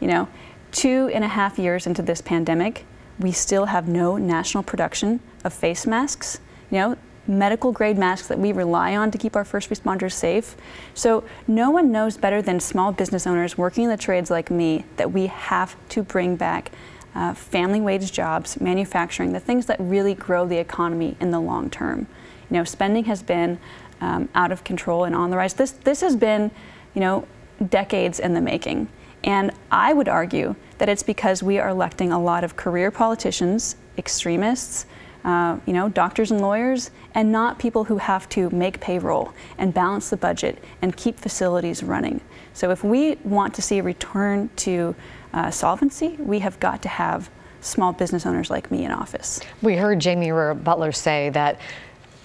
You 0.00 0.08
know, 0.08 0.28
two 0.72 1.10
and 1.14 1.22
a 1.22 1.28
half 1.28 1.58
years 1.58 1.86
into 1.86 2.02
this 2.02 2.20
pandemic, 2.20 2.84
we 3.20 3.30
still 3.30 3.66
have 3.66 3.86
no 3.86 4.16
national 4.16 4.64
production 4.64 5.20
of 5.44 5.52
face 5.52 5.86
masks. 5.86 6.40
You 6.72 6.78
know, 6.78 6.96
medical 7.28 7.70
grade 7.70 7.96
masks 7.96 8.26
that 8.28 8.38
we 8.38 8.52
rely 8.52 8.96
on 8.96 9.12
to 9.12 9.18
keep 9.18 9.36
our 9.36 9.44
first 9.44 9.70
responders 9.70 10.12
safe. 10.12 10.56
So, 10.94 11.24
no 11.46 11.70
one 11.70 11.92
knows 11.92 12.16
better 12.16 12.42
than 12.42 12.58
small 12.58 12.92
business 12.92 13.26
owners 13.26 13.56
working 13.56 13.84
in 13.84 13.90
the 13.90 13.96
trades 13.96 14.30
like 14.30 14.50
me 14.50 14.84
that 14.96 15.12
we 15.12 15.28
have 15.28 15.76
to 15.90 16.02
bring 16.02 16.36
back 16.36 16.72
uh, 17.14 17.34
family 17.34 17.80
wage 17.80 18.12
jobs, 18.12 18.60
manufacturing, 18.60 19.32
the 19.32 19.40
things 19.40 19.66
that 19.66 19.76
really 19.78 20.14
grow 20.14 20.46
the 20.46 20.58
economy 20.58 21.16
in 21.20 21.30
the 21.30 21.40
long 21.40 21.70
term. 21.70 22.06
You 22.50 22.58
know, 22.58 22.64
spending 22.64 23.04
has 23.04 23.22
been 23.22 23.58
um, 24.00 24.28
out 24.34 24.52
of 24.52 24.64
control 24.64 25.04
and 25.04 25.14
on 25.14 25.30
the 25.30 25.36
rise. 25.36 25.54
This 25.54 25.72
this 25.72 26.00
has 26.00 26.16
been, 26.16 26.50
you 26.94 27.00
know, 27.00 27.26
decades 27.68 28.20
in 28.20 28.34
the 28.34 28.40
making. 28.40 28.88
And 29.22 29.52
I 29.70 29.92
would 29.94 30.08
argue 30.08 30.54
that 30.78 30.88
it's 30.88 31.02
because 31.02 31.42
we 31.42 31.58
are 31.58 31.70
electing 31.70 32.12
a 32.12 32.20
lot 32.20 32.44
of 32.44 32.56
career 32.56 32.90
politicians, 32.90 33.76
extremists, 33.96 34.84
uh, 35.24 35.58
you 35.64 35.72
know, 35.72 35.88
doctors 35.88 36.30
and 36.30 36.42
lawyers, 36.42 36.90
and 37.14 37.32
not 37.32 37.58
people 37.58 37.84
who 37.84 37.96
have 37.96 38.28
to 38.28 38.50
make 38.50 38.78
payroll 38.80 39.32
and 39.56 39.72
balance 39.72 40.10
the 40.10 40.16
budget 40.18 40.62
and 40.82 40.94
keep 40.96 41.18
facilities 41.18 41.82
running. 41.82 42.20
So 42.52 42.70
if 42.70 42.84
we 42.84 43.14
want 43.24 43.54
to 43.54 43.62
see 43.62 43.78
a 43.78 43.82
return 43.82 44.50
to 44.56 44.94
uh, 45.34 45.50
solvency, 45.50 46.16
we 46.18 46.38
have 46.38 46.58
got 46.60 46.80
to 46.82 46.88
have 46.88 47.28
small 47.60 47.92
business 47.92 48.24
owners 48.24 48.50
like 48.50 48.70
me 48.70 48.84
in 48.84 48.90
office. 48.90 49.40
We 49.62 49.74
heard 49.76 50.02
Jaime 50.02 50.28
Beutler 50.28 50.94
say 50.94 51.30
that 51.30 51.60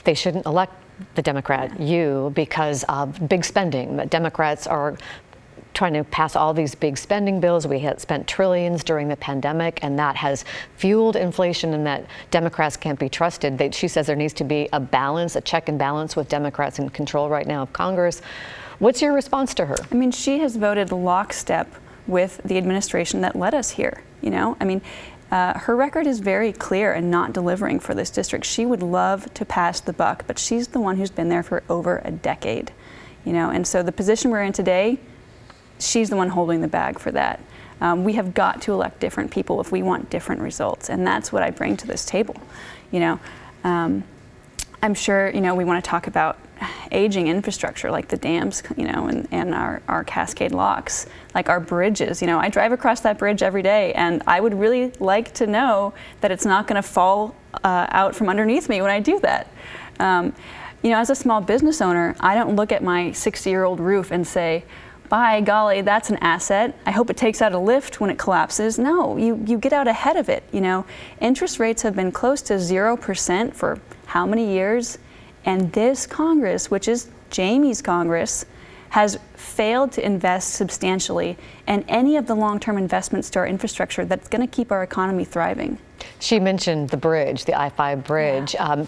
they 0.03 0.13
shouldn't 0.13 0.45
elect 0.45 0.73
the 1.15 1.21
Democrat, 1.21 1.79
you, 1.79 2.31
because 2.35 2.83
of 2.85 3.27
big 3.27 3.43
spending. 3.45 3.97
That 3.97 4.09
Democrats 4.09 4.67
are 4.67 4.97
trying 5.73 5.93
to 5.93 6.03
pass 6.03 6.35
all 6.35 6.53
these 6.53 6.75
big 6.75 6.97
spending 6.97 7.39
bills. 7.39 7.65
We 7.65 7.79
had 7.79 8.01
spent 8.01 8.27
trillions 8.27 8.83
during 8.83 9.07
the 9.07 9.15
pandemic, 9.15 9.79
and 9.81 9.97
that 9.97 10.15
has 10.17 10.43
fueled 10.75 11.15
inflation, 11.15 11.73
and 11.73 11.85
that 11.85 12.05
Democrats 12.31 12.75
can't 12.75 12.99
be 12.99 13.07
trusted. 13.07 13.57
They, 13.57 13.71
she 13.71 13.87
says 13.87 14.07
there 14.07 14.15
needs 14.15 14.33
to 14.33 14.43
be 14.43 14.67
a 14.73 14.79
balance, 14.79 15.35
a 15.35 15.41
check 15.41 15.69
and 15.69 15.79
balance 15.79 16.15
with 16.15 16.27
Democrats 16.27 16.79
in 16.79 16.89
control 16.89 17.29
right 17.29 17.47
now 17.47 17.61
of 17.61 17.71
Congress. 17.71 18.21
What's 18.79 19.01
your 19.01 19.13
response 19.13 19.53
to 19.55 19.65
her? 19.65 19.77
I 19.91 19.95
mean, 19.95 20.11
she 20.11 20.39
has 20.39 20.57
voted 20.57 20.91
lockstep 20.91 21.73
with 22.09 22.41
the 22.43 22.57
administration 22.57 23.21
that 23.21 23.35
led 23.35 23.53
us 23.53 23.71
here. 23.71 24.01
You 24.21 24.31
know, 24.31 24.57
I 24.59 24.65
mean, 24.65 24.81
uh, 25.31 25.57
her 25.59 25.75
record 25.75 26.07
is 26.07 26.19
very 26.19 26.51
clear 26.51 26.91
and 26.91 27.11
not 27.11 27.33
delivering 27.33 27.79
for 27.79 27.93
this 27.93 28.09
district. 28.09 28.45
She 28.45 28.65
would 28.65 28.81
love 28.81 29.31
to 29.35 29.45
pass 29.45 29.79
the 29.79 29.93
buck, 29.93 30.23
but 30.25 30.39
she's 30.39 30.69
the 30.69 30.79
one 30.79 30.97
who's 30.97 31.11
been 31.11 31.29
there 31.29 31.43
for 31.43 31.63
over 31.69 32.01
a 32.03 32.11
decade. 32.11 32.71
You 33.25 33.33
know, 33.33 33.51
and 33.51 33.67
so 33.67 33.83
the 33.83 33.91
position 33.91 34.31
we're 34.31 34.43
in 34.43 34.53
today, 34.53 34.97
she's 35.77 36.09
the 36.09 36.15
one 36.15 36.29
holding 36.29 36.61
the 36.61 36.67
bag 36.67 36.97
for 36.97 37.11
that. 37.11 37.39
Um, 37.81 38.03
we 38.03 38.13
have 38.13 38.33
got 38.33 38.61
to 38.63 38.73
elect 38.73 38.99
different 38.99 39.31
people 39.31 39.61
if 39.61 39.71
we 39.71 39.83
want 39.83 40.09
different 40.09 40.41
results, 40.41 40.89
and 40.89 41.05
that's 41.05 41.31
what 41.31 41.43
I 41.43 41.51
bring 41.51 41.77
to 41.77 41.87
this 41.87 42.05
table. 42.05 42.35
You 42.91 42.99
know, 42.99 43.19
um, 43.63 44.03
I'm 44.81 44.93
sure 44.93 45.29
you 45.29 45.41
know 45.41 45.55
we 45.55 45.63
want 45.63 45.83
to 45.83 45.87
talk 45.87 46.07
about 46.07 46.37
aging 46.91 47.27
infrastructure 47.27 47.91
like 47.91 48.07
the 48.07 48.17
dams, 48.17 48.63
you 48.77 48.85
know, 48.85 49.07
and, 49.07 49.27
and 49.31 49.53
our, 49.53 49.81
our 49.87 50.03
cascade 50.03 50.51
locks, 50.51 51.05
like 51.33 51.49
our 51.49 51.59
bridges. 51.59 52.21
You 52.21 52.27
know, 52.27 52.39
I 52.39 52.49
drive 52.49 52.71
across 52.71 53.01
that 53.01 53.17
bridge 53.17 53.43
every 53.43 53.61
day, 53.61 53.93
and 53.93 54.23
I 54.27 54.39
would 54.39 54.53
really 54.53 54.91
like 54.99 55.33
to 55.35 55.47
know 55.47 55.93
that 56.21 56.31
it's 56.31 56.45
not 56.45 56.67
going 56.67 56.81
to 56.81 56.87
fall 56.87 57.35
uh, 57.63 57.87
out 57.89 58.15
from 58.15 58.29
underneath 58.29 58.69
me 58.69 58.81
when 58.81 58.91
I 58.91 58.99
do 58.99 59.19
that. 59.21 59.51
Um, 59.99 60.33
you 60.81 60.91
know, 60.91 60.97
as 60.97 61.09
a 61.09 61.15
small 61.15 61.41
business 61.41 61.81
owner, 61.81 62.15
I 62.19 62.35
don't 62.35 62.55
look 62.55 62.71
at 62.71 62.83
my 62.83 63.11
60 63.11 63.49
year 63.49 63.63
old 63.63 63.79
roof 63.79 64.11
and 64.11 64.25
say, 64.25 64.63
by 65.09 65.41
golly, 65.41 65.81
that's 65.81 66.11
an 66.11 66.17
asset. 66.17 66.77
I 66.85 66.91
hope 66.91 67.09
it 67.09 67.17
takes 67.17 67.41
out 67.41 67.53
a 67.53 67.57
lift 67.57 67.99
when 67.99 68.11
it 68.11 68.19
collapses. 68.19 68.77
No, 68.77 69.17
you, 69.17 69.43
you 69.47 69.57
get 69.57 69.73
out 69.73 69.87
ahead 69.87 70.15
of 70.15 70.29
it. 70.29 70.43
You 70.51 70.61
know, 70.61 70.85
interest 71.19 71.59
rates 71.59 71.81
have 71.81 71.95
been 71.95 72.11
close 72.11 72.43
to 72.43 72.53
0% 72.53 73.53
for 73.55 73.79
how 74.05 74.27
many 74.27 74.53
years? 74.53 74.99
And 75.45 75.71
this 75.73 76.05
Congress, 76.05 76.69
which 76.69 76.87
is 76.87 77.09
Jaime's 77.35 77.81
Congress, 77.81 78.45
has 78.89 79.19
failed 79.35 79.91
to 79.93 80.05
invest 80.05 80.53
substantially 80.55 81.37
in 81.67 81.83
any 81.87 82.17
of 82.17 82.27
the 82.27 82.35
long 82.35 82.59
term 82.59 82.77
investments 82.77 83.29
to 83.31 83.39
our 83.39 83.47
infrastructure 83.47 84.05
that's 84.05 84.27
going 84.27 84.47
to 84.47 84.55
keep 84.55 84.71
our 84.71 84.83
economy 84.83 85.25
thriving. 85.25 85.77
She 86.19 86.39
mentioned 86.39 86.89
the 86.89 86.97
bridge, 86.97 87.45
the 87.45 87.59
I 87.59 87.69
5 87.69 88.03
bridge. 88.03 88.53
Yeah. 88.53 88.67
Um, 88.67 88.87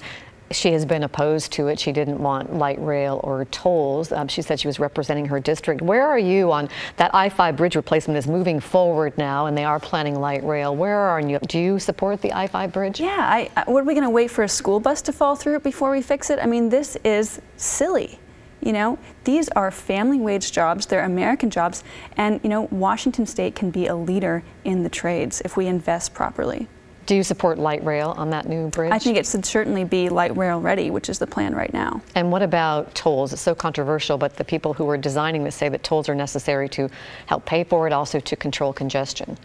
she 0.52 0.72
has 0.74 0.86
been 0.86 1.04
opposed 1.04 1.52
to 1.54 1.68
it. 1.68 1.80
She 1.80 1.92
didn't 1.92 2.20
want 2.20 2.54
light 2.54 2.82
rail 2.82 3.20
or 3.24 3.46
tolls. 3.46 4.12
Um, 4.12 4.28
she 4.28 4.42
said 4.42 4.60
she 4.60 4.68
was 4.68 4.80
representing 4.80 5.26
her 5.26 5.40
district. 5.40 5.82
Where 5.82 6.08
are 6.08 6.20
you 6.20 6.52
on 6.52 6.70
that 6.98 7.14
I-5 7.14 7.58
bridge 7.58 7.76
replacement 7.76 8.18
is 8.18 8.28
moving 8.28 8.60
forward 8.60 9.18
now, 9.18 9.46
and 9.46 9.58
they 9.58 9.64
are 9.64 9.80
planning 9.80 10.20
light 10.20 10.44
rail. 10.44 10.76
Where 10.76 10.98
are 10.98 11.20
you? 11.20 11.40
Do 11.48 11.60
you 11.60 11.80
support 11.80 12.22
the 12.22 12.34
I-5 12.34 12.72
bridge? 12.72 13.00
Yeah. 13.00 13.18
I, 13.20 13.64
what 13.66 13.82
are 13.82 13.86
we 13.86 13.94
going 13.94 14.04
to 14.04 14.10
wait 14.10 14.32
for 14.32 14.44
a 14.44 14.50
school 14.50 14.80
bus 14.80 15.02
to 15.04 15.14
fall 15.14 15.36
through 15.36 15.56
it 15.56 15.64
before 15.64 15.92
we 15.92 16.02
fix 16.02 16.30
it? 16.30 16.40
I 16.40 16.46
mean, 16.46 16.70
this 16.70 16.98
is 17.04 17.42
silly. 17.58 18.20
You 18.62 18.74
know, 18.74 19.00
these 19.24 19.50
are 19.50 19.72
family 19.72 20.20
wage 20.20 20.52
jobs, 20.52 20.86
they're 20.86 21.04
American 21.04 21.50
jobs, 21.50 21.84
and 22.16 22.40
you 22.44 22.50
know, 22.50 22.68
Washington 22.70 23.26
state 23.26 23.56
can 23.56 23.72
be 23.72 23.88
a 23.88 23.96
leader 23.96 24.44
in 24.64 24.84
the 24.84 24.90
trades 24.90 25.42
if 25.44 25.58
we 25.58 25.66
invest 25.66 26.14
properly. 26.14 26.68
Do 27.12 27.18
you 27.18 27.24
support 27.24 27.60
light 27.60 27.84
rail 27.84 28.14
on 28.16 28.30
that 28.30 28.48
new 28.48 28.70
bridge? 28.70 28.94
I 28.94 28.98
think 28.98 29.18
it 29.18 29.28
should 29.28 29.46
certainly 29.46 29.84
be 29.84 30.08
light 30.08 30.38
rail 30.38 30.62
ready, 30.62 30.92
which 30.92 31.10
is 31.10 31.20
the 31.20 31.28
plan 31.28 31.54
right 31.54 31.74
now. 31.74 32.02
And 32.16 32.32
what 32.32 32.42
about 32.42 32.96
tolls? 32.96 33.34
It's 33.34 33.42
so 33.42 33.54
controversial, 33.54 34.18
but 34.18 34.38
the 34.38 34.46
people 34.46 34.74
who 34.74 34.90
are 34.90 34.96
designing 34.96 35.44
this 35.44 35.54
say 35.54 35.68
that 35.68 35.84
tolls 35.84 36.08
are 36.08 36.16
necessary 36.16 36.70
to 36.70 36.90
help 37.26 37.46
pay 37.46 37.66
for 37.66 37.86
it, 37.86 37.92
also 37.92 38.22
to 38.22 38.36
control 38.38 38.72
congestion. 38.72 39.38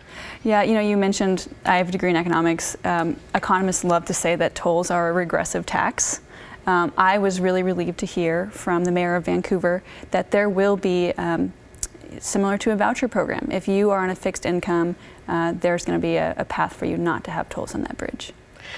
Yeah, 0.44 0.62
you 0.62 0.74
know, 0.74 0.80
you 0.80 0.96
mentioned 0.96 1.52
I 1.64 1.78
have 1.78 1.88
a 1.88 1.90
degree 1.90 2.10
in 2.10 2.14
economics. 2.14 2.76
Um, 2.84 3.16
economists 3.34 3.82
love 3.82 4.04
to 4.04 4.14
say 4.14 4.36
that 4.36 4.54
tolls 4.54 4.92
are 4.92 5.10
a 5.10 5.12
regressive 5.12 5.66
tax. 5.66 6.20
Um, 6.68 6.92
I 6.96 7.18
was 7.18 7.40
really 7.40 7.64
relieved 7.64 7.98
to 7.98 8.06
hear 8.06 8.48
from 8.52 8.84
the 8.84 8.92
mayor 8.92 9.16
of 9.16 9.24
Vancouver 9.24 9.82
that 10.12 10.30
there 10.30 10.48
will 10.48 10.76
be 10.76 11.10
um, 11.14 11.52
similar 12.20 12.58
to 12.58 12.72
a 12.72 12.76
voucher 12.76 13.08
program. 13.08 13.48
If 13.50 13.68
you 13.68 13.90
are 13.90 14.00
on 14.00 14.10
a 14.10 14.14
fixed 14.14 14.46
income, 14.46 14.96
uh, 15.28 15.52
there's 15.52 15.84
going 15.84 15.98
to 15.98 16.02
be 16.02 16.16
a, 16.16 16.34
a 16.36 16.44
path 16.44 16.74
for 16.74 16.86
you 16.86 16.96
not 16.96 17.24
to 17.24 17.30
have 17.30 17.48
tolls 17.48 17.74
on 17.74 17.82
that 17.82 17.96
bridge. 17.96 18.32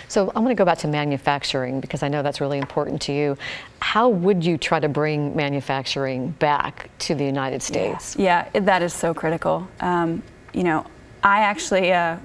So 0.08 0.28
I'm 0.28 0.42
going 0.42 0.54
to 0.54 0.58
go 0.58 0.64
back 0.64 0.78
to 0.78 0.88
manufacturing 0.88 1.80
because 1.80 2.02
I 2.02 2.08
know 2.08 2.22
that's 2.22 2.40
really 2.40 2.58
important 2.58 3.00
to 3.02 3.12
you. 3.12 3.36
How 3.80 4.08
would 4.08 4.44
you 4.44 4.58
try 4.58 4.80
to 4.80 4.88
bring 4.88 5.34
manufacturing 5.34 6.30
back 6.32 6.90
to 7.00 7.14
the 7.14 7.24
United 7.24 7.62
States? 7.62 8.16
Yeah, 8.16 8.48
yeah 8.54 8.60
that 8.60 8.82
is 8.82 8.92
so 8.92 9.14
critical. 9.14 9.68
Um, 9.80 10.22
you 10.52 10.64
know, 10.64 10.86
I 11.22 11.40
actually, 11.40 11.92
uh, 11.92 12.18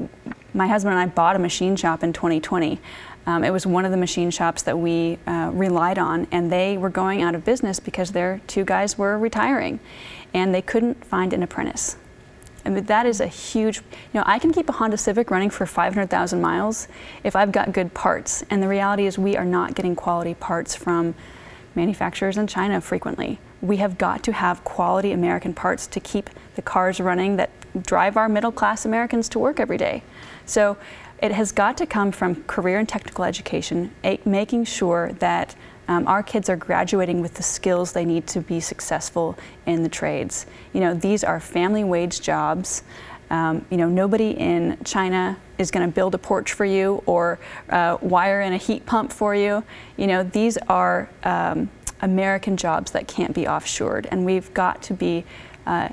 my 0.53 0.67
husband 0.67 0.93
and 0.93 1.01
I 1.01 1.13
bought 1.13 1.35
a 1.35 1.39
machine 1.39 1.75
shop 1.75 2.03
in 2.03 2.13
2020. 2.13 2.79
Um, 3.25 3.43
it 3.43 3.51
was 3.51 3.65
one 3.65 3.85
of 3.85 3.91
the 3.91 3.97
machine 3.97 4.31
shops 4.31 4.63
that 4.63 4.77
we 4.77 5.17
uh, 5.25 5.49
relied 5.53 5.97
on, 5.97 6.27
and 6.31 6.51
they 6.51 6.77
were 6.77 6.89
going 6.89 7.21
out 7.21 7.35
of 7.35 7.45
business 7.45 7.79
because 7.79 8.11
their 8.11 8.41
two 8.47 8.65
guys 8.65 8.97
were 8.97 9.17
retiring, 9.17 9.79
and 10.33 10.53
they 10.53 10.61
couldn't 10.61 11.03
find 11.05 11.33
an 11.33 11.43
apprentice. 11.43 11.97
I 12.65 12.69
mean, 12.69 12.85
that 12.85 13.05
is 13.05 13.19
a 13.19 13.27
huge, 13.27 13.77
you 13.77 13.83
know, 14.13 14.23
I 14.25 14.39
can 14.39 14.53
keep 14.53 14.69
a 14.69 14.71
Honda 14.71 14.97
Civic 14.97 15.29
running 15.29 15.49
for 15.49 15.65
500,000 15.65 16.39
miles 16.39 16.87
if 17.23 17.35
I've 17.35 17.51
got 17.51 17.73
good 17.73 17.93
parts. 17.93 18.43
And 18.49 18.63
the 18.63 18.69
reality 18.69 19.05
is, 19.05 19.17
we 19.17 19.35
are 19.35 19.45
not 19.45 19.75
getting 19.75 19.95
quality 19.95 20.33
parts 20.33 20.73
from 20.73 21.13
manufacturers 21.75 22.37
in 22.37 22.47
China 22.47 22.79
frequently. 22.79 23.39
We 23.61 23.77
have 23.77 23.97
got 23.97 24.23
to 24.23 24.31
have 24.31 24.63
quality 24.63 25.11
American 25.11 25.53
parts 25.53 25.87
to 25.87 25.99
keep 25.99 26.29
the 26.55 26.61
cars 26.61 26.99
running 26.99 27.35
that 27.35 27.49
drive 27.83 28.15
our 28.15 28.29
middle 28.29 28.51
class 28.51 28.85
Americans 28.85 29.27
to 29.29 29.39
work 29.39 29.59
every 29.59 29.77
day. 29.77 30.03
So 30.45 30.77
it 31.21 31.31
has 31.31 31.51
got 31.51 31.77
to 31.77 31.85
come 31.85 32.11
from 32.11 32.43
career 32.43 32.79
and 32.79 32.87
technical 32.87 33.25
education, 33.25 33.91
making 34.25 34.65
sure 34.65 35.13
that 35.19 35.55
um, 35.87 36.07
our 36.07 36.23
kids 36.23 36.49
are 36.49 36.55
graduating 36.55 37.21
with 37.21 37.33
the 37.33 37.43
skills 37.43 37.91
they 37.91 38.05
need 38.05 38.27
to 38.27 38.41
be 38.41 38.59
successful 38.59 39.37
in 39.65 39.83
the 39.83 39.89
trades. 39.89 40.45
You 40.71 40.81
know, 40.81 40.93
these 40.93 41.23
are 41.23 41.39
family 41.39 41.83
wage 41.83 42.21
jobs. 42.21 42.83
Um, 43.29 43.65
you 43.69 43.77
know, 43.77 43.89
nobody 43.89 44.31
in 44.31 44.77
China 44.85 45.37
is 45.57 45.71
going 45.71 45.87
to 45.87 45.93
build 45.93 46.13
a 46.13 46.17
porch 46.17 46.53
for 46.53 46.65
you 46.65 47.01
or 47.05 47.39
uh, 47.69 47.97
wire 48.01 48.41
in 48.41 48.53
a 48.53 48.57
heat 48.57 48.85
pump 48.85 49.11
for 49.11 49.35
you. 49.35 49.63
You 49.97 50.07
know, 50.07 50.23
these 50.23 50.57
are 50.69 51.09
um, 51.23 51.69
American 52.01 52.57
jobs 52.57 52.91
that 52.91 53.07
can't 53.07 53.33
be 53.33 53.43
offshored, 53.43 54.07
and 54.11 54.25
we've 54.25 54.53
got 54.53 54.81
to 54.83 54.93
be 54.93 55.25
uh, 55.65 55.89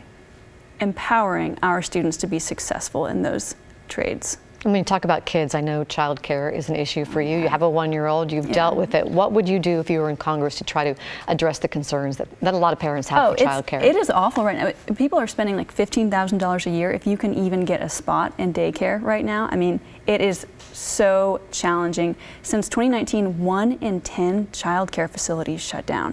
empowering 0.80 1.58
our 1.62 1.82
students 1.82 2.16
to 2.18 2.26
be 2.26 2.38
successful 2.38 3.06
in 3.06 3.22
those 3.22 3.54
trades. 3.88 4.38
When 4.62 4.74
you 4.74 4.84
talk 4.84 5.06
about 5.06 5.24
kids, 5.24 5.54
I 5.54 5.62
know 5.62 5.86
childcare 5.86 6.54
is 6.54 6.68
an 6.68 6.76
issue 6.76 7.06
for 7.06 7.22
you. 7.22 7.38
You 7.38 7.48
have 7.48 7.62
a 7.62 7.70
one-year-old. 7.70 8.30
You've 8.30 8.48
yeah. 8.48 8.52
dealt 8.52 8.76
with 8.76 8.94
it. 8.94 9.06
What 9.06 9.32
would 9.32 9.48
you 9.48 9.58
do 9.58 9.80
if 9.80 9.88
you 9.88 10.00
were 10.00 10.10
in 10.10 10.18
Congress 10.18 10.56
to 10.56 10.64
try 10.64 10.84
to 10.84 11.00
address 11.28 11.58
the 11.58 11.68
concerns 11.68 12.18
that, 12.18 12.28
that 12.40 12.52
a 12.52 12.56
lot 12.58 12.74
of 12.74 12.78
parents 12.78 13.08
have 13.08 13.30
oh, 13.30 13.34
for 13.34 13.42
childcare? 13.42 13.82
It 13.82 13.96
is 13.96 14.10
awful 14.10 14.44
right 14.44 14.58
now. 14.58 14.94
People 14.96 15.18
are 15.18 15.26
spending 15.26 15.56
like 15.56 15.72
fifteen 15.72 16.10
thousand 16.10 16.38
dollars 16.38 16.66
a 16.66 16.70
year 16.70 16.92
if 16.92 17.06
you 17.06 17.16
can 17.16 17.32
even 17.32 17.64
get 17.64 17.80
a 17.80 17.88
spot 17.88 18.34
in 18.36 18.52
daycare 18.52 19.02
right 19.02 19.24
now. 19.24 19.48
I 19.50 19.56
mean, 19.56 19.80
it 20.06 20.20
is 20.20 20.46
so 20.74 21.40
challenging. 21.50 22.14
Since 22.42 22.68
2019, 22.68 23.42
one 23.42 23.72
in 23.80 24.02
ten 24.02 24.48
childcare 24.48 25.08
facilities 25.08 25.62
shut 25.62 25.86
down 25.86 26.12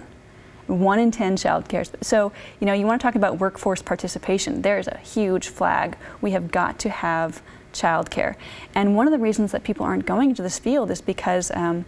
one 0.68 0.98
in 0.98 1.10
10 1.10 1.38
child 1.38 1.66
care. 1.66 1.82
So, 2.02 2.30
you 2.60 2.66
know, 2.66 2.74
you 2.74 2.84
want 2.84 3.00
to 3.00 3.02
talk 3.02 3.14
about 3.14 3.38
workforce 3.38 3.80
participation. 3.80 4.60
There's 4.60 4.86
a 4.86 4.98
huge 4.98 5.48
flag. 5.48 5.96
We 6.20 6.32
have 6.32 6.50
got 6.50 6.78
to 6.80 6.90
have 6.90 7.40
childcare. 7.72 8.36
And 8.74 8.96
one 8.96 9.06
of 9.06 9.12
the 9.12 9.18
reasons 9.18 9.52
that 9.52 9.64
people 9.64 9.84
aren't 9.84 10.06
going 10.06 10.30
into 10.30 10.42
this 10.42 10.58
field 10.58 10.90
is 10.90 11.00
because 11.00 11.50
um, 11.52 11.84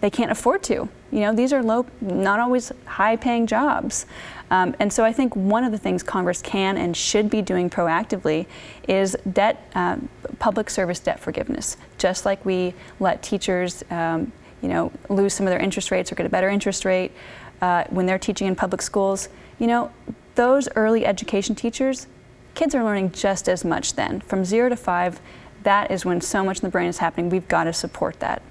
they 0.00 0.10
can't 0.10 0.30
afford 0.30 0.62
to. 0.64 0.88
You 1.10 1.20
know, 1.20 1.34
these 1.34 1.52
are 1.52 1.62
low, 1.62 1.86
not 2.00 2.40
always 2.40 2.72
high 2.84 3.16
paying 3.16 3.46
jobs. 3.46 4.06
Um, 4.50 4.74
and 4.78 4.92
so 4.92 5.04
I 5.04 5.12
think 5.12 5.34
one 5.34 5.64
of 5.64 5.72
the 5.72 5.78
things 5.78 6.02
Congress 6.02 6.42
can 6.42 6.76
and 6.76 6.96
should 6.96 7.30
be 7.30 7.40
doing 7.40 7.70
proactively 7.70 8.46
is 8.88 9.16
debt, 9.32 9.68
uh, 9.74 9.96
public 10.38 10.68
service 10.70 11.00
debt 11.00 11.20
forgiveness. 11.20 11.76
Just 11.98 12.26
like 12.26 12.44
we 12.44 12.74
let 13.00 13.22
teachers, 13.22 13.82
um, 13.90 14.32
you 14.60 14.68
know, 14.68 14.92
lose 15.08 15.34
some 15.34 15.46
of 15.46 15.50
their 15.50 15.60
interest 15.60 15.90
rates 15.90 16.12
or 16.12 16.14
get 16.14 16.26
a 16.26 16.28
better 16.28 16.48
interest 16.48 16.84
rate 16.84 17.12
uh, 17.62 17.84
when 17.90 18.06
they're 18.06 18.18
teaching 18.18 18.46
in 18.46 18.54
public 18.54 18.82
schools, 18.82 19.28
you 19.58 19.66
know, 19.66 19.90
those 20.34 20.68
early 20.74 21.06
education 21.06 21.54
teachers 21.54 22.06
kids 22.54 22.74
are 22.74 22.84
learning 22.84 23.12
just 23.12 23.48
as 23.48 23.64
much 23.64 23.94
then. 23.94 24.20
From 24.20 24.44
zero 24.44 24.68
to 24.68 24.76
five, 24.76 25.20
that 25.62 25.90
is 25.90 26.04
when 26.04 26.20
so 26.20 26.44
much 26.44 26.58
in 26.58 26.62
the 26.62 26.70
brain 26.70 26.88
is 26.88 26.98
happening. 26.98 27.30
We've 27.30 27.48
got 27.48 27.64
to 27.64 27.72
support 27.72 28.20
that. 28.20 28.42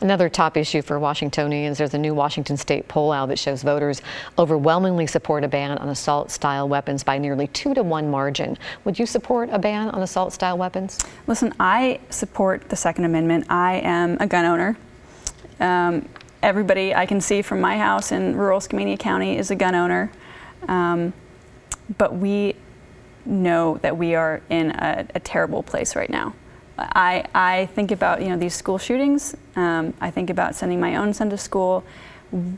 Another 0.00 0.28
top 0.28 0.56
issue 0.56 0.82
for 0.82 0.98
Washingtonians, 0.98 1.78
there's 1.78 1.94
a 1.94 1.98
new 1.98 2.14
Washington 2.14 2.56
state 2.56 2.86
poll 2.88 3.12
out 3.12 3.26
that 3.28 3.38
shows 3.38 3.62
voters 3.62 4.02
overwhelmingly 4.38 5.06
support 5.06 5.44
a 5.44 5.48
ban 5.48 5.78
on 5.78 5.88
assault 5.88 6.30
style 6.30 6.68
weapons 6.68 7.02
by 7.02 7.18
nearly 7.18 7.46
two 7.48 7.74
to 7.74 7.82
one 7.82 8.10
margin. 8.10 8.58
Would 8.84 8.98
you 8.98 9.06
support 9.06 9.48
a 9.52 9.58
ban 9.58 9.88
on 9.90 10.02
assault 10.02 10.32
style 10.32 10.58
weapons? 10.58 10.98
Listen, 11.26 11.54
I 11.58 12.00
support 12.10 12.68
the 12.68 12.76
Second 12.76 13.04
Amendment. 13.04 13.46
I 13.48 13.76
am 13.76 14.16
a 14.20 14.26
gun 14.26 14.44
owner. 14.44 14.76
Um, 15.60 16.08
everybody 16.42 16.94
I 16.94 17.06
can 17.06 17.20
see 17.20 17.42
from 17.42 17.60
my 17.60 17.76
house 17.76 18.12
in 18.12 18.36
rural 18.36 18.60
Skamania 18.60 18.98
County 18.98 19.36
is 19.36 19.50
a 19.50 19.56
gun 19.56 19.74
owner. 19.74 20.10
Um, 20.68 21.12
but 21.98 22.14
we 22.14 22.54
know 23.24 23.78
that 23.82 23.96
we 23.96 24.14
are 24.14 24.42
in 24.50 24.70
a, 24.70 25.06
a 25.14 25.20
terrible 25.20 25.62
place 25.62 25.94
right 25.96 26.10
now. 26.10 26.34
I, 26.78 27.24
I 27.34 27.66
think 27.74 27.90
about 27.90 28.22
you 28.22 28.28
know 28.28 28.36
these 28.36 28.54
school 28.54 28.78
shootings. 28.78 29.36
Um, 29.56 29.94
I 30.00 30.10
think 30.10 30.30
about 30.30 30.54
sending 30.54 30.80
my 30.80 30.96
own 30.96 31.12
son 31.12 31.30
to 31.30 31.38
school. 31.38 31.84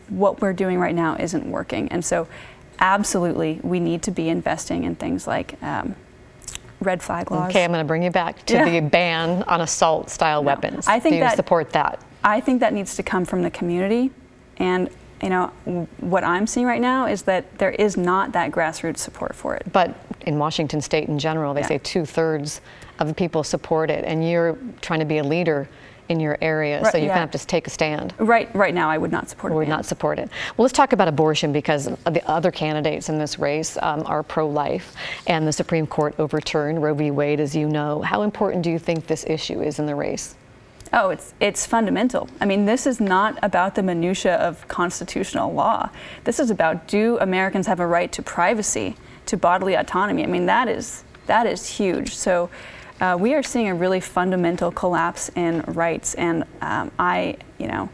What 0.09 0.41
we're 0.41 0.53
doing 0.53 0.79
right 0.79 0.95
now 0.95 1.17
isn't 1.17 1.51
working, 1.51 1.89
and 1.89 2.05
so 2.05 2.29
absolutely 2.79 3.61
we 3.63 3.81
need 3.81 4.03
to 4.03 4.11
be 4.11 4.29
investing 4.29 4.85
in 4.85 4.95
things 4.95 5.27
like 5.27 5.61
um, 5.63 5.97
red 6.81 7.03
flag 7.03 7.31
laws. 7.31 7.51
Okay, 7.51 7.65
I'm 7.65 7.71
going 7.71 7.85
to 7.85 7.89
bring 7.89 8.03
you 8.03 8.11
back 8.11 8.45
to 8.47 8.55
yeah. 8.55 8.69
the 8.69 8.81
ban 8.81 9.43
on 9.45 9.61
assault-style 9.61 10.43
no, 10.43 10.47
weapons. 10.47 10.87
I 10.87 11.01
think 11.01 11.15
Do 11.15 11.17
you 11.17 11.23
that, 11.23 11.37
support 11.37 11.71
that? 11.71 12.01
I 12.23 12.41
think 12.41 12.61
that 12.61 12.73
needs 12.73 12.97
to 12.97 13.03
come 13.03 13.25
from 13.25 13.43
the 13.43 13.51
community, 13.51 14.11
and 14.59 14.89
you 15.23 15.29
know, 15.29 15.47
what 16.01 16.25
I'm 16.25 16.47
seeing 16.47 16.67
right 16.67 16.81
now 16.81 17.07
is 17.07 17.23
that 17.23 17.59
there 17.59 17.71
is 17.71 17.97
not 17.97 18.33
that 18.33 18.51
grassroots 18.51 18.99
support 18.99 19.35
for 19.35 19.55
it. 19.55 19.65
But 19.73 19.95
in 20.27 20.39
Washington 20.39 20.81
state 20.81 21.09
in 21.09 21.19
general, 21.19 21.55
they 21.55 21.61
yeah. 21.61 21.69
say 21.69 21.79
two 21.79 22.05
thirds 22.05 22.61
of 22.99 23.09
the 23.09 23.15
people 23.15 23.45
support 23.45 23.91
it, 23.91 24.05
and 24.05 24.29
you're 24.29 24.59
trying 24.81 25.01
to 25.01 25.07
be 25.07 25.19
a 25.19 25.25
leader 25.25 25.69
in 26.09 26.19
your 26.21 26.37
area, 26.43 26.83
right, 26.83 26.93
so 26.93 26.99
you 26.99 27.05
yeah. 27.05 27.15
kind 27.15 27.25
of 27.25 27.33
have 27.33 27.41
to 27.41 27.47
take 27.47 27.67
a 27.67 27.71
stand. 27.71 28.13
Right, 28.19 28.53
right 28.55 28.75
now, 28.75 28.91
I 28.91 28.99
would 28.99 29.13
not 29.13 29.29
support 29.29 29.53
it. 29.53 29.57
Would 29.57 29.69
not 29.69 29.87
support 29.87 30.19
it. 30.19 30.29
Well, 30.57 30.65
let's 30.65 30.73
talk 30.73 30.93
about 30.93 31.09
abortion 31.09 31.53
because 31.53 31.87
the 31.87 32.23
other 32.27 32.51
candidates 32.51 33.09
in 33.09 33.19
this 33.19 33.39
race 33.39 33.79
um, 33.81 34.03
are 34.07 34.23
pro-life, 34.23 34.95
and 35.27 35.47
the 35.47 35.53
Supreme 35.53 35.87
Court 35.87 36.15
overturned 36.19 36.83
Roe 36.83 36.95
v. 36.95 37.11
Wade, 37.11 37.41
as 37.41 37.55
you 37.55 37.69
know. 37.69 38.03
How 38.03 38.23
important 38.23 38.63
do 38.63 38.71
you 38.71 38.79
think 38.79 39.07
this 39.07 39.25
issue 39.27 39.63
is 39.63 39.79
in 39.79 39.87
the 39.87 39.95
race? 39.95 40.35
Oh, 40.93 41.09
it's 41.09 41.33
it's 41.41 41.65
fundamental. 41.65 42.29
I 42.41 42.45
mean, 42.45 42.67
this 42.67 42.87
is 42.87 43.01
not 43.01 43.39
about 43.43 43.75
the 43.75 43.83
minutia 43.83 44.37
of 44.37 44.67
constitutional 44.69 45.53
law. 45.53 45.89
This 46.25 46.39
is 46.39 46.51
about 46.51 46.87
do 46.87 47.19
Americans 47.21 47.67
have 47.67 47.81
a 47.81 47.87
right 47.87 48.13
to 48.13 48.23
privacy, 48.23 48.97
to 49.27 49.37
bodily 49.37 49.75
autonomy? 49.75 50.23
I 50.23 50.27
mean, 50.27 50.47
that 50.47 50.69
is 50.69 51.05
that 51.27 51.47
is 51.47 51.67
huge. 51.67 52.15
So. 52.15 52.51
Uh, 53.01 53.17
we 53.19 53.35
are 53.35 53.43
seeing 53.43 53.67
a 53.67 53.75
really 53.75 53.99
fundamental 53.99 54.71
collapse 54.71 55.29
in 55.35 55.61
rights, 55.63 56.15
and 56.15 56.45
um, 56.61 56.89
I, 57.01 57.37
you 57.59 57.67
know, 57.67 57.89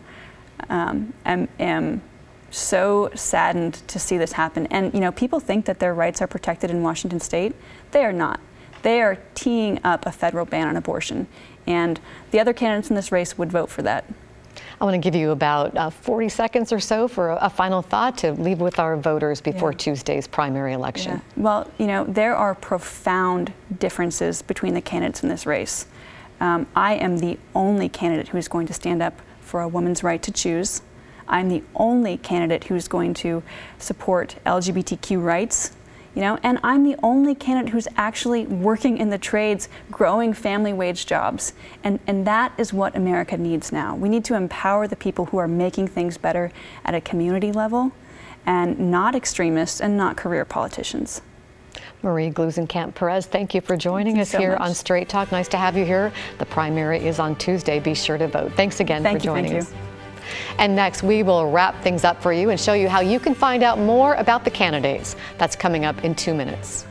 um, 0.69 1.15
am, 1.25 1.49
am 1.59 2.03
so 2.51 3.11
saddened 3.15 3.75
to 3.89 3.99
see 3.99 4.19
this 4.19 4.33
happen. 4.33 4.67
And 4.67 4.93
you 4.93 5.01
know, 5.01 5.13
people 5.13 5.41
think 5.41 5.65
that 5.65 5.79
their 5.79 5.95
rights 5.95 6.21
are 6.21 6.27
protected 6.27 6.71
in 6.71 6.83
Washington 6.83 7.21
State. 7.21 7.55
They 7.91 8.05
are 8.05 8.13
not. 8.13 8.41
They 8.83 9.03
are 9.03 9.19
teeing 9.35 9.81
up 9.83 10.07
a 10.07 10.13
federal 10.13 10.45
ban 10.45 10.69
on 10.69 10.77
abortion. 10.77 11.27
And 11.69 12.01
the 12.31 12.41
other 12.41 12.55
candidates 12.55 12.89
in 12.89 12.97
this 12.97 13.12
race 13.12 13.37
would 13.37 13.53
vote 13.53 13.69
for 13.69 13.83
that. 13.83 14.05
I 14.81 14.85
want 14.85 14.95
to 14.95 14.99
give 14.99 15.14
you 15.14 15.33
about 15.33 15.77
uh, 15.77 15.91
40 15.91 16.31
seconds 16.31 16.73
or 16.73 16.81
so 16.81 17.07
for 17.07 17.31
a, 17.31 17.37
a, 17.43 17.51
final 17.51 17.83
thought 17.83 18.16
to 18.19 18.33
leave 18.33 18.61
with 18.61 18.79
our 18.79 18.97
voters 18.97 19.41
before 19.41 19.73
yeah. 19.73 19.79
Tuesday's 19.79 20.27
primary 20.27 20.73
election. 20.73 21.12
Yeah. 21.12 21.21
Well, 21.37 21.71
you 21.79 21.87
know, 21.87 22.05
there 22.05 22.35
are 22.35 22.55
profound 22.55 23.53
differences 23.79 24.41
between 24.41 24.75
the 24.75 24.81
candidates 24.81 25.23
in 25.23 25.29
this 25.29 25.47
race. 25.47 25.87
Um, 26.41 26.66
I 26.75 26.95
am 26.95 27.19
the 27.19 27.39
only 27.55 27.89
candidate 27.89 28.29
who 28.29 28.39
is 28.39 28.49
going 28.49 28.66
to 28.69 28.73
stand 28.73 29.03
up 29.03 29.21
for 29.41 29.61
a 29.61 29.69
woman's 29.69 30.03
right 30.03 30.23
to 30.23 30.33
choose. 30.33 30.81
I'm 31.29 31.51
the 31.51 31.62
only 31.75 32.16
candidate 32.16 32.64
who's 32.64 32.89
going 32.89 33.14
to 33.14 33.43
support 33.79 34.37
LGBTQ 34.47 35.23
rights 35.23 35.73
you 36.19 36.25
know, 36.25 36.37
and 36.43 36.59
I'm 36.64 36.83
the 36.83 36.97
only 37.01 37.37
candidate 37.37 37.73
who's 37.73 37.87
actually 37.97 38.45
working 38.45 38.99
in 38.99 39.09
the 39.09 39.19
trades, 39.19 39.69
growing 39.89 40.33
family 40.33 40.73
wage 40.73 41.07
jobs. 41.07 41.53
And, 41.85 42.01
and 42.09 42.27
that 42.27 42.53
is 42.59 42.73
what 42.73 42.97
America 42.97 43.37
needs 43.37 43.71
now. 43.71 43.95
We 43.95 44.09
need 44.09 44.25
to 44.25 44.35
empower 44.35 44.89
the 44.89 44.97
people 44.97 45.27
who 45.27 45.39
are 45.39 45.47
making 45.47 45.87
things 45.87 46.19
better 46.19 46.51
at 46.85 46.93
a 46.93 47.01
community 47.01 47.53
level 47.53 47.93
and 48.47 48.91
not 48.91 49.14
extremists 49.14 49.81
and 49.81 49.97
not 49.97 50.16
career 50.16 50.45
politicians. 50.45 51.23
Marie 52.03 52.33
Gluesenkamp 52.33 52.97
Perez, 52.97 53.27
thank 53.27 53.55
you 53.55 53.61
for 53.61 53.77
joining 53.77 54.14
thank 54.14 54.23
us 54.23 54.31
so 54.31 54.39
here 54.39 54.53
much. 54.55 54.61
on 54.61 54.75
Straight 54.75 55.09
Talk. 55.09 55.31
Nice 55.31 55.47
to 55.47 55.57
have 55.57 55.77
you 55.77 55.85
here. 55.85 56.12
The 56.39 56.47
primary 56.47 56.99
is 56.99 57.21
on 57.21 57.37
Tuesday. 57.37 57.79
Be 57.79 57.95
sure 57.95 58.19
to 58.19 58.27
vote. 58.27 58.55
Thanks 58.55 58.81
again 58.81 59.05
thank 59.05 59.21
for 59.21 59.25
you, 59.25 59.31
joining 59.31 59.59
us. 59.59 59.73
And 60.59 60.74
next, 60.74 61.03
we 61.03 61.22
will 61.22 61.51
wrap 61.51 61.83
things 61.83 62.05
up 62.05 62.22
for 62.22 62.33
you 62.33 62.51
and 62.51 62.61
show 62.61 62.74
you 62.74 62.89
how 62.89 63.01
you 63.01 63.20
can 63.20 63.35
find 63.35 63.62
out 63.62 63.79
more 63.79 64.14
about 64.14 64.45
the 64.45 64.51
candidates. 64.51 65.16
That's 65.39 65.57
coming 65.57 65.85
up 65.85 66.05
in 66.05 66.14
two 66.14 66.35
minutes. 66.35 66.87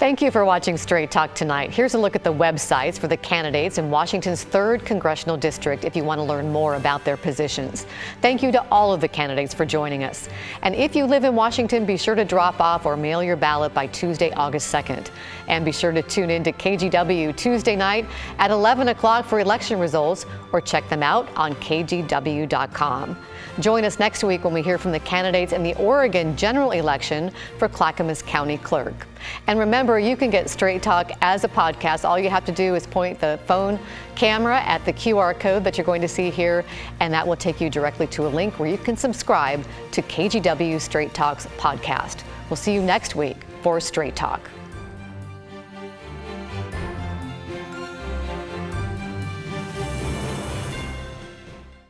Thank 0.00 0.22
you 0.22 0.30
for 0.30 0.46
watching 0.46 0.78
Straight 0.78 1.10
Talk 1.10 1.34
tonight. 1.34 1.70
Here's 1.70 1.92
a 1.92 1.98
look 1.98 2.16
at 2.16 2.24
the 2.24 2.32
websites 2.32 2.96
for 2.96 3.06
the 3.06 3.18
candidates 3.18 3.76
in 3.76 3.90
Washington's 3.90 4.42
3rd 4.42 4.82
Congressional 4.86 5.36
District 5.36 5.84
if 5.84 5.94
you 5.94 6.04
want 6.04 6.20
to 6.20 6.22
learn 6.22 6.50
more 6.50 6.76
about 6.76 7.04
their 7.04 7.18
positions. 7.18 7.84
Thank 8.22 8.42
you 8.42 8.50
to 8.50 8.64
all 8.70 8.94
of 8.94 9.02
the 9.02 9.08
candidates 9.08 9.52
for 9.52 9.66
joining 9.66 10.04
us. 10.04 10.30
And 10.62 10.74
if 10.74 10.96
you 10.96 11.04
live 11.04 11.24
in 11.24 11.34
Washington, 11.34 11.84
be 11.84 11.98
sure 11.98 12.14
to 12.14 12.24
drop 12.24 12.60
off 12.60 12.86
or 12.86 12.96
mail 12.96 13.22
your 13.22 13.36
ballot 13.36 13.74
by 13.74 13.88
Tuesday, 13.88 14.30
August 14.30 14.72
2nd. 14.72 15.10
And 15.48 15.66
be 15.66 15.72
sure 15.72 15.92
to 15.92 16.00
tune 16.00 16.30
in 16.30 16.44
to 16.44 16.52
KGW 16.52 17.36
Tuesday 17.36 17.76
night 17.76 18.06
at 18.38 18.50
11 18.50 18.88
o'clock 18.88 19.26
for 19.26 19.38
election 19.38 19.78
results 19.78 20.24
or 20.52 20.62
check 20.62 20.88
them 20.88 21.02
out 21.02 21.28
on 21.36 21.54
kgw.com. 21.56 23.18
Join 23.58 23.84
us 23.84 23.98
next 23.98 24.22
week 24.22 24.44
when 24.44 24.54
we 24.54 24.62
hear 24.62 24.78
from 24.78 24.92
the 24.92 25.00
candidates 25.00 25.52
in 25.52 25.62
the 25.62 25.74
Oregon 25.74 26.36
general 26.36 26.70
election 26.70 27.32
for 27.58 27.68
Clackamas 27.68 28.22
County 28.22 28.58
Clerk. 28.58 29.06
And 29.48 29.58
remember, 29.58 29.98
you 29.98 30.16
can 30.16 30.30
get 30.30 30.48
Straight 30.48 30.82
Talk 30.82 31.10
as 31.20 31.42
a 31.44 31.48
podcast. 31.48 32.08
All 32.08 32.18
you 32.18 32.30
have 32.30 32.44
to 32.44 32.52
do 32.52 32.74
is 32.74 32.86
point 32.86 33.18
the 33.20 33.40
phone 33.46 33.78
camera 34.14 34.60
at 34.60 34.84
the 34.84 34.92
QR 34.92 35.38
code 35.38 35.64
that 35.64 35.76
you're 35.76 35.84
going 35.84 36.00
to 36.00 36.08
see 36.08 36.30
here, 36.30 36.64
and 37.00 37.12
that 37.12 37.26
will 37.26 37.36
take 37.36 37.60
you 37.60 37.68
directly 37.68 38.06
to 38.08 38.26
a 38.26 38.30
link 38.30 38.58
where 38.58 38.68
you 38.68 38.78
can 38.78 38.96
subscribe 38.96 39.64
to 39.90 40.00
KGW 40.02 40.80
Straight 40.80 41.12
Talk's 41.12 41.46
podcast. 41.58 42.22
We'll 42.48 42.56
see 42.56 42.72
you 42.72 42.82
next 42.82 43.16
week 43.16 43.36
for 43.62 43.80
Straight 43.80 44.16
Talk. 44.16 44.48